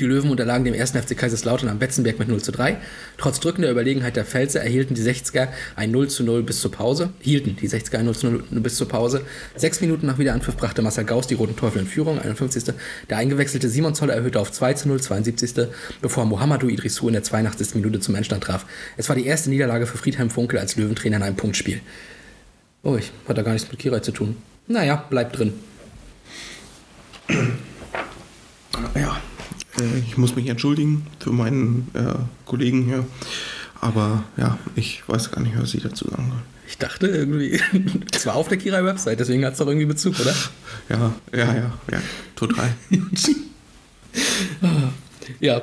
Die 0.00 0.04
Löwen 0.04 0.30
unterlagen 0.30 0.64
dem 0.64 0.74
1. 0.74 0.90
FC 0.92 1.16
Kaiserslautern 1.16 1.70
am 1.70 1.78
Betzenberg 1.78 2.18
mit 2.18 2.28
0 2.28 2.42
zu 2.42 2.52
3. 2.52 2.76
Trotz 3.16 3.40
drückender 3.40 3.70
Überlegenheit 3.70 4.16
der 4.16 4.26
Pfälzer 4.26 4.60
erhielten 4.60 4.94
die 4.94 5.02
60er 5.02 5.48
ein 5.76 5.90
0 5.90 6.08
zu 6.08 6.24
0 6.24 6.42
bis 6.42 6.60
zur 6.60 6.70
Pause. 6.70 7.10
Hielten 7.20 7.56
die 7.56 7.68
60er 7.68 7.98
ein 7.98 8.04
0 8.04 8.16
zu 8.16 8.30
0 8.30 8.42
bis 8.60 8.76
zur 8.76 8.88
Pause. 8.88 9.22
Sechs 9.56 9.80
Minuten 9.80 10.06
nach 10.06 10.18
Wiederanpfiff 10.18 10.56
brachte 10.56 10.82
Marcel 10.82 11.04
Gauss 11.04 11.26
die 11.26 11.34
Roten 11.34 11.56
Teufel 11.56 11.80
in 11.80 11.86
Führung, 11.86 12.18
51. 12.18 12.74
Der 13.08 13.16
eingewechselte 13.16 13.68
Simon 13.70 13.94
Zoller 13.94 14.14
erhöhte 14.14 14.40
auf 14.40 14.52
2 14.52 14.74
zu 14.74 14.88
0, 14.88 15.00
72. 15.00 15.68
Bevor 16.02 16.26
Mohamedou 16.26 16.68
Idrissou 16.68 17.08
in 17.08 17.14
der 17.14 17.22
82. 17.22 17.74
Minute 17.74 18.00
zum 18.00 18.14
Endstand 18.14 18.44
traf. 18.44 18.66
Es 18.98 19.08
war 19.08 19.16
die 19.16 19.26
erste 19.26 19.48
Niederlage 19.48 19.86
für 19.86 19.96
Friedhelm 19.96 20.28
Funkel 20.28 20.58
als 20.58 20.76
Löwentrainer 20.76 21.16
in 21.16 21.22
einem 21.22 21.36
Punktspiel. 21.36 21.80
Oh, 22.82 22.96
ich 22.96 23.10
hat 23.26 23.38
da 23.38 23.42
gar 23.42 23.52
nichts 23.52 23.70
mit 23.70 23.78
Kirai 23.78 24.00
zu 24.00 24.12
tun. 24.12 24.36
Naja, 24.66 24.96
bleibt 25.08 25.38
drin. 25.38 25.54
Ja, 28.94 29.16
äh, 29.78 29.98
ich 30.06 30.16
muss 30.16 30.36
mich 30.36 30.48
entschuldigen 30.48 31.06
für 31.18 31.32
meinen 31.32 31.88
äh, 31.94 32.14
Kollegen 32.46 32.84
hier. 32.84 33.04
Aber 33.80 34.24
ja, 34.36 34.58
ich 34.74 35.08
weiß 35.08 35.30
gar 35.30 35.40
nicht, 35.40 35.58
was 35.58 35.74
ich 35.74 35.82
dazu 35.82 36.08
sagen 36.08 36.28
soll. 36.30 36.42
Ich 36.68 36.78
dachte 36.78 37.06
irgendwie, 37.06 37.60
es 38.12 38.26
war 38.26 38.34
auf 38.34 38.48
der 38.48 38.58
Kirai-Website, 38.58 39.20
deswegen 39.20 39.44
hat 39.44 39.52
es 39.52 39.58
doch 39.58 39.68
irgendwie 39.68 39.86
Bezug, 39.86 40.18
oder? 40.20 40.34
Ja, 40.88 41.14
ja, 41.32 41.54
ja, 41.54 41.78
ja, 41.90 42.02
total. 42.34 42.74
Ja. 45.40 45.62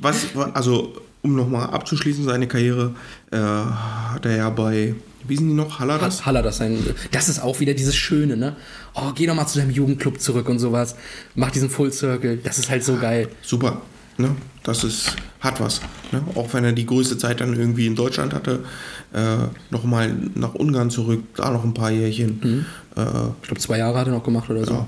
Was, 0.00 0.26
also, 0.54 1.02
um 1.22 1.34
nochmal 1.34 1.70
abzuschließen, 1.70 2.24
seine 2.24 2.46
Karriere 2.46 2.94
äh, 3.30 3.36
hat 3.36 4.24
er 4.24 4.36
ja 4.36 4.50
bei, 4.50 4.94
wie 5.26 5.36
sind 5.36 5.48
die 5.48 5.54
noch, 5.54 5.78
Halladas? 5.80 6.24
Haller, 6.26 6.42
das 6.42 6.58
sein. 6.58 6.78
Das 7.10 7.28
ist 7.28 7.40
auch 7.42 7.60
wieder 7.60 7.74
dieses 7.74 7.96
Schöne, 7.96 8.36
ne? 8.36 8.56
Oh, 8.94 9.12
geh 9.14 9.26
doch 9.26 9.34
mal 9.34 9.46
zu 9.46 9.58
deinem 9.58 9.70
Jugendclub 9.70 10.20
zurück 10.20 10.48
und 10.48 10.58
sowas. 10.58 10.94
Mach 11.34 11.50
diesen 11.50 11.70
Full 11.70 11.92
Circle. 11.92 12.38
Das 12.42 12.58
ist 12.58 12.70
halt 12.70 12.84
so 12.84 12.96
geil. 12.96 13.28
Super, 13.42 13.82
ne? 14.16 14.36
Das 14.62 14.84
ist, 14.84 15.16
hat 15.40 15.60
was. 15.60 15.80
Ne? 16.12 16.22
Auch 16.34 16.52
wenn 16.52 16.64
er 16.64 16.72
die 16.72 16.84
größte 16.86 17.16
Zeit 17.18 17.40
dann 17.40 17.54
irgendwie 17.54 17.86
in 17.86 17.94
Deutschland 17.96 18.34
hatte, 18.34 18.64
äh, 19.12 19.36
nochmal 19.70 20.14
nach 20.34 20.54
Ungarn 20.54 20.90
zurück, 20.90 21.22
da 21.36 21.50
noch 21.50 21.64
ein 21.64 21.74
paar 21.74 21.90
Jährchen. 21.90 22.64
Äh, 22.96 23.00
Ich 23.42 23.48
glaube, 23.48 23.60
zwei 23.60 23.78
Jahre 23.78 23.98
hat 23.98 24.06
er 24.08 24.12
noch 24.12 24.24
gemacht 24.24 24.48
oder 24.50 24.64
so. 24.66 24.72
Ja. 24.72 24.86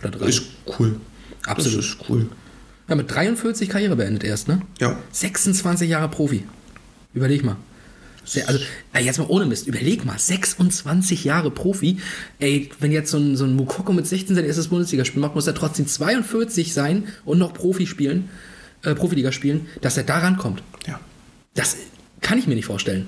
Oder 0.00 0.10
drei. 0.10 0.26
ist 0.26 0.42
cool. 0.78 0.96
Absolut. 1.46 1.78
Das 1.78 1.84
ist 1.86 1.96
cool. 2.08 2.28
ja, 2.88 2.94
mit 2.94 3.10
43 3.12 3.68
Karriere 3.68 3.96
beendet 3.96 4.24
erst, 4.24 4.48
ne? 4.48 4.62
Ja. 4.78 4.96
26 5.12 5.88
Jahre 5.90 6.08
Profi. 6.08 6.44
Überleg 7.14 7.44
mal. 7.44 7.56
Sehr, 8.24 8.48
also, 8.48 8.60
jetzt 8.98 9.18
mal 9.18 9.26
ohne 9.28 9.46
Mist, 9.46 9.66
überleg 9.66 10.04
mal, 10.04 10.18
26 10.18 11.24
Jahre 11.24 11.50
Profi. 11.50 11.98
Ey, 12.38 12.70
wenn 12.80 12.92
jetzt 12.92 13.10
so 13.10 13.18
ein, 13.18 13.36
so 13.36 13.44
ein 13.44 13.54
Mukoko 13.54 13.92
mit 13.92 14.06
16 14.06 14.34
sein 14.34 14.44
erstes 14.44 14.68
Bundesligaspiel 14.68 15.20
macht, 15.20 15.34
muss 15.34 15.46
er 15.46 15.54
trotzdem 15.54 15.86
42 15.86 16.72
sein 16.72 17.04
und 17.24 17.38
noch 17.38 17.52
Profi 17.52 17.86
spielen, 17.86 18.30
äh, 18.82 18.94
Profiliga 18.94 19.32
spielen, 19.32 19.66
dass 19.80 19.96
er 19.96 20.04
da 20.04 20.18
rankommt. 20.18 20.62
Ja. 20.86 21.00
Das 21.54 21.76
kann 22.20 22.38
ich 22.38 22.46
mir 22.46 22.54
nicht 22.54 22.66
vorstellen. 22.66 23.06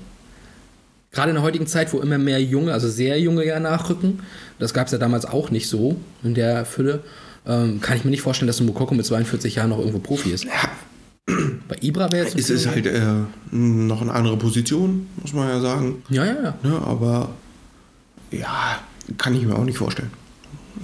Gerade 1.11 1.31
in 1.31 1.35
der 1.35 1.43
heutigen 1.43 1.67
Zeit, 1.67 1.93
wo 1.93 1.99
immer 1.99 2.17
mehr 2.17 2.41
Junge, 2.41 2.73
also 2.73 2.87
sehr 2.89 3.19
junge 3.19 3.45
ja 3.45 3.59
nachrücken, 3.59 4.19
das 4.59 4.73
gab 4.73 4.87
es 4.87 4.91
ja 4.91 4.99
damals 4.99 5.25
auch 5.25 5.49
nicht 5.49 5.67
so 5.67 5.99
in 6.23 6.35
der 6.35 6.65
Fülle, 6.65 7.03
ähm, 7.47 7.81
kann 7.81 7.97
ich 7.97 8.03
mir 8.03 8.11
nicht 8.11 8.21
vorstellen, 8.21 8.47
dass 8.47 8.59
ein 8.59 8.65
Mukoko 8.65 8.93
mit 8.93 9.05
42 9.05 9.55
Jahren 9.55 9.69
noch 9.69 9.79
irgendwo 9.79 9.99
Profi 9.99 10.31
ist. 10.31 10.45
Bei 11.67 11.75
Ibra 11.81 12.09
wäre 12.11 12.25
jetzt 12.25 12.39
Es 12.39 12.49
ist 12.49 12.67
halt 12.67 12.85
äh, 12.85 13.01
noch 13.51 14.01
eine 14.01 14.13
andere 14.13 14.37
Position, 14.37 15.07
muss 15.21 15.33
man 15.33 15.49
ja 15.49 15.59
sagen. 15.59 16.01
Ja, 16.09 16.25
ja, 16.25 16.35
ja. 16.41 16.57
Ne? 16.63 16.81
Aber 16.85 17.29
ja, 18.31 18.79
kann 19.17 19.35
ich 19.35 19.45
mir 19.45 19.55
auch 19.55 19.65
nicht 19.65 19.77
vorstellen. 19.77 20.11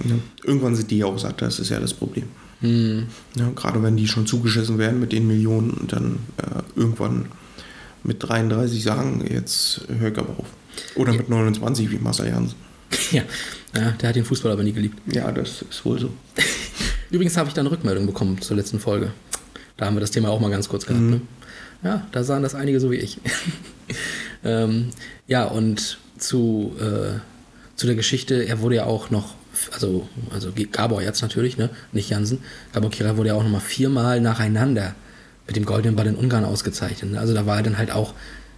Ne? 0.02 0.18
Irgendwann 0.42 0.76
sind 0.76 0.90
die 0.90 0.98
ja 0.98 1.06
auch 1.06 1.18
satt, 1.18 1.40
das 1.40 1.58
ist 1.58 1.70
ja 1.70 1.80
das 1.80 1.94
Problem. 1.94 2.24
Hm. 2.60 3.06
Ja, 3.36 3.50
gerade 3.54 3.82
wenn 3.82 3.96
die 3.96 4.06
schon 4.06 4.26
zugeschissen 4.26 4.76
werden 4.76 5.00
mit 5.00 5.12
den 5.12 5.26
Millionen 5.26 5.70
und 5.70 5.92
dann 5.92 6.18
äh, 6.36 6.78
irgendwann 6.78 7.26
mit 8.02 8.22
33 8.22 8.82
sagen, 8.82 9.24
jetzt 9.28 9.82
höre 9.98 10.12
ich 10.12 10.18
aber 10.18 10.38
auf. 10.38 10.46
Oder 10.94 11.14
mit 11.14 11.28
29 11.28 11.90
wie 11.90 11.98
Marcel 11.98 12.28
Jansen. 12.28 12.56
Ja. 13.10 13.22
ja, 13.74 13.90
der 13.92 14.08
hat 14.10 14.16
den 14.16 14.24
Fußball 14.24 14.52
aber 14.52 14.62
nie 14.62 14.72
geliebt. 14.72 14.98
Ja, 15.12 15.32
das 15.32 15.62
ist 15.68 15.84
wohl 15.84 15.98
so. 15.98 16.10
Übrigens 17.10 17.36
habe 17.36 17.48
ich 17.48 17.54
da 17.54 17.60
eine 17.60 17.70
Rückmeldung 17.70 18.06
bekommen 18.06 18.40
zur 18.40 18.56
letzten 18.56 18.78
Folge. 18.78 19.12
Da 19.76 19.86
haben 19.86 19.96
wir 19.96 20.00
das 20.00 20.10
Thema 20.10 20.30
auch 20.30 20.40
mal 20.40 20.50
ganz 20.50 20.68
kurz 20.68 20.86
gehabt. 20.86 21.02
Ne? 21.02 21.20
Ja, 21.82 22.06
da 22.12 22.24
sahen 22.24 22.42
das 22.42 22.54
einige 22.54 22.80
so 22.80 22.90
wie 22.90 22.96
ich. 22.96 23.18
ähm, 24.44 24.90
ja, 25.26 25.44
und 25.44 25.98
zu, 26.18 26.74
äh, 26.80 27.18
zu 27.76 27.86
der 27.86 27.96
Geschichte, 27.96 28.46
er 28.46 28.60
wurde 28.60 28.76
ja 28.76 28.84
auch 28.84 29.10
noch, 29.10 29.34
also, 29.72 30.08
also 30.30 30.52
Gabor 30.72 31.02
jetzt 31.02 31.22
natürlich, 31.22 31.58
ne? 31.58 31.70
nicht 31.92 32.08
Jansen. 32.08 32.38
Gabor 32.72 32.90
Kira 32.90 33.16
wurde 33.16 33.30
ja 33.30 33.34
auch 33.34 33.42
nochmal 33.42 33.60
viermal 33.60 34.20
nacheinander 34.20 34.94
mit 35.46 35.56
dem 35.56 35.64
Goldenen 35.64 35.96
Ball 35.96 36.06
in 36.06 36.16
Ungarn 36.16 36.44
ausgezeichnet. 36.44 37.12
Ne? 37.12 37.20
Also 37.20 37.34
da 37.34 37.44
war 37.46 37.58
er 37.58 37.62
dann 37.62 37.78
halt 37.78 37.90
auch, 37.90 38.14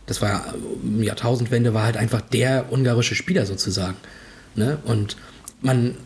das 0.06 0.22
war 0.22 0.28
ja, 0.28 0.54
um 0.82 1.02
Jahrtausendwende, 1.02 1.74
war 1.74 1.84
halt 1.84 1.96
einfach 1.96 2.20
der 2.20 2.72
ungarische 2.72 3.14
Spieler 3.14 3.46
sozusagen. 3.46 3.96
Ne? 4.54 4.78
Und 4.84 5.16
man 5.60 5.96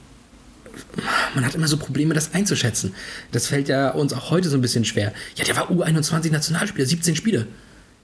man 1.35 1.45
hat 1.45 1.55
immer 1.55 1.69
so 1.69 1.77
Probleme, 1.77 2.15
das 2.15 2.35
einzuschätzen. 2.35 2.95
Das 3.33 3.47
fällt 3.47 3.69
ja 3.69 3.91
uns 3.91 4.13
auch 4.13 4.31
heute 4.31 4.49
so 4.49 4.57
ein 4.57 4.61
bisschen 4.61 4.85
schwer. 4.85 5.13
Ja, 5.37 5.45
der 5.45 5.57
war 5.57 5.71
U21-Nationalspieler, 5.71 6.87
17 6.87 7.17
Spiele. 7.17 7.47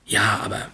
Ja, 0.07 0.41
aber 0.45 0.69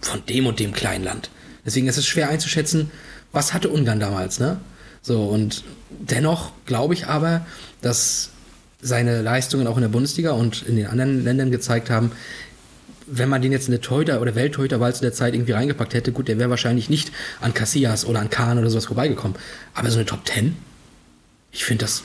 von 0.00 0.24
dem 0.26 0.46
und 0.46 0.58
dem 0.58 0.72
kleinen 0.72 1.04
Land. 1.04 1.30
Deswegen 1.64 1.86
ist 1.86 1.96
es 1.96 2.06
schwer 2.06 2.28
einzuschätzen, 2.28 2.90
was 3.30 3.52
hatte 3.52 3.68
Ungarn 3.68 4.00
damals, 4.00 4.40
ne? 4.40 4.58
So, 5.00 5.24
und 5.24 5.64
dennoch 5.90 6.52
glaube 6.66 6.94
ich 6.94 7.06
aber, 7.06 7.44
dass 7.80 8.30
seine 8.80 9.22
Leistungen 9.22 9.66
auch 9.66 9.76
in 9.76 9.82
der 9.82 9.88
Bundesliga 9.88 10.32
und 10.32 10.62
in 10.62 10.76
den 10.76 10.86
anderen 10.86 11.24
Ländern 11.24 11.50
gezeigt 11.50 11.90
haben, 11.90 12.12
wenn 13.06 13.28
man 13.28 13.42
den 13.42 13.52
jetzt 13.52 13.66
in 13.66 13.72
der 13.72 13.80
Torhüter- 13.80 14.20
oder 14.20 14.34
Welttorhüterwahl 14.34 14.94
zu 14.94 15.02
der 15.02 15.12
Zeit 15.12 15.34
irgendwie 15.34 15.52
reingepackt 15.52 15.94
hätte, 15.94 16.12
gut, 16.12 16.28
der 16.28 16.38
wäre 16.38 16.50
wahrscheinlich 16.50 16.88
nicht 16.88 17.12
an 17.40 17.52
Casillas 17.52 18.04
oder 18.04 18.20
an 18.20 18.30
Kahn 18.30 18.58
oder 18.58 18.70
sowas 18.70 18.86
vorbeigekommen. 18.86 19.36
Aber 19.74 19.90
so 19.90 19.98
eine 19.98 20.06
Top 20.06 20.26
10, 20.26 20.56
ich 21.52 21.64
finde 21.64 21.84
das, 21.84 22.02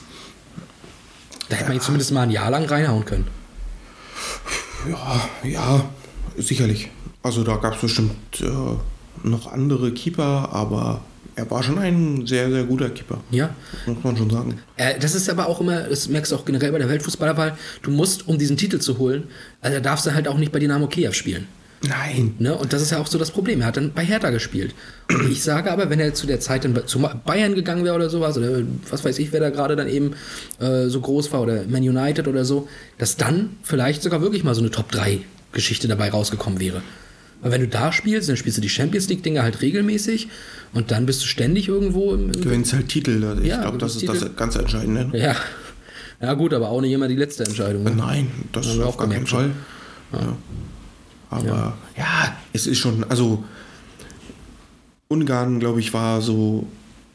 da 1.48 1.56
hätte 1.56 1.68
man 1.68 1.78
ihn 1.78 1.80
zumindest 1.80 2.12
mal 2.12 2.22
ein 2.22 2.30
Jahr 2.30 2.50
lang 2.50 2.66
reinhauen 2.66 3.04
können. 3.04 3.26
Ja, 4.88 5.28
ja, 5.42 5.90
sicherlich. 6.36 6.90
Also 7.22 7.42
da 7.42 7.56
gab 7.56 7.74
es 7.74 7.80
bestimmt 7.80 8.40
äh, 8.40 9.26
noch 9.26 9.50
andere 9.50 9.92
Keeper, 9.92 10.50
aber 10.52 11.00
er 11.34 11.50
war 11.50 11.62
schon 11.62 11.78
ein 11.78 12.26
sehr, 12.26 12.50
sehr 12.50 12.64
guter 12.64 12.90
Keeper. 12.90 13.20
Ja. 13.30 13.54
Muss 13.86 14.02
man 14.02 14.16
schon 14.16 14.30
sagen. 14.30 14.60
Äh, 14.76 14.98
das 14.98 15.14
ist 15.14 15.28
aber 15.30 15.46
auch 15.46 15.60
immer, 15.60 15.82
das 15.82 16.08
merkst 16.08 16.32
du 16.32 16.36
auch 16.36 16.44
generell 16.44 16.72
bei 16.72 16.78
der 16.78 16.88
Weltfußballerwahl, 16.88 17.56
du 17.82 17.90
musst, 17.90 18.28
um 18.28 18.38
diesen 18.38 18.56
Titel 18.56 18.78
zu 18.78 18.98
holen, 18.98 19.24
also 19.60 19.76
da 19.76 19.80
darfst 19.80 20.06
du 20.06 20.14
halt 20.14 20.28
auch 20.28 20.38
nicht 20.38 20.52
bei 20.52 20.58
Dynamo 20.58 20.86
Kiew 20.86 21.12
spielen. 21.12 21.46
Nein. 21.86 22.34
Ne? 22.38 22.56
Und 22.56 22.72
das 22.72 22.82
ist 22.82 22.90
ja 22.90 22.98
auch 22.98 23.06
so 23.06 23.18
das 23.18 23.30
Problem. 23.30 23.60
Er 23.60 23.68
hat 23.68 23.76
dann 23.76 23.92
bei 23.92 24.04
Hertha 24.04 24.30
gespielt. 24.30 24.74
Und 25.08 25.30
ich 25.30 25.42
sage 25.42 25.70
aber, 25.70 25.90
wenn 25.90 26.00
er 26.00 26.12
zu 26.14 26.26
der 26.26 26.40
Zeit 26.40 26.64
dann 26.64 26.76
zu 26.86 26.98
Bayern 27.24 27.54
gegangen 27.54 27.84
wäre 27.84 27.94
oder 27.94 28.10
sowas, 28.10 28.36
oder 28.36 28.62
was 28.90 29.04
weiß 29.04 29.18
ich, 29.20 29.32
wer 29.32 29.40
da 29.40 29.50
gerade 29.50 29.76
dann 29.76 29.88
eben 29.88 30.12
äh, 30.60 30.88
so 30.88 31.00
groß 31.00 31.32
war, 31.32 31.42
oder 31.42 31.62
Man 31.68 31.82
United 31.82 32.26
oder 32.26 32.44
so, 32.44 32.68
dass 32.98 33.16
dann 33.16 33.50
vielleicht 33.62 34.02
sogar 34.02 34.20
wirklich 34.20 34.42
mal 34.44 34.54
so 34.54 34.60
eine 34.60 34.70
Top-3-Geschichte 34.70 35.86
dabei 35.88 36.10
rausgekommen 36.10 36.58
wäre. 36.60 36.82
Weil 37.40 37.52
wenn 37.52 37.60
du 37.60 37.68
da 37.68 37.92
spielst, 37.92 38.28
dann 38.28 38.36
spielst 38.36 38.58
du 38.58 38.62
die 38.62 38.68
Champions 38.68 39.08
League-Dinger 39.08 39.42
halt 39.44 39.62
regelmäßig 39.62 40.28
und 40.72 40.90
dann 40.90 41.06
bist 41.06 41.22
du 41.22 41.26
ständig 41.26 41.68
irgendwo 41.68 42.12
im. 42.12 42.32
im 42.32 42.40
Gewinnst 42.40 42.72
halt 42.72 42.88
Titel. 42.88 43.22
Also 43.24 43.42
ich 43.42 43.48
Ja, 43.48 43.60
glaube, 43.62 43.78
das 43.78 43.94
ist 43.94 44.08
das 44.08 44.34
ganz 44.36 44.56
Entscheidende. 44.56 45.16
ja. 45.16 45.36
Ja, 46.20 46.34
gut, 46.34 46.52
aber 46.52 46.68
auch 46.70 46.80
nicht 46.80 46.90
immer 46.90 47.06
die 47.06 47.14
letzte 47.14 47.44
Entscheidung. 47.44 47.84
Ne? 47.84 47.92
Nein, 47.96 48.26
das 48.50 48.66
ist 48.66 48.80
auf 48.80 48.94
auch 48.94 48.98
gar 48.98 49.08
keinen 49.08 49.24
gemerkt 49.24 49.28
Fall. 49.28 49.50
Ja. 50.12 50.36
Aber 51.30 51.76
ja. 51.96 52.36
es 52.52 52.66
ist 52.66 52.78
schon, 52.78 53.04
also 53.04 53.44
Ungarn, 55.08 55.60
glaube 55.60 55.80
ich, 55.80 55.92
war 55.92 56.20
so, 56.22 56.66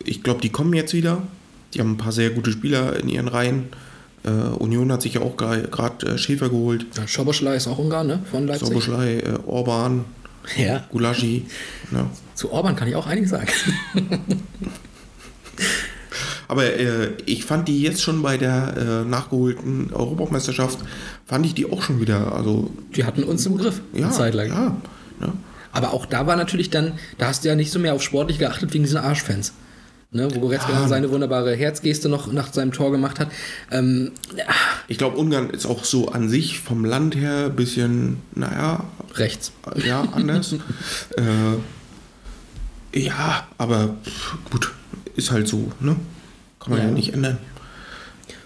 ich 0.03 0.23
glaube, 0.23 0.41
die 0.41 0.49
kommen 0.49 0.73
jetzt 0.73 0.93
wieder. 0.93 1.23
Die 1.73 1.79
haben 1.79 1.91
ein 1.91 1.97
paar 1.97 2.11
sehr 2.11 2.29
gute 2.29 2.51
Spieler 2.51 2.99
in 2.99 3.09
ihren 3.09 3.27
Reihen. 3.27 3.69
Äh, 4.23 4.29
Union 4.29 4.91
hat 4.91 5.01
sich 5.01 5.15
ja 5.15 5.21
auch 5.21 5.35
gerade 5.35 6.05
äh, 6.05 6.17
Schäfer 6.17 6.49
geholt. 6.49 6.85
Ja, 6.95 7.07
Schoboschlei 7.07 7.55
ist 7.55 7.67
auch 7.67 7.77
Ungarn, 7.77 8.07
ne? 8.07 8.23
Von 8.29 8.47
Leipzig. 8.47 8.67
Soboschlei, 8.67 9.19
äh, 9.19 9.39
Orban, 9.45 10.05
Ja. 10.57 10.83
Gulaschi. 10.91 11.45
Ne? 11.91 12.05
Zu 12.35 12.51
Orban 12.51 12.75
kann 12.75 12.87
ich 12.87 12.95
auch 12.95 13.07
einiges 13.07 13.31
sagen. 13.31 13.47
Aber 16.53 16.65
äh, 16.65 17.13
ich 17.25 17.45
fand 17.45 17.67
die 17.67 17.81
jetzt 17.81 18.03
schon 18.03 18.21
bei 18.21 18.37
der 18.37 18.75
äh, 18.77 19.09
nachgeholten 19.09 19.91
Europameisterschaft, 19.91 20.77
fand 21.25 21.47
ich 21.47 21.55
die 21.55 21.65
auch 21.71 21.81
schon 21.81 21.99
wieder, 21.99 22.31
also 22.35 22.69
Die 22.95 23.05
hatten 23.05 23.23
uns 23.23 23.43
im 23.47 23.57
Griff. 23.57 23.81
ja, 23.91 24.05
Eine 24.05 24.13
Zeit 24.13 24.35
lang. 24.35 24.49
ja, 24.49 24.77
ja. 25.21 25.33
Aber 25.71 25.93
auch 25.93 26.05
da 26.05 26.27
war 26.27 26.35
natürlich 26.35 26.69
dann, 26.69 26.91
da 27.17 27.25
hast 27.25 27.43
du 27.43 27.47
ja 27.49 27.55
nicht 27.55 27.71
so 27.71 27.79
mehr 27.79 27.95
auf 27.95 28.03
sportlich 28.03 28.37
geachtet 28.37 28.71
wegen 28.71 28.83
diesen 28.83 28.99
Arschfans. 28.99 29.53
Ne, 30.11 30.27
wo 30.35 30.41
Goretzka 30.41 30.71
dann 30.71 30.87
seine 30.87 31.09
wunderbare 31.09 31.55
Herzgeste 31.55 32.07
noch 32.07 32.31
nach 32.31 32.53
seinem 32.53 32.71
Tor 32.71 32.91
gemacht 32.91 33.19
hat. 33.19 33.29
Ähm, 33.71 34.11
ja, 34.37 34.43
Ich 34.87 34.99
glaube, 34.99 35.17
Ungarn 35.17 35.49
ist 35.49 35.65
auch 35.65 35.83
so 35.85 36.09
an 36.09 36.29
sich 36.29 36.59
vom 36.59 36.85
Land 36.85 37.15
her 37.15 37.45
ein 37.47 37.55
bisschen, 37.55 38.17
naja, 38.35 38.83
rechts. 39.15 39.51
ja, 39.83 40.01
anders. 40.11 40.53
äh, 42.93 42.99
ja, 42.99 43.47
aber 43.57 43.95
gut, 44.51 44.71
ist 45.15 45.31
halt 45.31 45.47
so, 45.47 45.71
ne? 45.79 45.95
Kann 46.63 46.71
man 46.73 46.79
ja, 46.79 46.85
Ja. 46.87 46.91
nicht 46.91 47.13
ändern. 47.13 47.37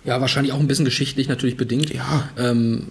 Ja, 0.04 0.22
wahrscheinlich 0.22 0.54
auch 0.54 0.60
ein 0.60 0.68
bisschen 0.68 0.86
geschichtlich 0.86 1.28
natürlich 1.28 1.58
bedingt. 1.58 1.94
Ja. 1.94 2.30
Ähm, 2.38 2.88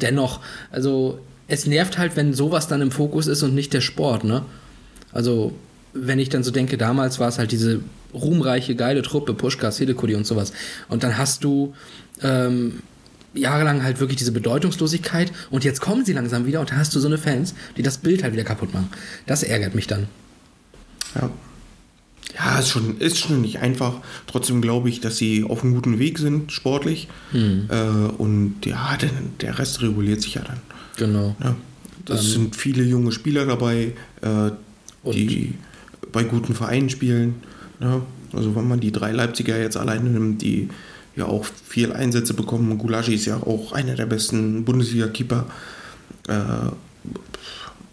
dennoch, 0.00 0.40
also 0.70 1.20
es 1.46 1.66
nervt 1.66 1.96
halt, 1.96 2.16
wenn 2.16 2.34
sowas 2.34 2.68
dann 2.68 2.82
im 2.82 2.90
Fokus 2.90 3.26
ist 3.26 3.42
und 3.42 3.54
nicht 3.54 3.72
der 3.72 3.80
Sport, 3.80 4.24
ne? 4.24 4.44
Also, 5.12 5.54
wenn 5.94 6.18
ich 6.18 6.28
dann 6.28 6.42
so 6.44 6.50
denke, 6.50 6.76
damals 6.76 7.18
war 7.18 7.28
es 7.28 7.38
halt 7.38 7.50
diese 7.50 7.80
ruhmreiche, 8.12 8.74
geile 8.76 9.00
Truppe, 9.00 9.32
Puschkas, 9.32 9.78
Hidekudi 9.78 10.14
und 10.14 10.26
sowas. 10.26 10.52
Und 10.88 11.02
dann 11.02 11.16
hast 11.16 11.44
du 11.44 11.74
ähm, 12.22 12.80
jahrelang 13.32 13.82
halt 13.82 13.98
wirklich 14.00 14.18
diese 14.18 14.32
Bedeutungslosigkeit 14.32 15.32
und 15.50 15.64
jetzt 15.64 15.80
kommen 15.80 16.04
sie 16.04 16.12
langsam 16.12 16.44
wieder 16.44 16.60
und 16.60 16.70
da 16.70 16.76
hast 16.76 16.94
du 16.94 17.00
so 17.00 17.06
eine 17.06 17.18
Fans, 17.18 17.54
die 17.78 17.82
das 17.82 17.98
Bild 17.98 18.22
halt 18.22 18.34
wieder 18.34 18.44
kaputt 18.44 18.74
machen. 18.74 18.90
Das 19.26 19.42
ärgert 19.42 19.74
mich 19.74 19.86
dann. 19.86 20.08
Ja. 21.14 21.30
Ja, 22.36 22.58
ist 22.58 22.70
schon, 22.70 22.98
ist 22.98 23.18
schon 23.18 23.40
nicht 23.40 23.58
einfach. 23.58 23.94
Trotzdem 24.26 24.60
glaube 24.60 24.88
ich, 24.88 25.00
dass 25.00 25.16
sie 25.16 25.44
auf 25.44 25.64
einem 25.64 25.74
guten 25.74 25.98
Weg 25.98 26.18
sind, 26.18 26.52
sportlich. 26.52 27.08
Hm. 27.32 27.68
Äh, 27.68 27.76
und 28.18 28.56
ja, 28.64 28.96
der, 28.96 29.10
der 29.40 29.58
Rest 29.58 29.82
reguliert 29.82 30.20
sich 30.20 30.34
ja 30.34 30.42
dann. 30.42 30.60
Genau. 30.96 31.36
Ja. 31.42 31.56
Das 32.04 32.30
sind 32.30 32.56
viele 32.56 32.82
junge 32.84 33.12
Spieler 33.12 33.44
dabei, 33.44 33.92
äh, 34.22 34.50
die 35.12 35.54
bei 36.12 36.24
guten 36.24 36.54
Vereinen 36.54 36.88
spielen. 36.88 37.36
Ne? 37.80 38.02
Also 38.32 38.54
wenn 38.56 38.66
man 38.66 38.80
die 38.80 38.92
drei 38.92 39.12
Leipziger 39.12 39.58
jetzt 39.58 39.76
alleine 39.76 40.08
nimmt, 40.08 40.42
die 40.42 40.68
ja 41.16 41.26
auch 41.26 41.44
viel 41.44 41.92
Einsätze 41.92 42.32
bekommen. 42.32 42.78
Gulaschi 42.78 43.14
ist 43.14 43.26
ja 43.26 43.36
auch 43.36 43.72
einer 43.72 43.94
der 43.94 44.06
besten 44.06 44.64
Bundesliga-Keeper. 44.64 45.46
Äh, 46.28 46.34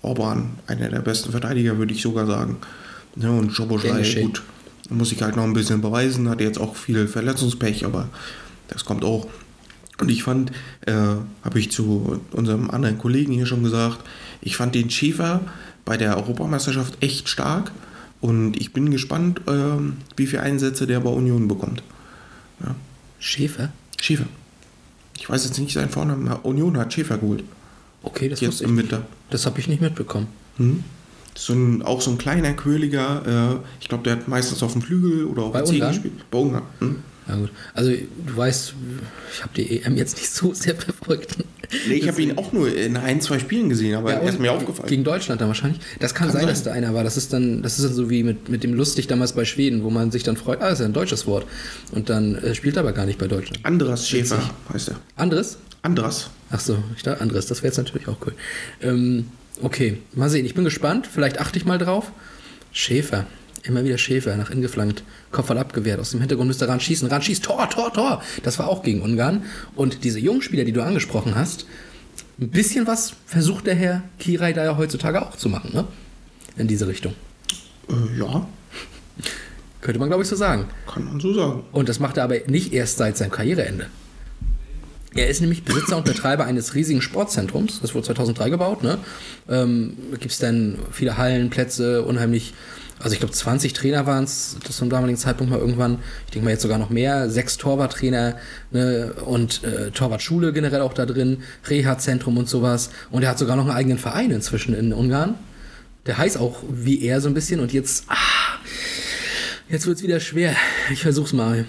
Orban, 0.01 0.51
einer 0.67 0.89
der 0.89 0.99
besten 0.99 1.31
Verteidiger, 1.31 1.77
würde 1.77 1.93
ich 1.93 2.01
sogar 2.01 2.27
sagen. 2.27 2.57
Ne? 3.15 3.31
Und 3.31 3.51
Schoboschlei, 3.51 4.03
gut, 4.21 4.41
muss 4.89 5.11
ich 5.11 5.21
halt 5.21 5.35
noch 5.35 5.43
ein 5.43 5.53
bisschen 5.53 5.81
beweisen, 5.81 6.29
hat 6.29 6.41
jetzt 6.41 6.59
auch 6.59 6.75
viel 6.75 7.07
Verletzungspech, 7.07 7.85
aber 7.85 8.09
das 8.67 8.85
kommt 8.85 9.03
auch. 9.03 9.27
Und 9.99 10.09
ich 10.09 10.23
fand, 10.23 10.51
äh, 10.81 10.93
habe 10.93 11.59
ich 11.59 11.71
zu 11.71 12.21
unserem 12.31 12.69
anderen 12.69 12.97
Kollegen 12.97 13.31
hier 13.31 13.45
schon 13.45 13.63
gesagt, 13.63 13.99
ich 14.41 14.57
fand 14.57 14.75
den 14.75 14.89
Schäfer 14.89 15.41
bei 15.85 15.95
der 15.95 16.17
Europameisterschaft 16.17 17.01
echt 17.01 17.29
stark 17.29 17.71
und 18.19 18.57
ich 18.57 18.73
bin 18.73 18.91
gespannt, 18.91 19.41
ähm, 19.47 19.97
wie 20.17 20.27
viele 20.27 20.41
Einsätze 20.41 20.85
der 20.85 20.99
bei 20.99 21.09
Union 21.09 21.47
bekommt. 21.47 21.81
Schäfer? 23.25 23.71
Schäfer. 23.99 24.27
Ich 25.17 25.27
weiß 25.27 25.45
jetzt 25.45 25.57
nicht 25.57 25.73
seinen 25.73 25.89
Vornamen. 25.89 26.27
Union 26.43 26.77
hat 26.77 26.93
Schäfer 26.93 27.17
geholt. 27.17 27.43
Okay, 28.03 28.29
das 28.29 28.39
Jetzt 28.39 28.61
im 28.61 28.75
nicht. 28.75 28.83
Winter. 28.83 29.05
Das 29.31 29.47
habe 29.47 29.59
ich 29.59 29.67
nicht 29.67 29.81
mitbekommen. 29.81 30.27
So 31.37 31.53
ein, 31.53 31.81
auch 31.81 32.01
so 32.01 32.11
ein 32.11 32.17
kleiner, 32.17 32.53
quirliger, 32.53 33.59
äh, 33.61 33.65
ich 33.81 33.89
glaube, 33.89 34.03
der 34.03 34.13
hat 34.13 34.27
meistens 34.27 34.63
auf 34.63 34.71
dem 34.73 34.81
Flügel 34.81 35.25
oder 35.25 35.43
auf 35.43 35.53
dem 35.53 35.65
Zeh 35.65 35.79
gespielt. 35.79 36.13
Bei 36.31 36.37
Ungarn. 36.37 36.63
Hm? 36.79 36.95
Ja 37.27 37.35
gut. 37.35 37.49
Also 37.73 37.91
du 37.91 38.37
weißt, 38.37 38.73
ich 39.33 39.41
habe 39.41 39.51
die 39.55 39.81
EM 39.81 39.95
jetzt 39.97 40.15
nicht 40.17 40.29
so 40.29 40.53
sehr 40.53 40.75
verfolgt. 40.75 41.37
Nee, 41.87 41.95
ich 41.95 42.07
habe 42.07 42.21
ihn 42.21 42.37
auch 42.37 42.53
nur 42.53 42.73
in 42.73 42.95
ein, 42.95 43.19
zwei 43.21 43.39
Spielen 43.39 43.69
gesehen, 43.69 43.95
aber 43.95 44.11
Ja, 44.11 44.19
er 44.19 44.29
ist 44.29 44.39
mir 44.39 44.51
aufgefallen. 44.51 44.87
Gegen 44.87 45.03
Deutschland 45.03 45.41
dann 45.41 45.47
wahrscheinlich. 45.47 45.81
Das 45.99 46.13
kann, 46.13 46.27
Kann 46.27 46.33
sein, 46.33 46.41
sein. 46.41 46.49
dass 46.49 46.63
da 46.63 46.71
einer 46.71 46.93
war. 46.93 47.03
Das 47.03 47.17
ist 47.17 47.33
dann, 47.33 47.63
das 47.63 47.79
ist 47.79 47.85
dann 47.85 47.93
so 47.95 48.09
wie 48.11 48.21
mit, 48.23 48.49
mit 48.49 48.63
dem 48.63 48.75
Lustig 48.75 49.07
damals 49.07 49.33
bei 49.33 49.45
Schweden, 49.45 49.83
wo 49.83 49.89
man 49.89 50.11
sich 50.11 50.21
dann 50.21 50.37
freut, 50.37 50.61
ah, 50.61 50.69
ist 50.69 50.79
ja 50.79 50.85
ein 50.85 50.93
deutsches 50.93 51.25
Wort. 51.25 51.47
Und 51.91 52.09
dann 52.09 52.35
äh, 52.35 52.53
spielt 52.53 52.77
er 52.77 52.81
aber 52.81 52.93
gar 52.93 53.07
nicht 53.07 53.17
bei 53.17 53.27
Deutschland. 53.27 53.65
Andras 53.65 54.07
Schäfer 54.07 54.39
heißt 54.71 54.89
er. 54.89 54.95
Anderes? 55.15 55.57
Andras. 55.81 56.29
Ach 56.51 56.59
so, 56.59 56.77
ich 56.95 57.01
dachte 57.01 57.21
anderes. 57.21 57.47
Das 57.47 57.59
wäre 57.59 57.67
jetzt 57.67 57.77
natürlich 57.77 58.07
auch 58.07 58.17
cool. 58.25 58.33
Ähm, 58.81 59.25
okay, 59.61 59.97
mal 60.13 60.29
sehen. 60.29 60.45
Ich 60.45 60.53
bin 60.53 60.63
gespannt. 60.63 61.07
Vielleicht 61.11 61.39
achte 61.39 61.57
ich 61.57 61.65
mal 61.65 61.77
drauf. 61.77 62.11
Schäfer. 62.71 63.25
Immer 63.63 63.83
wieder 63.83 63.97
Schäfer 63.97 64.35
nach 64.37 64.51
innen 64.51 64.61
geflankt. 64.61 65.03
Kopfball 65.31 65.57
abgewehrt. 65.57 65.99
Aus 65.99 66.11
dem 66.11 66.19
Hintergrund 66.19 66.47
müsste 66.47 66.67
Ran 66.67 66.79
schießen. 66.79 67.07
Ran 67.07 67.21
schießt. 67.21 67.43
Tor, 67.43 67.69
Tor, 67.69 67.91
Tor. 67.91 68.21
Das 68.43 68.59
war 68.59 68.67
auch 68.67 68.83
gegen 68.83 69.01
Ungarn. 69.01 69.43
Und 69.75 70.03
diese 70.03 70.19
jungen 70.19 70.41
Spieler, 70.41 70.65
die 70.65 70.71
du 70.71 70.83
angesprochen 70.83 71.35
hast, 71.35 71.65
ein 72.39 72.49
bisschen 72.49 72.85
was 72.85 73.13
versucht 73.25 73.65
der 73.65 73.75
Herr 73.75 74.03
Kirai 74.19 74.53
da 74.53 74.63
ja 74.63 74.77
heutzutage 74.77 75.21
auch 75.25 75.35
zu 75.37 75.49
machen, 75.49 75.71
ne? 75.73 75.85
In 76.57 76.67
diese 76.67 76.87
Richtung. 76.87 77.13
Äh, 77.89 78.19
ja, 78.19 78.47
Könnte 79.81 79.99
man, 79.99 80.09
glaube 80.09 80.23
ich, 80.23 80.29
so 80.29 80.35
sagen. 80.35 80.65
kann 80.91 81.05
man 81.05 81.19
so 81.19 81.33
sagen. 81.33 81.63
Und 81.71 81.89
das 81.89 81.99
macht 81.99 82.17
er 82.17 82.23
aber 82.23 82.39
nicht 82.47 82.73
erst 82.73 82.97
seit 82.97 83.17
seinem 83.17 83.31
Karriereende. 83.31 83.87
Er 85.15 85.29
ist 85.29 85.39
nämlich 85.39 85.63
Besitzer 85.63 85.95
und 85.95 86.03
Betreiber 86.03 86.43
eines 86.43 86.75
riesigen 86.75 87.01
Sportzentrums. 87.01 87.79
Das 87.81 87.95
wurde 87.95 88.07
2003 88.07 88.49
gebaut. 88.49 88.83
Ne? 88.83 88.97
Ähm, 89.49 89.95
da 90.11 90.17
gibt 90.17 90.33
es 90.33 90.39
dann 90.39 90.77
viele 90.91 91.17
Hallen, 91.17 91.49
Plätze, 91.49 92.03
unheimlich. 92.03 92.53
Also 92.99 93.13
ich 93.13 93.19
glaube 93.19 93.33
20 93.33 93.71
Trainer 93.71 94.05
waren 94.05 94.25
es 94.25 94.57
zum 94.69 94.89
damaligen 94.89 95.17
Zeitpunkt 95.17 95.51
mal 95.51 95.59
irgendwann. 95.59 95.99
Ich 96.25 96.33
denke 96.33 96.45
mal 96.45 96.51
jetzt 96.51 96.63
sogar 96.63 96.77
noch 96.77 96.89
mehr. 96.89 97.29
Sechs 97.29 97.55
Torwarttrainer 97.57 98.35
ne? 98.71 99.13
und 99.25 99.63
äh, 99.63 99.91
Torwartschule 99.91 100.51
generell 100.51 100.81
auch 100.81 100.93
da 100.93 101.05
drin. 101.05 101.43
Reha-Zentrum 101.65 102.37
und 102.37 102.49
sowas. 102.49 102.89
Und 103.09 103.23
er 103.23 103.29
hat 103.29 103.39
sogar 103.39 103.55
noch 103.55 103.67
einen 103.67 103.75
eigenen 103.75 103.97
Verein 103.97 104.31
inzwischen 104.31 104.75
in 104.75 104.91
Ungarn. 104.91 105.35
Der 106.07 106.17
heißt 106.17 106.37
auch 106.37 106.61
wie 106.69 107.03
er 107.03 107.21
so 107.21 107.29
ein 107.29 107.33
bisschen. 107.33 107.61
Und 107.61 107.71
jetzt, 107.71 108.03
ah, 108.09 108.59
jetzt 109.69 109.87
wird 109.87 109.97
es 109.97 110.03
wieder 110.03 110.19
schwer. 110.19 110.57
Ich 110.91 111.01
versuch's 111.01 111.31
mal. 111.31 111.65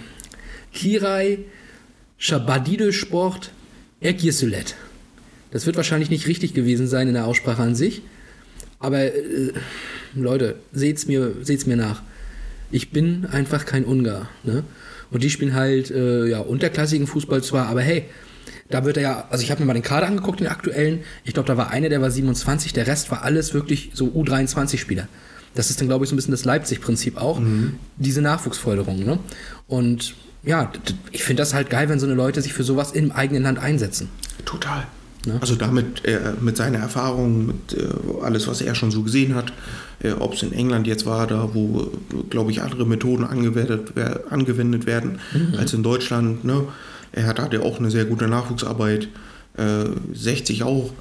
Kirai 0.73 1.45
Shabadide 2.17 2.93
Sport 2.93 3.51
Ergiesulet. 3.99 4.75
Das 5.51 5.65
wird 5.65 5.75
wahrscheinlich 5.75 6.09
nicht 6.09 6.27
richtig 6.27 6.53
gewesen 6.53 6.87
sein 6.87 7.07
in 7.07 7.13
der 7.13 7.25
Aussprache 7.25 7.61
an 7.61 7.75
sich. 7.75 8.01
Aber 8.79 8.99
äh, 8.99 9.53
Leute, 10.15 10.55
seht's 10.71 11.07
mir, 11.07 11.33
seht's 11.41 11.65
mir 11.65 11.77
nach. 11.77 12.01
Ich 12.71 12.91
bin 12.91 13.25
einfach 13.25 13.65
kein 13.65 13.85
Ungar. 13.85 14.29
Ne? 14.43 14.63
Und 15.09 15.23
die 15.23 15.29
spielen 15.29 15.53
halt 15.53 15.89
äh, 15.91 16.27
ja, 16.27 16.39
unterklassigen 16.39 17.07
Fußball 17.07 17.43
zwar, 17.43 17.67
aber 17.67 17.81
hey, 17.81 18.05
da 18.69 18.83
wird 18.83 18.97
er 18.97 19.03
ja, 19.03 19.27
also 19.29 19.43
ich 19.43 19.51
habe 19.51 19.61
mir 19.61 19.67
mal 19.67 19.73
den 19.73 19.83
Kader 19.83 20.07
angeguckt, 20.07 20.41
den 20.41 20.47
aktuellen. 20.47 20.99
Ich 21.23 21.33
glaube, 21.33 21.47
da 21.47 21.55
war 21.55 21.71
einer, 21.71 21.87
der 21.87 22.01
war 22.01 22.11
27, 22.11 22.73
der 22.73 22.87
Rest 22.87 23.09
war 23.11 23.23
alles 23.23 23.53
wirklich 23.53 23.91
so 23.93 24.07
U23-Spieler. 24.07 25.07
Das 25.55 25.69
ist 25.69 25.79
dann, 25.79 25.87
glaube 25.87 26.03
ich, 26.03 26.09
so 26.09 26.15
ein 26.15 26.17
bisschen 26.17 26.31
das 26.31 26.45
Leipzig-Prinzip 26.45 27.17
auch, 27.17 27.41
diese 27.95 28.21
Nachwuchsförderung. 28.21 29.03
Ne? 29.05 29.19
Und 29.67 30.15
ja, 30.47 30.71
ich 31.11 31.23
finde 31.23 31.41
das 31.41 31.53
halt 31.53 31.69
geil, 31.69 31.89
wenn 31.89 31.99
so 31.99 32.05
eine 32.05 32.15
Leute 32.15 32.41
sich 32.41 32.53
für 32.53 32.63
sowas 32.63 32.91
im 32.91 33.11
eigenen 33.11 33.43
Land 33.43 33.59
einsetzen. 33.59 34.09
Total. 34.45 34.87
Ne? 35.25 35.37
Also 35.41 35.55
damit, 35.55 36.05
äh, 36.05 36.33
mit 36.39 36.55
seiner 36.55 36.77
Erfahrung, 36.77 37.47
mit 37.47 37.73
äh, 37.73 37.87
alles, 38.23 38.47
was 38.47 38.61
er 38.61 38.73
schon 38.73 38.89
so 38.89 39.03
gesehen 39.03 39.35
hat, 39.35 39.51
äh, 40.01 40.11
ob 40.11 40.33
es 40.33 40.43
in 40.43 40.53
England 40.53 40.87
jetzt 40.87 41.05
war, 41.05 41.27
da 41.27 41.49
wo, 41.53 41.91
glaube 42.29 42.51
ich, 42.51 42.61
andere 42.61 42.85
Methoden 42.85 43.25
angewendet, 43.25 43.93
angewendet 44.29 44.85
werden 44.85 45.19
als 45.57 45.73
in 45.73 45.83
Deutschland. 45.83 46.45
Ne? 46.45 46.63
Er 47.11 47.27
hat, 47.27 47.39
hat 47.39 47.53
ja 47.53 47.59
auch 47.59 47.79
eine 47.79 47.91
sehr 47.91 48.05
gute 48.05 48.27
Nachwuchsarbeit, 48.27 49.09
äh, 49.57 49.85
60 50.13 50.63
auch. 50.63 50.93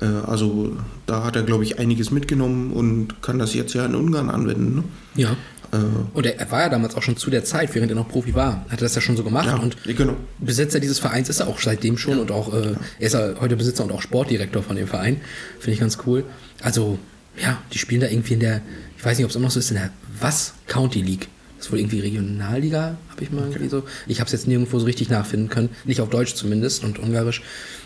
Äh, 0.00 0.06
also 0.06 0.76
da 1.06 1.24
hat 1.24 1.36
er, 1.36 1.42
glaube 1.42 1.64
ich, 1.64 1.78
einiges 1.78 2.10
mitgenommen 2.10 2.72
und 2.72 3.22
kann 3.22 3.38
das 3.38 3.54
jetzt 3.54 3.74
ja 3.74 3.84
in 3.84 3.94
Ungarn 3.94 4.30
anwenden. 4.30 4.76
Ne? 4.76 4.84
Ja. 5.16 5.36
Äh, 5.74 6.16
Und 6.16 6.26
er, 6.26 6.38
er 6.38 6.50
war 6.50 6.60
ja 6.60 6.68
damals 6.68 6.94
auch 6.94 7.02
schon 7.02 7.16
zu 7.16 7.30
der 7.30 7.44
Zeit, 7.44 7.74
während 7.74 7.90
er 7.90 7.96
noch 7.96 8.08
Profi 8.08 8.34
war, 8.34 8.64
hat 8.68 8.80
er 8.80 8.84
das 8.84 8.94
ja 8.94 9.00
schon 9.00 9.16
so 9.16 9.24
gemacht. 9.24 9.46
ja, 9.46 9.56
Und 9.56 9.76
genau. 9.84 10.16
Besitzer 10.38 10.80
dieses 10.80 10.98
Vereins 10.98 11.28
ist 11.28 11.40
er 11.40 11.48
auch 11.48 11.60
seitdem 11.60 11.98
schon 11.98 12.18
und 12.18 12.30
auch, 12.30 12.52
äh, 12.52 12.74
er 12.98 13.06
ist 13.06 13.12
ja 13.14 13.34
heute 13.40 13.56
Besitzer 13.56 13.84
und 13.84 13.92
auch 13.92 14.02
Sportdirektor 14.02 14.62
von 14.62 14.76
dem 14.76 14.86
Verein. 14.86 15.20
Finde 15.58 15.72
ich 15.72 15.80
ganz 15.80 15.98
cool. 16.06 16.24
Also, 16.62 16.98
ja, 17.40 17.58
die 17.72 17.78
spielen 17.78 18.00
da 18.00 18.08
irgendwie 18.08 18.34
in 18.34 18.40
der, 18.40 18.62
ich 18.96 19.04
weiß 19.04 19.18
nicht, 19.18 19.24
ob 19.24 19.30
es 19.30 19.36
immer 19.36 19.46
noch 19.46 19.52
so 19.52 19.58
ist, 19.58 19.70
in 19.70 19.76
der 19.76 19.90
was 20.20 20.54
County 20.66 21.02
League. 21.02 21.28
Das 21.56 21.66
ist 21.66 21.72
wohl 21.72 21.78
irgendwie 21.78 22.00
Regionalliga, 22.00 22.96
habe 23.10 23.22
ich 23.22 23.30
mal 23.30 23.46
irgendwie 23.46 23.68
so. 23.68 23.84
Ich 24.06 24.20
habe 24.20 24.26
es 24.26 24.32
jetzt 24.32 24.46
nirgendwo 24.46 24.78
so 24.78 24.84
richtig 24.84 25.08
nachfinden 25.08 25.48
können. 25.48 25.70
Nicht 25.84 26.00
auf 26.00 26.10
Deutsch 26.10 26.34
zumindest 26.34 26.84
und 26.84 26.98
Ungarisch. 26.98 27.42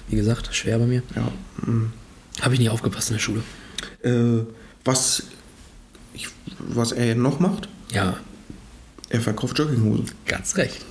Wie 0.08 0.16
gesagt, 0.16 0.48
schwer 0.54 0.78
bei 0.78 0.86
mir. 0.86 1.02
Ja, 1.14 1.30
mm. 1.70 1.92
Habe 2.40 2.54
ich 2.54 2.60
nie 2.60 2.68
aufgepasst 2.68 3.10
in 3.10 3.16
der 3.16 3.20
Schule. 3.20 3.42
Äh, 4.02 4.44
was, 4.84 5.22
ich, 6.14 6.28
was 6.58 6.92
er 6.92 7.14
noch 7.14 7.40
macht, 7.40 7.68
Ja, 7.92 8.18
er 9.08 9.20
verkauft 9.20 9.58
Jogginghosen. 9.58 10.10
ganz 10.26 10.56
recht. 10.56 10.84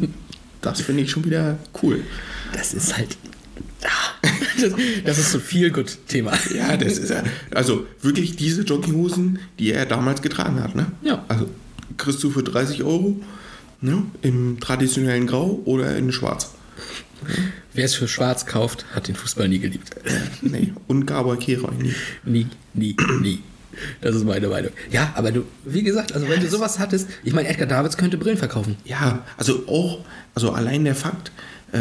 Das 0.62 0.80
finde 0.80 1.02
ich 1.04 1.10
schon 1.12 1.24
wieder 1.24 1.58
cool. 1.80 2.02
Das 2.52 2.74
ist 2.74 2.96
halt. 2.96 3.16
Ah, 3.84 4.28
Das, 4.60 4.72
das 5.04 5.18
ist 5.18 5.30
so 5.30 5.38
viel 5.38 5.70
gut 5.70 5.96
Thema. 6.08 6.32
Ja, 6.52 6.76
das 6.76 6.98
ist 6.98 7.10
ja. 7.10 7.22
Also 7.54 7.86
wirklich 8.02 8.34
diese 8.34 8.62
Jogginghosen, 8.62 9.38
die 9.60 9.70
er 9.72 9.86
damals 9.86 10.22
getragen 10.22 10.60
hat, 10.60 10.74
ne? 10.74 10.90
Ja. 11.02 11.24
Also 11.28 11.48
kriegst 11.98 12.20
du 12.24 12.30
für 12.30 12.42
30 12.42 12.82
Euro 12.82 13.20
ne? 13.80 14.02
im 14.22 14.58
traditionellen 14.58 15.28
Grau 15.28 15.60
oder 15.66 15.96
in 15.96 16.10
Schwarz. 16.10 16.50
Wer 17.72 17.84
es 17.84 17.94
für 17.94 18.08
schwarz 18.08 18.44
kauft, 18.46 18.86
hat 18.92 19.06
den 19.06 19.14
Fußball 19.14 19.48
nie 19.48 19.60
geliebt. 19.60 19.90
Nee, 20.42 20.72
und 20.88 21.06
Gabor 21.06 21.38
Kehrer 21.38 21.70
nie. 21.72 21.94
Nie, 22.24 22.46
nie, 22.74 22.96
nie. 23.20 23.40
Das 24.00 24.14
ist 24.14 24.24
meine 24.24 24.48
Meinung. 24.48 24.70
Ja, 24.90 25.12
aber 25.14 25.32
du, 25.32 25.44
wie 25.64 25.82
gesagt, 25.82 26.12
also 26.12 26.28
wenn 26.28 26.40
du 26.40 26.48
sowas 26.48 26.78
hattest, 26.78 27.08
ich 27.24 27.32
meine, 27.32 27.48
Edgar 27.48 27.66
Davids 27.66 27.96
könnte 27.96 28.16
Brillen 28.16 28.38
verkaufen. 28.38 28.76
Ja, 28.84 29.24
also 29.36 29.66
auch, 29.66 30.04
also 30.34 30.52
allein 30.52 30.84
der 30.84 30.94
Fakt, 30.94 31.32
äh, 31.72 31.78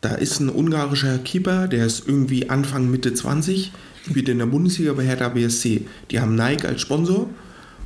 da 0.00 0.14
ist 0.14 0.40
ein 0.40 0.50
ungarischer 0.50 1.18
Keeper, 1.18 1.68
der 1.68 1.86
ist 1.86 2.06
irgendwie 2.06 2.50
Anfang, 2.50 2.90
Mitte 2.90 3.14
20, 3.14 3.72
spielt 4.08 4.28
in 4.28 4.38
der 4.38 4.46
Bundesliga 4.46 4.92
bei 4.92 5.04
Hertha 5.04 5.30
BSC. 5.30 5.86
Die 6.10 6.20
haben 6.20 6.34
Nike 6.34 6.66
als 6.66 6.80
Sponsor 6.82 7.28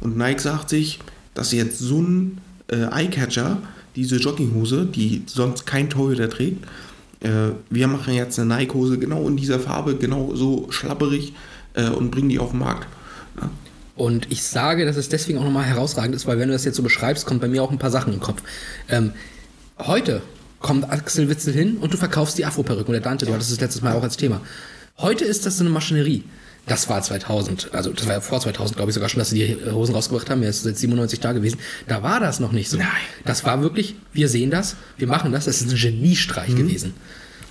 und 0.01 0.16
Nike 0.16 0.41
sagt 0.41 0.70
sich, 0.70 0.99
dass 1.35 1.53
jetzt 1.53 1.79
so 1.79 2.01
ein 2.01 2.39
äh, 2.68 2.87
Eyecatcher, 2.91 3.59
diese 3.95 4.16
Jogginghose, 4.16 4.87
die 4.87 5.22
sonst 5.26 5.66
kein 5.66 5.91
Torhüter 5.91 6.29
trägt, 6.29 6.64
äh, 7.20 7.51
wir 7.70 7.89
machen 7.89 8.14
jetzt 8.14 8.39
eine 8.39 8.55
Nike-Hose 8.55 8.99
genau 8.99 9.26
in 9.29 9.37
dieser 9.37 9.59
Farbe, 9.59 9.97
genau 9.97 10.35
so 10.35 10.66
schlapperig 10.70 11.33
äh, 11.74 11.89
und 11.89 12.11
bringen 12.11 12.29
die 12.29 12.39
auf 12.39 12.51
den 12.51 12.61
Markt. 12.61 12.87
Und 13.97 14.30
ich 14.30 14.45
sage, 14.45 14.86
dass 14.86 14.97
es 14.97 15.09
deswegen 15.09 15.39
auch 15.39 15.45
nochmal 15.45 15.64
herausragend 15.64 16.14
ist, 16.14 16.26
weil 16.26 16.39
wenn 16.39 16.49
du 16.49 16.55
das 16.55 16.64
jetzt 16.64 16.76
so 16.76 16.82
beschreibst, 16.82 17.26
kommt 17.26 17.41
bei 17.41 17.49
mir 17.49 17.62
auch 17.62 17.72
ein 17.72 17.78
paar 17.78 17.91
Sachen 17.91 18.12
im 18.12 18.20
Kopf. 18.20 18.43
Ähm, 18.89 19.12
heute 19.78 20.22
kommt 20.61 20.91
Axel 20.91 21.28
Witzel 21.28 21.53
hin 21.53 21.78
und 21.78 21.93
du 21.93 21.97
verkaufst 21.97 22.39
die 22.39 22.45
Afro-Perücke. 22.45 22.89
Oder 22.89 23.01
Dante, 23.01 23.26
du 23.26 23.34
hattest 23.34 23.51
das 23.51 23.61
letztes 23.61 23.82
Mal 23.82 23.95
auch 23.95 24.03
als 24.03 24.16
Thema. 24.16 24.41
Heute 24.99 25.24
ist 25.24 25.47
das 25.47 25.59
so 25.59 25.64
eine 25.64 25.70
Maschinerie. 25.70 26.24
Das 26.66 26.89
war 26.89 27.01
2000, 27.01 27.70
also 27.72 27.93
das 27.93 28.07
war 28.07 28.14
ja 28.14 28.20
vor 28.20 28.41
2000, 28.41 28.76
glaube 28.76 28.91
ich 28.91 28.95
sogar 28.95 29.09
schon, 29.09 29.20
dass 29.20 29.30
sie 29.30 29.39
die 29.39 29.70
Hosen 29.72 29.95
rausgebracht 29.95 30.28
haben. 30.28 30.43
Er 30.43 30.51
ist 30.51 30.66
jetzt 30.66 30.80
97 30.80 31.18
da 31.18 31.32
gewesen. 31.32 31.59
Da 31.86 32.03
war 32.03 32.20
das 32.20 32.41
noch 32.41 32.53
nicht 32.53 32.68
so. 32.68 32.76
Nein. 32.76 32.89
Das 33.24 33.45
war 33.45 33.62
wirklich, 33.62 33.95
wir 34.12 34.28
sehen 34.28 34.51
das, 34.51 34.76
wir 34.99 35.09
machen 35.09 35.32
das. 35.32 35.47
Das 35.47 35.62
ist 35.62 35.70
ein 35.70 35.76
Geniestreich 35.76 36.55
gewesen. 36.55 36.95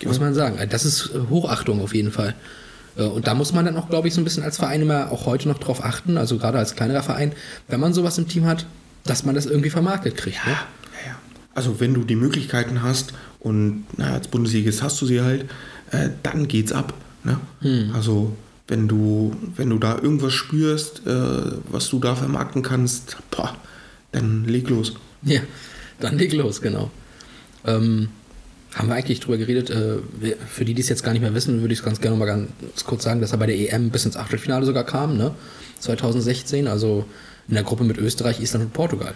Muss 0.04 0.20
man 0.20 0.36
sagen. 0.36 0.60
Das 0.70 0.86
ist 0.86 1.12
Hochachtung 1.30 1.82
auf 1.82 1.96
jeden 1.96 2.12
Fall. 2.12 2.36
Äh, 2.98 3.04
Und 3.04 3.28
da 3.28 3.34
muss 3.36 3.54
man 3.54 3.66
dann 3.66 3.78
auch, 3.78 3.90
glaube 3.90 4.08
ich, 4.08 4.14
so 4.14 4.22
ein 4.22 4.24
bisschen 4.24 4.44
als 4.44 4.58
Verein 4.58 4.82
immer 4.82 5.12
auch 5.12 5.26
heute 5.26 5.48
noch 5.48 5.60
drauf 5.60 5.84
achten, 5.84 6.18
also 6.18 6.38
gerade 6.38 6.58
als 6.58 6.76
kleinerer 6.76 7.04
Verein, 7.04 7.32
wenn 7.68 7.80
man 7.80 7.94
sowas 7.94 8.18
im 8.18 8.28
Team 8.28 8.46
hat, 8.46 8.66
dass 9.04 9.24
man 9.24 9.36
das 9.36 9.46
irgendwie 9.46 9.70
vermarktet 9.70 10.18
kriegt. 10.18 10.46
Ne? 10.46 10.52
Ja, 10.52 10.60
ja. 11.12 11.16
Also 11.54 11.80
wenn 11.80 11.94
du 11.94 12.04
die 12.04 12.16
Möglichkeiten 12.16 12.84
hast 12.84 13.14
und 13.40 13.86
na, 13.98 14.14
als 14.14 14.28
Bundesligist 14.28 14.82
hast 14.84 15.02
du 15.02 15.06
sie 15.06 15.22
halt, 15.22 15.46
äh, 15.92 16.10
dann 16.24 16.48
geht's 16.48 16.72
ab. 16.72 16.94
Ne? 17.24 17.40
Also 17.94 18.36
wenn 18.68 18.88
du, 18.88 19.34
wenn 19.56 19.70
du 19.70 19.78
da 19.78 19.96
irgendwas 19.96 20.34
spürst, 20.34 21.08
äh, 21.08 21.12
was 21.70 21.90
du 21.90 22.00
da 22.00 22.16
vermarkten 22.16 22.64
kannst, 22.64 23.18
boah, 23.32 23.56
dann 24.12 24.44
leg 24.46 24.70
los. 24.70 24.94
Ja, 25.24 25.40
dann 26.00 26.18
leg 26.18 26.34
los, 26.34 26.62
genau. 26.62 26.92
Ähm, 27.66 28.10
haben 28.78 28.90
wir 28.90 28.96
eigentlich 28.96 29.20
drüber 29.20 29.38
geredet, 29.38 29.70
äh, 29.70 29.98
für 30.48 30.66
die, 30.66 30.74
die 30.74 30.82
es 30.82 30.90
jetzt 30.90 31.04
gar 31.04 31.12
nicht 31.14 31.22
mehr 31.22 31.34
wissen, 31.34 31.62
würde 31.62 31.74
ich 31.74 31.80
es 31.80 31.86
ganz 31.86 32.00
gerne 32.00 32.16
mal 32.16 32.26
ganz 32.26 32.50
kurz 32.86 33.04
sagen, 33.04 33.22
dass 33.22 33.32
er 33.32 33.38
bei 33.38 33.48
der 33.48 33.58
EM 33.58 33.90
bis 33.90 34.06
ins 34.06 34.18
Achtelfinale 34.18 34.66
sogar 34.66 34.84
kam, 34.84 35.18
ne? 35.18 35.34
2016, 35.80 36.68
also 36.68 37.06
in 37.48 37.56
der 37.56 37.64
Gruppe 37.64 37.84
mit 37.84 37.98
Österreich, 37.98 38.40
Island 38.40 38.66
und 38.66 38.74
Portugal. 38.74 39.14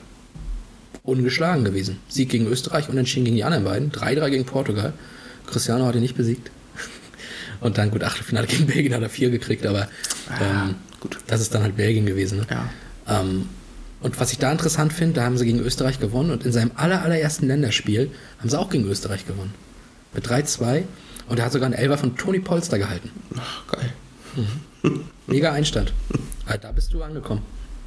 Ungeschlagen 1.03 1.63
gewesen. 1.63 1.97
Sieg 2.07 2.29
gegen 2.29 2.45
Österreich, 2.47 2.89
unentschieden 2.89 3.25
gegen 3.25 3.37
die 3.37 3.43
anderen 3.43 3.63
beiden. 3.63 3.91
3-3 3.91 4.29
gegen 4.29 4.45
Portugal. 4.45 4.93
Cristiano 5.47 5.85
hat 5.85 5.95
ihn 5.95 6.01
nicht 6.01 6.15
besiegt. 6.15 6.51
Und 7.59 7.77
dann 7.77 7.89
gut, 7.89 8.03
Achtelfinale 8.03 8.47
gegen 8.47 8.67
Belgien 8.67 8.93
hat 8.93 9.01
er 9.01 9.09
4 9.09 9.31
gekriegt, 9.31 9.65
aber 9.65 9.87
ähm, 10.39 10.75
gut. 10.99 11.17
das 11.27 11.41
ist 11.41 11.53
dann 11.55 11.63
halt 11.63 11.75
Belgien 11.75 12.05
gewesen. 12.05 12.39
Ne? 12.39 12.47
Ja. 12.49 12.69
Ähm, 13.21 13.49
und 14.01 14.19
was 14.19 14.31
ich 14.31 14.39
da 14.39 14.51
interessant 14.51 14.93
finde, 14.93 15.15
da 15.15 15.23
haben 15.23 15.37
sie 15.37 15.45
gegen 15.45 15.59
Österreich 15.59 15.99
gewonnen 15.99 16.31
und 16.31 16.45
in 16.45 16.51
seinem 16.51 16.71
aller, 16.75 17.03
allerersten 17.03 17.47
Länderspiel 17.47 18.11
haben 18.39 18.49
sie 18.49 18.59
auch 18.59 18.69
gegen 18.69 18.85
Österreich 18.85 19.27
gewonnen. 19.27 19.53
Mit 20.13 20.27
3-2 20.27 20.83
und 21.29 21.39
er 21.39 21.45
hat 21.45 21.51
sogar 21.51 21.67
einen 21.67 21.75
Elfer 21.75 21.97
von 21.97 22.17
Toni 22.17 22.39
Polster 22.39 22.77
gehalten. 22.77 23.09
Ach, 23.37 23.67
geil. 23.67 23.93
Mega 25.27 25.51
Einstand. 25.51 25.93
Ah, 26.45 26.57
da 26.57 26.71
bist 26.71 26.93
du 26.93 27.03
angekommen. 27.03 27.43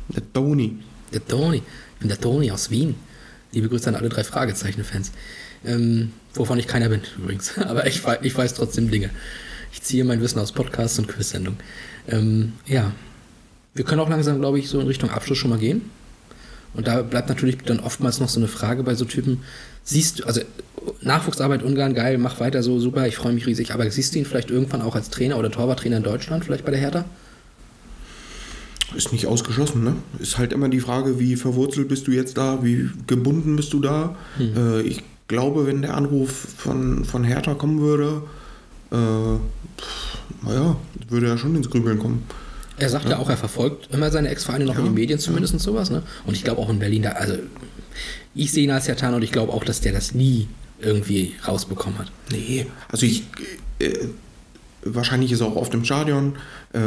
Der 0.08 0.22
Toni. 0.32 0.78
Der 1.12 1.26
Toni. 1.26 1.58
Ich 1.58 1.98
bin 2.00 2.08
der 2.08 2.20
Toni 2.20 2.50
aus 2.50 2.70
Wien. 2.70 2.94
Liebe 3.52 3.68
Grüße 3.68 3.88
an 3.88 3.96
alle 3.96 4.08
drei 4.08 4.24
Fragezeichen-Fans. 4.24 5.12
Ähm, 5.64 6.12
wovon 6.34 6.58
ich 6.58 6.66
keiner 6.66 6.88
bin, 6.88 7.02
übrigens. 7.18 7.58
Aber 7.66 7.86
ich, 7.86 8.02
ich 8.22 8.36
weiß 8.36 8.54
trotzdem 8.54 8.90
Dinge. 8.90 9.10
Ich 9.72 9.82
ziehe 9.82 10.04
mein 10.04 10.20
Wissen 10.20 10.38
aus 10.38 10.52
Podcasts 10.52 10.98
und 10.98 11.08
Quiz-Sendungen. 11.08 11.58
Ähm, 12.08 12.52
ja. 12.66 12.92
Wir 13.74 13.84
können 13.84 14.00
auch 14.00 14.08
langsam, 14.08 14.38
glaube 14.38 14.58
ich, 14.58 14.68
so 14.68 14.80
in 14.80 14.86
Richtung 14.86 15.10
Abschluss 15.10 15.38
schon 15.38 15.50
mal 15.50 15.58
gehen. 15.58 15.90
Und 16.75 16.87
da 16.87 17.03
bleibt 17.03 17.29
natürlich 17.29 17.59
dann 17.59 17.81
oftmals 17.81 18.20
noch 18.20 18.29
so 18.29 18.41
eine 18.41 18.49
Frage 18.49 18.83
bei 18.83 18.95
so 18.95 19.05
Typen. 19.05 19.43
Siehst 19.85 20.20
du, 20.20 20.25
also 20.25 20.41
Nachwuchsarbeit 21.01 21.62
Ungarn, 21.62 21.95
geil, 21.95 22.18
mach 22.18 22.41
weiter 22.41 22.62
so, 22.62 22.79
super, 22.79 23.07
ich 23.07 23.16
freue 23.16 23.33
mich 23.33 23.47
riesig. 23.47 23.72
Aber 23.72 23.89
siehst 23.91 24.14
du 24.14 24.18
ihn 24.18 24.25
vielleicht 24.25 24.51
irgendwann 24.51 24.83
auch 24.83 24.95
als 24.95 25.11
Trainer 25.11 25.39
oder 25.39 25.51
Torwarttrainer 25.51 25.99
in 25.99 26.03
Deutschland, 26.03 26.45
vielleicht 26.45 26.64
bei 26.64 26.72
der 26.72 26.81
Hertha? 26.81 27.05
Ist 28.97 29.12
nicht 29.12 29.27
ausgeschlossen, 29.27 29.83
ne? 29.83 29.95
Ist 30.20 30.39
halt 30.39 30.53
immer 30.53 30.68
die 30.68 30.81
Frage, 30.81 31.18
wie 31.18 31.37
verwurzelt 31.37 31.89
bist 31.89 32.07
du 32.07 32.12
jetzt 32.12 32.37
da, 32.37 32.62
wie 32.62 32.91
gebunden 33.07 33.57
bist 33.57 33.72
du 33.72 33.81
da. 33.81 34.16
Äh, 34.39 34.83
ich 34.83 35.03
glaube, 35.27 35.66
wenn 35.66 35.83
der 35.83 35.97
Anruf 35.97 36.31
von, 36.31 37.05
von 37.05 37.25
Hertha 37.25 37.55
kommen 37.55 37.81
würde, 37.81 38.22
äh, 38.93 40.47
naja, 40.47 40.77
würde 41.09 41.29
er 41.29 41.39
schon 41.39 41.57
ins 41.57 41.70
Grübeln 41.70 41.99
kommen. 41.99 42.25
Er 42.79 42.89
sagt 42.89 43.09
ja, 43.09 43.18
auch, 43.18 43.31
er 43.31 43.37
verfolgt 43.37 43.89
immer 43.93 44.11
seine 44.11 44.29
Ex-Vereine 44.29 44.64
noch 44.64 44.75
in 44.75 44.81
Ja, 44.85 44.91
den 44.91 44.95
Medien 44.95 45.18
zumindest 45.18 45.55
und 45.55 45.61
sowas, 45.61 45.91
ne? 45.91 46.03
Und 46.27 46.35
ich 46.37 46.43
glaube 46.45 46.61
auch 46.61 46.68
in 46.70 46.79
Berlin, 46.81 47.03
da, 47.03 47.11
also 47.11 47.35
ich 48.35 48.51
sehe 48.51 48.64
ihn 48.64 48.70
als 48.70 48.89
Hertan 48.89 49.14
und 49.14 49.22
ich 49.22 49.31
glaube 49.31 49.53
auch, 49.53 49.64
dass 49.64 49.81
der 49.81 49.93
das 49.93 50.14
nie 50.14 50.49
irgendwie 50.81 51.35
rausbekommen 51.47 51.99
hat. 51.99 52.11
Nee, 52.33 52.66
also 52.89 53.07
ich, 53.07 53.22
äh, 53.79 53.91
wahrscheinlich 54.83 55.31
ist 55.33 55.41
er 55.41 55.47
auch 55.47 55.57
auf 55.57 55.70
dem 55.70 55.85
Stadion. 55.85 56.37
Äh, 56.72 56.81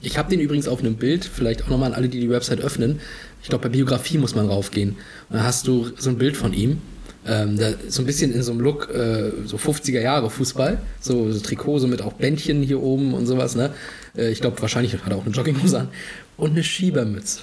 Ich 0.00 0.16
habe 0.18 0.30
den 0.30 0.38
übrigens 0.40 0.68
auf 0.68 0.78
einem 0.80 0.94
Bild, 0.96 1.24
vielleicht 1.24 1.64
auch 1.64 1.68
nochmal 1.68 1.90
an 1.90 1.94
alle, 1.94 2.08
die 2.08 2.20
die 2.20 2.30
Website 2.30 2.60
öffnen. 2.60 3.00
Ich 3.42 3.48
glaube, 3.48 3.62
bei 3.64 3.68
Biografie 3.70 4.18
muss 4.18 4.34
man 4.36 4.46
raufgehen. 4.46 4.96
Da 5.30 5.42
hast 5.42 5.66
du 5.66 5.90
so 5.98 6.10
ein 6.10 6.18
Bild 6.18 6.36
von 6.36 6.52
ihm. 6.52 6.80
Ähm, 7.26 7.58
da, 7.58 7.72
so 7.88 8.02
ein 8.02 8.06
bisschen 8.06 8.32
in 8.32 8.42
so 8.42 8.52
einem 8.52 8.60
Look, 8.60 8.88
äh, 8.94 9.32
so 9.44 9.56
50er 9.56 10.00
Jahre 10.00 10.30
Fußball. 10.30 10.78
So, 11.00 11.30
so 11.32 11.40
Trikot, 11.40 11.80
so 11.80 11.86
mit 11.86 12.02
auch 12.02 12.14
Bändchen 12.14 12.62
hier 12.62 12.82
oben 12.82 13.14
und 13.14 13.26
sowas. 13.26 13.54
Ne? 13.54 13.70
Äh, 14.16 14.30
ich 14.30 14.40
glaube, 14.40 14.60
wahrscheinlich 14.60 14.92
hat 14.92 15.10
er 15.10 15.16
auch 15.16 15.26
eine 15.26 15.34
Jogginghose 15.34 15.80
an. 15.80 15.88
Und 16.36 16.52
eine 16.52 16.62
Schiebermütze. 16.62 17.40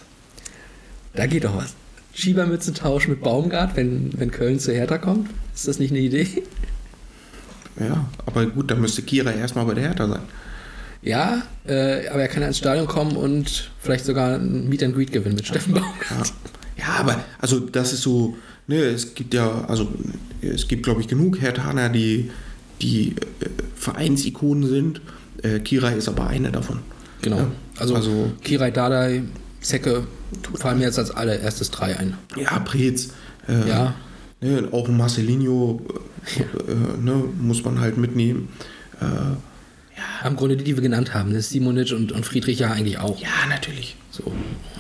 Da 1.16 1.26
geht 1.26 1.44
doch 1.44 1.56
was. 1.56 1.74
Schiebermützentausch 2.14 3.08
mit 3.08 3.22
Baumgart, 3.22 3.76
wenn, 3.76 4.12
wenn 4.18 4.32
Köln 4.32 4.60
zu 4.60 4.72
Hertha 4.72 4.98
kommt. 4.98 5.30
Ist 5.54 5.68
das 5.68 5.80
nicht 5.80 5.92
eine 5.92 6.00
Idee? 6.00 6.28
Ja, 7.80 8.08
aber 8.26 8.46
gut, 8.46 8.70
dann 8.70 8.82
müsste 8.82 9.02
Kira 9.02 9.32
erstmal 9.32 9.66
bei 9.66 9.74
der 9.74 9.84
Hertha 9.86 10.08
sein. 10.08 10.22
Ja, 11.02 11.42
äh, 11.68 12.08
aber 12.08 12.22
er 12.22 12.28
kann 12.28 12.42
ja 12.42 12.48
ins 12.48 12.60
Stadion 12.60 12.88
kommen 12.88 13.18
und 13.18 13.72
vielleicht 13.80 14.06
sogar 14.06 14.36
ein 14.36 14.70
Meet 14.70 14.84
and 14.84 14.96
Greet 14.96 15.12
gewinnen 15.12 15.36
mit 15.36 15.48
Steffen 15.48 15.74
Baumgart. 15.74 16.00
Ja, 16.10 16.24
ja 16.78 16.96
aber 17.00 17.24
also 17.40 17.60
das 17.60 17.94
ist 17.94 18.02
so, 18.02 18.36
ne, 18.68 18.78
es 18.78 19.16
gibt 19.16 19.34
ja, 19.34 19.66
also 19.68 19.88
es 20.42 20.68
gibt 20.68 20.84
glaube 20.84 21.02
ich 21.02 21.08
genug 21.08 21.42
Herthaner, 21.42 21.90
die, 21.90 22.32
die 22.82 23.16
äh, 23.40 23.50
Vereinsikonen 23.76 24.68
sind. 24.70 25.02
Äh, 25.42 25.60
Kira 25.60 25.90
ist 25.90 26.08
aber 26.08 26.28
eine 26.28 26.52
davon. 26.52 26.80
Genau. 27.22 27.38
Ja, 27.38 27.52
also, 27.80 27.96
also 27.96 28.32
Kirai 28.44 28.72
Dardai, 28.72 29.24
Zecke 29.62 30.06
fallen 30.56 30.80
mir 30.80 30.86
jetzt 30.86 31.00
als 31.00 31.12
allererstes 31.12 31.72
drei 31.72 31.98
ein. 31.98 32.18
Ja, 32.36 32.60
Preetz. 32.60 33.10
Äh, 33.48 33.68
Ja. 33.68 33.96
Ne, 34.42 34.68
auch 34.72 34.90
Marcelinho 34.90 35.82
äh, 36.38 36.42
äh, 36.72 36.76
ne, 37.02 37.24
muss 37.40 37.64
man 37.64 37.80
halt 37.80 37.98
mitnehmen. 37.98 38.50
Äh, 39.00 40.28
Im 40.28 40.36
Grunde 40.36 40.58
die, 40.58 40.64
die 40.66 40.76
wir 40.76 40.82
genannt 40.82 41.14
haben, 41.14 41.32
ne? 41.32 41.42
Simonic 41.42 41.92
und, 41.94 42.12
und 42.12 42.26
Friedrich 42.26 42.60
ja 42.60 42.72
eigentlich 42.72 42.98
auch. 43.00 43.22
ja, 43.22 43.30
natürlich. 43.50 43.96
So. 44.12 44.24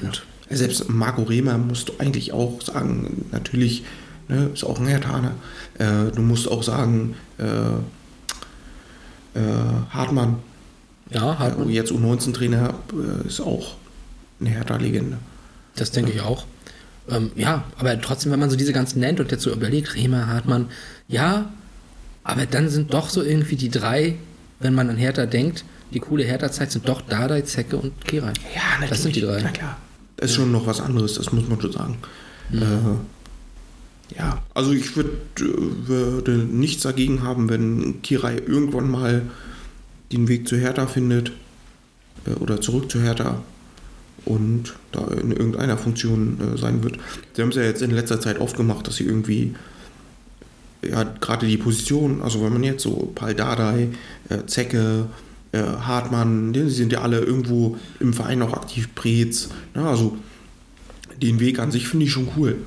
Und 0.01 0.23
Selbst 0.55 0.89
Marco 0.89 1.23
Rehmer 1.23 1.57
musst 1.57 1.89
du 1.89 1.93
eigentlich 1.99 2.33
auch 2.33 2.61
sagen, 2.61 3.25
natürlich 3.31 3.83
ne, 4.27 4.49
ist 4.53 4.63
auch 4.63 4.79
ein 4.79 4.87
Hertaner. 4.87 5.31
Äh, 5.77 6.11
du 6.13 6.21
musst 6.21 6.49
auch 6.49 6.63
sagen, 6.63 7.15
äh, 7.37 7.43
äh, 9.39 9.41
Hartmann, 9.89 10.37
ja, 11.09 11.37
hat 11.37 11.57
man. 11.57 11.69
jetzt 11.69 11.91
U19-Trainer, 11.91 12.73
äh, 12.93 13.27
ist 13.27 13.41
auch 13.41 13.75
eine 14.39 14.49
Hertha-Legende. 14.49 15.17
Das 15.75 15.91
denke 15.91 16.11
ich 16.11 16.21
auch. 16.21 16.45
Ähm, 17.09 17.31
ja, 17.35 17.65
aber 17.77 17.99
trotzdem, 17.99 18.31
wenn 18.31 18.39
man 18.39 18.49
so 18.49 18.55
diese 18.55 18.73
ganzen 18.73 18.99
nennt 18.99 19.19
und 19.19 19.31
jetzt 19.31 19.43
so 19.43 19.51
überlegt, 19.51 19.95
Rehmer, 19.95 20.27
Hartmann, 20.27 20.67
ja, 21.07 21.49
aber 22.23 22.45
dann 22.45 22.69
sind 22.69 22.93
doch 22.93 23.09
so 23.09 23.21
irgendwie 23.21 23.55
die 23.55 23.69
drei, 23.69 24.15
wenn 24.59 24.73
man 24.73 24.89
an 24.89 24.97
Hertha 24.97 25.25
denkt, 25.25 25.65
die 25.93 25.99
coole 25.99 26.23
Hertha-Zeit 26.23 26.71
sind 26.71 26.87
doch 26.87 27.01
Dardai, 27.01 27.41
Zecke 27.41 27.77
und 27.77 28.05
Kirai. 28.05 28.33
Ja, 28.55 28.87
Das 28.87 29.03
sind 29.03 29.15
die 29.15 29.21
drei. 29.21 29.41
Na 29.43 29.51
klar. 29.51 29.77
Das 30.17 30.31
ist 30.31 30.35
schon 30.35 30.51
noch 30.51 30.67
was 30.67 30.79
anderes, 30.79 31.15
das 31.15 31.31
muss 31.31 31.47
man 31.47 31.59
schon 31.59 31.71
sagen. 31.71 31.97
Äh, 32.51 34.15
ja, 34.17 34.41
also 34.53 34.71
ich 34.71 34.95
würd, 34.95 35.07
äh, 35.39 35.87
würde 35.87 36.31
nichts 36.31 36.83
dagegen 36.83 37.23
haben, 37.23 37.49
wenn 37.49 38.01
Kirai 38.01 38.37
irgendwann 38.37 38.89
mal 38.89 39.23
den 40.11 40.27
Weg 40.27 40.47
zu 40.47 40.55
Hertha 40.55 40.87
findet 40.87 41.31
äh, 42.25 42.33
oder 42.39 42.61
zurück 42.61 42.91
zu 42.91 43.01
Hertha 43.01 43.41
und 44.25 44.75
da 44.91 45.07
in 45.07 45.31
irgendeiner 45.31 45.77
Funktion 45.77 46.37
äh, 46.39 46.57
sein 46.57 46.83
wird. 46.83 46.97
Sie 47.33 47.41
haben 47.41 47.49
es 47.49 47.55
ja 47.55 47.63
jetzt 47.63 47.81
in 47.81 47.91
letzter 47.91 48.19
Zeit 48.19 48.39
oft 48.39 48.55
gemacht, 48.55 48.87
dass 48.87 48.97
sie 48.97 49.05
irgendwie 49.05 49.55
ja, 50.83 51.03
gerade 51.03 51.47
die 51.47 51.57
Position, 51.57 52.21
also 52.21 52.43
wenn 52.43 52.53
man 52.53 52.63
jetzt 52.63 52.83
so 52.83 53.11
Paul 53.15 53.33
Dardai, 53.33 53.89
äh, 54.29 54.45
Zecke, 54.45 55.05
äh, 55.53 55.59
Hartmann, 55.61 56.51
die 56.53 56.69
sind 56.69 56.91
ja 56.91 57.01
alle 57.01 57.19
irgendwo 57.19 57.77
im 58.01 58.13
Verein 58.13 58.41
auch 58.41 58.53
aktiv, 58.53 58.89
Preetz, 58.95 59.49
ne, 59.73 59.87
also 59.87 60.17
den 61.21 61.39
Weg 61.39 61.59
an 61.59 61.71
sich 61.71 61.87
finde 61.87 62.05
ich 62.05 62.11
schon 62.11 62.27
cool. 62.35 62.57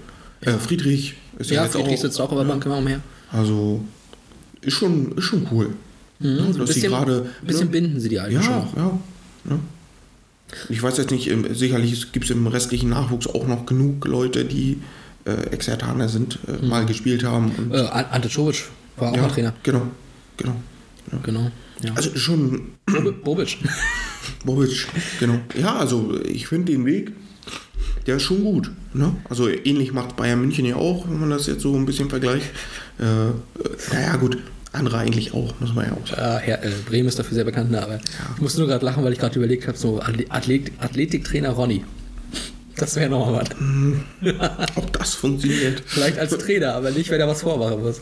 Äh, 0.40 0.52
Friedrich 0.52 1.14
ist 1.38 1.50
ja, 1.50 1.56
Ja, 1.56 1.64
jetzt 1.64 1.72
Friedrich 1.74 1.98
auch, 1.98 2.02
sitzt 2.02 2.20
auch 2.20 2.32
über 2.32 2.42
der 2.44 2.50
Bank 2.50 2.64
immer 2.64 2.78
umher. 2.78 3.00
also 3.30 3.82
ist 4.62 4.74
schon, 4.74 5.12
ist 5.18 5.24
schon 5.24 5.46
cool. 5.52 5.70
ne, 6.20 6.30
Mhm, 6.30 6.38
so 6.38 6.44
ein 6.44 6.52
sie 6.52 6.72
bisschen, 6.74 6.90
gerade 6.92 7.26
ein 7.42 7.46
bisschen 7.46 7.66
ne, 7.66 7.72
binden 7.72 8.00
sie 8.00 8.08
die 8.08 8.18
Alten 8.20 8.34
ja, 8.36 8.42
schon 8.42 8.54
noch. 8.56 8.76
ja, 8.76 8.98
ja. 9.50 9.58
Ich 10.68 10.80
weiß 10.82 10.96
jetzt 10.98 11.10
nicht, 11.10 11.28
sicherlich 11.54 12.12
gibt 12.12 12.24
es 12.26 12.30
im 12.30 12.46
restlichen 12.46 12.90
Nachwuchs 12.90 13.26
auch 13.26 13.46
noch 13.48 13.66
genug 13.66 14.06
Leute, 14.06 14.44
die 14.44 14.78
äh, 15.24 15.32
Exertaner 15.50 16.08
sind, 16.08 16.38
äh, 16.46 16.64
mal 16.64 16.86
gespielt 16.86 17.24
haben. 17.24 17.50
Und, 17.58 17.72
Äh, 17.74 17.78
An- 17.80 18.04
Ante 18.12 18.28
Czovic 18.28 18.64
war 18.96 19.10
auch 19.10 19.16
ja, 19.16 19.22
mal 19.22 19.28
Trainer. 19.28 19.52
Genau, 19.64 19.82
genau. 20.36 20.54
Genau. 21.24 21.50
Ja. 21.86 21.92
Also 21.94 22.16
schon 22.16 22.72
Bobi- 22.86 23.12
Bobic. 23.12 23.58
Bobic, 24.44 24.86
genau. 25.20 25.38
Ja, 25.60 25.76
also 25.76 26.18
ich 26.24 26.46
finde 26.48 26.72
den 26.72 26.84
Weg, 26.86 27.12
der 28.06 28.16
ist 28.16 28.22
schon 28.22 28.42
gut. 28.42 28.70
Ne? 28.94 29.14
Also 29.28 29.48
ähnlich 29.48 29.92
macht 29.92 30.16
Bayern 30.16 30.40
München 30.40 30.64
ja 30.64 30.76
auch, 30.76 31.08
wenn 31.08 31.20
man 31.20 31.30
das 31.30 31.46
jetzt 31.46 31.62
so 31.62 31.74
ein 31.76 31.86
bisschen 31.86 32.08
vergleicht. 32.10 32.46
Äh, 33.00 33.04
äh, 33.28 33.32
naja, 33.92 34.16
gut, 34.16 34.38
andere 34.72 34.98
eigentlich 34.98 35.32
auch, 35.34 35.54
muss 35.60 35.74
man 35.74 35.86
ja 35.86 35.92
auch 35.92 36.06
sagen. 36.06 36.20
Äh, 36.20 36.40
Herr, 36.46 36.64
äh, 36.64 36.70
Bremen 36.88 37.08
ist 37.08 37.18
dafür 37.18 37.34
sehr 37.34 37.44
bekannt, 37.44 37.70
ne? 37.70 37.82
aber 37.82 37.98
ich 38.36 38.40
musste 38.42 38.58
nur 38.60 38.68
gerade 38.68 38.84
lachen, 38.84 39.02
weil 39.04 39.12
ich 39.12 39.18
gerade 39.18 39.36
überlegt 39.36 39.66
habe, 39.66 39.76
so 39.76 40.00
Athlet 40.00 40.30
Athlet 40.30 40.72
Athletiktrainer 40.78 41.50
Ronny. 41.50 41.84
Das 42.76 42.94
wäre 42.96 43.08
nochmal 43.08 43.42
was. 44.22 44.76
Ob 44.76 44.92
das 44.92 45.14
funktioniert. 45.14 45.82
Vielleicht 45.86 46.18
als 46.18 46.36
Trainer, 46.36 46.74
aber 46.74 46.90
nicht, 46.90 47.08
wenn 47.10 47.20
er 47.20 47.26
was 47.28 47.40
vormachen 47.40 47.80
muss. 47.82 48.00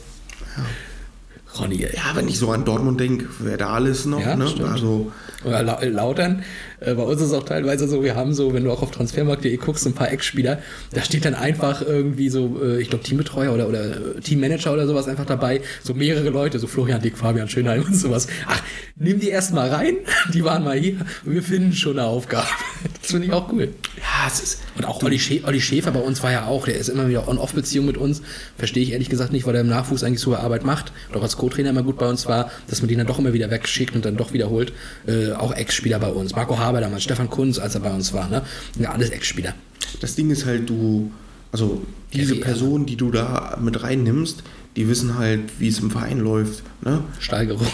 Ronny. 1.58 1.82
Ja, 1.82 2.14
wenn 2.14 2.28
ich 2.28 2.38
so 2.38 2.50
an 2.50 2.64
Dortmund 2.64 3.00
denke, 3.00 3.26
wäre 3.38 3.56
da 3.56 3.70
alles 3.70 4.06
noch. 4.06 4.20
Ja, 4.20 4.36
ne? 4.36 4.48
stimmt. 4.48 4.70
Also, 4.70 5.12
Oder 5.44 5.62
La 5.62 5.82
Lautern, 5.84 6.42
äh, 6.80 6.94
bei 6.94 7.02
uns 7.02 7.20
ist 7.20 7.28
es 7.28 7.32
auch 7.32 7.44
teilweise 7.44 7.88
so, 7.88 8.02
wir 8.02 8.16
haben 8.16 8.34
so, 8.34 8.52
wenn 8.52 8.64
du 8.64 8.72
auch 8.72 8.82
auf 8.82 8.90
transfermarkt.de 8.90 9.56
guckst, 9.56 9.86
ein 9.86 9.92
paar 9.92 10.10
Ex-Spieler, 10.10 10.58
da 10.92 11.02
steht 11.02 11.24
dann 11.24 11.34
einfach 11.34 11.82
irgendwie 11.82 12.28
so, 12.28 12.60
äh, 12.62 12.80
ich 12.80 12.90
glaube 12.90 13.04
Teambetreuer 13.04 13.52
oder, 13.52 13.68
oder 13.68 14.16
äh, 14.16 14.20
Teammanager 14.20 14.72
oder 14.72 14.86
sowas 14.86 15.08
einfach 15.08 15.26
dabei, 15.26 15.60
so 15.82 15.94
mehrere 15.94 16.30
Leute, 16.30 16.58
so 16.58 16.66
Florian 16.66 17.00
Dick, 17.00 17.16
Fabian 17.18 17.48
Schönheim 17.48 17.82
und 17.82 17.94
sowas. 17.94 18.26
Ach, 18.46 18.62
nimm 18.96 19.20
die 19.20 19.28
erst 19.28 19.54
mal 19.54 19.68
rein, 19.68 19.96
die 20.34 20.44
waren 20.44 20.64
mal 20.64 20.78
hier 20.78 20.96
und 21.24 21.34
wir 21.34 21.42
finden 21.42 21.72
schon 21.72 21.98
eine 21.98 22.08
Aufgabe. 22.08 22.46
Das 23.00 23.10
finde 23.10 23.26
ich 23.26 23.34
auch 23.34 23.52
cool. 23.52 23.68
ja, 23.98 24.26
es 24.26 24.40
ist. 24.40 24.62
Und 24.76 24.86
auch 24.86 25.02
Olli, 25.02 25.18
Schä 25.18 25.42
Olli 25.44 25.60
Schäfer 25.60 25.90
bei 25.90 26.00
uns 26.00 26.22
war 26.22 26.32
ja 26.32 26.46
auch, 26.46 26.64
der 26.64 26.76
ist 26.76 26.88
immer 26.88 27.06
wieder 27.06 27.28
On-Off-Beziehung 27.28 27.84
mit 27.84 27.98
uns. 27.98 28.22
Verstehe 28.56 28.82
ich 28.82 28.92
ehrlich 28.92 29.10
gesagt 29.10 29.30
nicht, 29.30 29.46
weil 29.46 29.54
er 29.54 29.60
im 29.60 29.68
Nachwuchs 29.68 30.02
eigentlich 30.02 30.20
so 30.20 30.34
Arbeit 30.34 30.64
macht. 30.64 30.90
Auch 31.12 31.22
als 31.22 31.36
Co-Trainer 31.44 31.70
immer 31.70 31.82
gut 31.82 31.98
bei 31.98 32.08
uns 32.08 32.26
war, 32.26 32.50
dass 32.68 32.80
man 32.80 32.88
den 32.88 32.98
dann 32.98 33.06
doch 33.06 33.18
immer 33.18 33.32
wieder 33.32 33.50
wegschickt 33.50 33.94
und 33.94 34.04
dann 34.04 34.16
doch 34.16 34.32
wiederholt. 34.32 34.72
Äh, 35.06 35.32
auch 35.32 35.54
Ex-Spieler 35.54 35.98
bei 35.98 36.08
uns. 36.08 36.34
Marco 36.34 36.58
Haber 36.58 36.80
damals, 36.80 37.02
Stefan 37.02 37.28
Kunz, 37.28 37.58
als 37.58 37.74
er 37.74 37.80
bei 37.82 37.92
uns 37.92 38.12
war. 38.12 38.28
Ne? 38.28 38.42
Ja, 38.78 38.92
alles 38.92 39.10
Ex-Spieler. 39.10 39.54
Das 40.00 40.14
Ding 40.14 40.30
ist 40.30 40.46
halt, 40.46 40.68
du, 40.70 41.10
also 41.52 41.82
diese. 42.12 42.36
Personen, 42.36 42.86
die 42.86 42.96
du 42.96 43.10
da 43.10 43.58
mit 43.60 43.82
reinnimmst, 43.82 44.42
die 44.76 44.88
wissen 44.88 45.18
halt, 45.18 45.40
wie 45.58 45.68
es 45.68 45.78
im 45.80 45.90
Verein 45.90 46.20
läuft. 46.20 46.62
Ne? 46.82 47.02
Steigerung. 47.18 47.66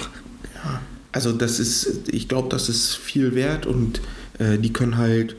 Ja, 0.65 0.81
also 1.13 1.33
das 1.33 1.61
ist, 1.61 2.09
ich 2.11 2.29
glaube, 2.29 2.49
das 2.49 2.69
ist 2.69 2.97
viel 2.97 3.35
wert 3.35 3.67
und 3.67 4.01
äh, 4.39 4.59
die 4.59 4.73
können 4.73 4.97
halt 4.97 5.37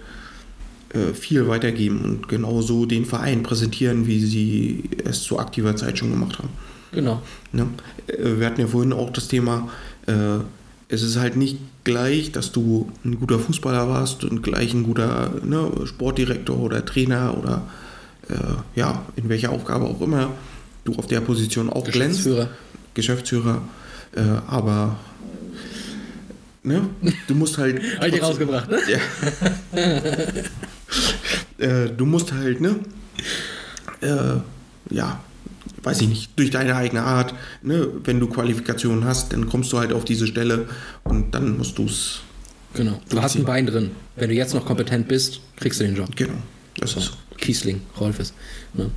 äh, 0.94 1.14
viel 1.14 1.48
weitergeben 1.48 2.02
und 2.02 2.30
genauso 2.30 2.86
den 2.86 3.06
Verein 3.06 3.44
präsentieren, 3.44 4.08
wie 4.08 4.26
sie 4.26 4.90
es 5.04 5.22
zu 5.24 5.40
aktiver 5.40 5.76
Zeit 5.76 5.98
schon 5.98 6.12
gemacht 6.12 6.40
haben. 6.40 6.50
Genau. 6.92 7.22
Ne? 7.52 7.68
Äh, 8.08 8.40
Wir 8.40 8.46
hatten 8.46 8.62
ja 8.62 8.68
vorhin 8.68 8.94
auch 8.94 9.12
das 9.12 9.28
Thema, 9.28 9.70
äh, 10.08 10.40
es 10.90 11.04
ist 11.04 11.18
halt 11.18 11.38
nicht 11.38 11.58
gleich, 11.84 12.32
dass 12.32 12.52
du 12.52 12.92
ein 13.06 13.20
guter 13.20 13.40
Fußballer 13.40 13.88
warst 13.88 14.24
und 14.24 14.44
gleich 14.44 14.74
ein 14.74 14.84
guter 14.84 15.32
ne, 15.44 15.72
Sportdirektor 15.86 16.60
oder 16.60 16.86
Trainer 16.86 17.38
oder 17.38 17.64
äh, 18.30 18.36
ja, 18.80 19.06
in 19.16 19.30
welcher 19.30 19.52
Aufgabe 19.52 19.86
auch 19.86 20.02
immer 20.02 20.32
du 20.84 20.96
auf 20.96 21.08
der 21.08 21.22
Position 21.22 21.70
auch 21.70 21.84
glänzt. 21.86 22.24
Geschäftsführer. 22.24 22.50
Geschäftsführer, 22.94 23.62
äh, 24.16 24.22
aber 24.48 24.98
ne, 26.64 26.90
du 27.28 27.36
musst 27.36 27.58
halt. 27.58 27.82
Habe 27.98 28.08
ich 28.10 28.16
dir 28.16 28.24
rausgebracht, 28.24 28.70
ne? 28.70 28.80
äh, 31.58 31.90
du 31.90 32.06
musst 32.06 32.34
halt, 32.34 32.60
ne, 32.60 32.76
äh, 34.02 34.94
ja, 34.94 35.22
weiß 35.84 36.02
ich 36.02 36.08
nicht, 36.08 36.32
durch 36.38 36.52
deine 36.52 36.76
eigene 36.76 37.04
Art, 37.04 37.34
ne, 37.62 37.88
wenn 38.04 38.20
du 38.20 38.28
Qualifikationen 38.28 39.06
hast, 39.06 39.34
dann 39.34 39.50
kommst 39.50 39.72
du 39.74 39.80
halt 39.80 39.94
auf 39.94 40.06
diese 40.06 40.28
Stelle 40.28 40.68
und 41.04 41.34
dann 41.34 41.58
musst 41.58 41.78
du 41.78 41.86
es, 41.86 42.22
Genau. 42.74 43.02
Du 43.10 43.22
hast 43.22 43.36
ein 43.36 43.44
Bein 43.44 43.66
drin. 43.66 43.92
Wenn 44.16 44.30
du 44.30 44.36
jetzt 44.36 44.54
noch 44.54 44.66
kompetent 44.66 45.08
bist, 45.08 45.42
kriegst 45.58 45.80
du 45.80 45.84
den 45.84 45.96
Job. 45.96 46.16
genau, 46.16 46.36
das 46.78 46.96
ist 46.96 47.06
so. 47.06 47.12
Kiesling, 47.38 47.82
Rolfes. 48.00 48.34
Ne? 48.74 48.90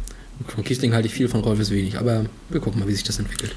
Von 0.48 0.64
Kiesling 0.64 0.92
halte 0.92 1.08
ich 1.08 1.14
viel, 1.14 1.28
von 1.28 1.40
Rolfes 1.40 1.70
wenig, 1.70 1.98
aber 1.98 2.26
wir 2.50 2.60
gucken 2.60 2.80
mal, 2.80 2.88
wie 2.88 2.92
sich 2.92 3.04
das 3.04 3.18
entwickelt. 3.18 3.54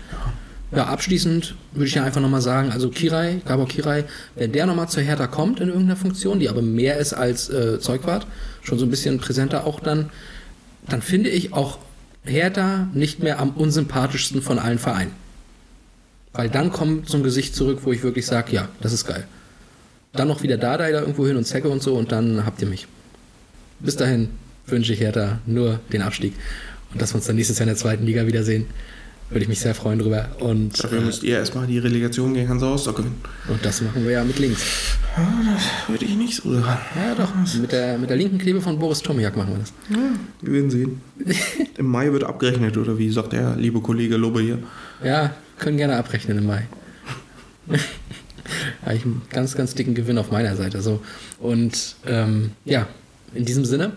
Ja, 0.71 0.87
abschließend 0.87 1.55
würde 1.73 1.85
ich 1.85 1.95
ja 1.95 2.03
einfach 2.03 2.21
nochmal 2.21 2.41
sagen, 2.41 2.71
also 2.71 2.89
Kirai, 2.89 3.41
Gabor 3.45 3.67
Kirai, 3.67 4.03
wenn 4.35 4.51
der 4.51 4.65
nochmal 4.65 4.89
zur 4.89 5.01
Hertha 5.01 5.27
kommt 5.27 5.59
in 5.59 5.69
irgendeiner 5.69 5.95
Funktion, 5.95 6.39
die 6.39 6.49
aber 6.49 6.61
mehr 6.61 6.97
ist 6.97 7.13
als 7.13 7.49
äh, 7.49 7.79
Zeugwart, 7.79 8.27
schon 8.63 8.77
so 8.77 8.85
ein 8.85 8.89
bisschen 8.89 9.17
präsenter 9.17 9.65
auch 9.65 9.79
dann, 9.79 10.09
dann 10.89 11.01
finde 11.01 11.29
ich 11.29 11.53
auch 11.53 11.79
Hertha 12.27 12.87
nicht 12.93 13.23
mehr 13.23 13.39
am 13.39 13.51
unsympathischsten 13.51 14.41
von 14.41 14.59
allen 14.59 14.79
Vereinen. 14.79 15.11
Weil 16.33 16.49
dann 16.49 16.71
kommt 16.71 17.09
so 17.09 17.17
ein 17.17 17.23
Gesicht 17.23 17.55
zurück, 17.55 17.79
wo 17.83 17.91
ich 17.91 18.03
wirklich 18.03 18.25
sage, 18.25 18.53
ja, 18.53 18.69
das 18.81 18.93
ist 18.93 19.05
geil. 19.05 19.25
Dann 20.13 20.27
noch 20.27 20.43
wieder 20.43 20.57
Dardai 20.57 20.91
da 20.91 20.99
irgendwo 21.01 21.25
hin 21.25 21.37
und 21.37 21.45
Zecke 21.45 21.69
und 21.69 21.81
so 21.81 21.95
und 21.95 22.11
dann 22.11 22.45
habt 22.45 22.61
ihr 22.61 22.67
mich. 22.67 22.87
Bis 23.79 23.95
dahin 23.95 24.29
wünsche 24.65 24.93
ich 24.93 24.99
Hertha 24.99 25.39
nur 25.45 25.79
den 25.91 26.01
Abstieg. 26.01 26.33
Und 26.93 27.01
dass 27.01 27.13
wir 27.13 27.17
uns 27.17 27.25
dann 27.25 27.35
nächstes 27.35 27.59
Jahr 27.59 27.63
in 27.63 27.73
der 27.73 27.77
zweiten 27.77 28.05
Liga 28.05 28.27
wiedersehen, 28.27 28.65
würde 29.29 29.43
ich 29.43 29.49
mich 29.49 29.59
sehr 29.59 29.75
freuen 29.75 29.99
drüber. 29.99 30.29
Und, 30.39 30.81
Dafür 30.83 31.01
müsst 31.01 31.23
ihr 31.23 31.37
erstmal 31.37 31.67
die 31.67 31.79
Relegation 31.79 32.33
gegen 32.33 32.47
Hansa 32.47 32.69
Rostock 32.69 32.97
gewinnen. 32.97 33.15
und 33.49 33.63
das 33.63 33.81
machen 33.81 34.05
wir 34.05 34.11
ja 34.11 34.23
mit 34.23 34.39
links. 34.39 34.63
Ja, 35.17 35.53
das 35.53 35.89
würde 35.89 36.05
ich 36.05 36.15
nicht 36.15 36.35
so 36.35 36.53
sagen. 36.53 36.79
Ja, 36.95 37.15
doch. 37.15 37.33
Mit 37.59 37.71
der, 37.71 37.97
mit 37.97 38.09
der 38.09 38.17
linken 38.17 38.37
Klebe 38.37 38.61
von 38.61 38.79
Boris 38.79 39.01
Tomiak 39.01 39.35
machen 39.35 39.53
wir 39.53 39.59
das. 39.59 39.73
Wir 40.41 40.53
werden 40.53 40.69
sehen. 40.69 41.01
Im 41.77 41.87
Mai 41.87 42.11
wird 42.11 42.23
abgerechnet, 42.23 42.77
oder 42.77 42.97
wie 42.97 43.09
sagt 43.09 43.33
der 43.33 43.55
liebe 43.55 43.81
Kollege 43.81 44.17
Lobe 44.17 44.41
hier? 44.41 44.59
Ja, 45.03 45.35
können 45.59 45.77
gerne 45.77 45.97
abrechnen 45.97 46.37
im 46.37 46.45
Mai. 46.45 46.67
habe 48.85 48.95
ich 48.95 49.03
einen 49.03 49.21
ganz, 49.29 49.55
ganz 49.55 49.73
dicken 49.73 49.93
Gewinn 49.93 50.17
auf 50.17 50.31
meiner 50.31 50.55
Seite. 50.55 50.81
So. 50.81 51.01
Und 51.39 51.95
ähm, 52.05 52.51
ja, 52.65 52.87
in 53.33 53.45
diesem 53.45 53.65
Sinne, 53.65 53.91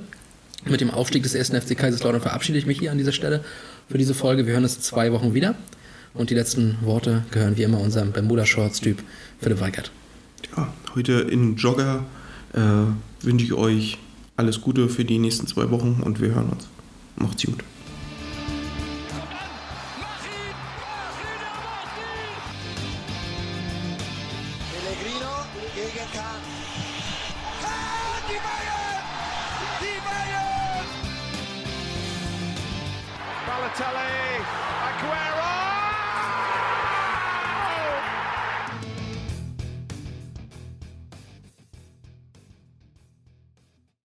mit 0.66 0.80
dem 0.80 0.90
Aufstieg 0.90 1.22
des 1.22 1.34
ersten 1.34 1.60
FC 1.60 1.76
Kaiserslautern 1.76 2.20
verabschiede 2.20 2.58
ich 2.58 2.66
mich 2.66 2.78
hier 2.78 2.90
an 2.90 2.98
dieser 2.98 3.12
Stelle 3.12 3.44
für 3.90 3.98
diese 3.98 4.14
Folge. 4.14 4.46
Wir 4.46 4.52
hören 4.52 4.62
uns 4.62 4.76
in 4.76 4.82
zwei 4.82 5.12
Wochen 5.12 5.34
wieder. 5.34 5.56
Und 6.14 6.30
die 6.30 6.34
letzten 6.34 6.78
Worte 6.82 7.24
gehören 7.30 7.56
wie 7.56 7.64
immer 7.64 7.80
unserem 7.80 8.12
Bermuda-Shorts-Typ 8.12 9.02
Philipp 9.40 9.60
Weigert. 9.60 9.90
Ja, 10.56 10.72
heute 10.94 11.12
in 11.12 11.56
Jogger 11.56 12.04
äh, 12.52 12.60
wünsche 13.24 13.44
ich 13.44 13.52
euch 13.52 13.98
alles 14.36 14.60
Gute 14.60 14.88
für 14.88 15.04
die 15.04 15.18
nächsten 15.18 15.46
zwei 15.46 15.70
Wochen 15.70 16.00
und 16.04 16.20
wir 16.20 16.34
hören 16.34 16.50
uns. 16.50 16.68
Macht's 17.16 17.44
gut. 17.44 17.62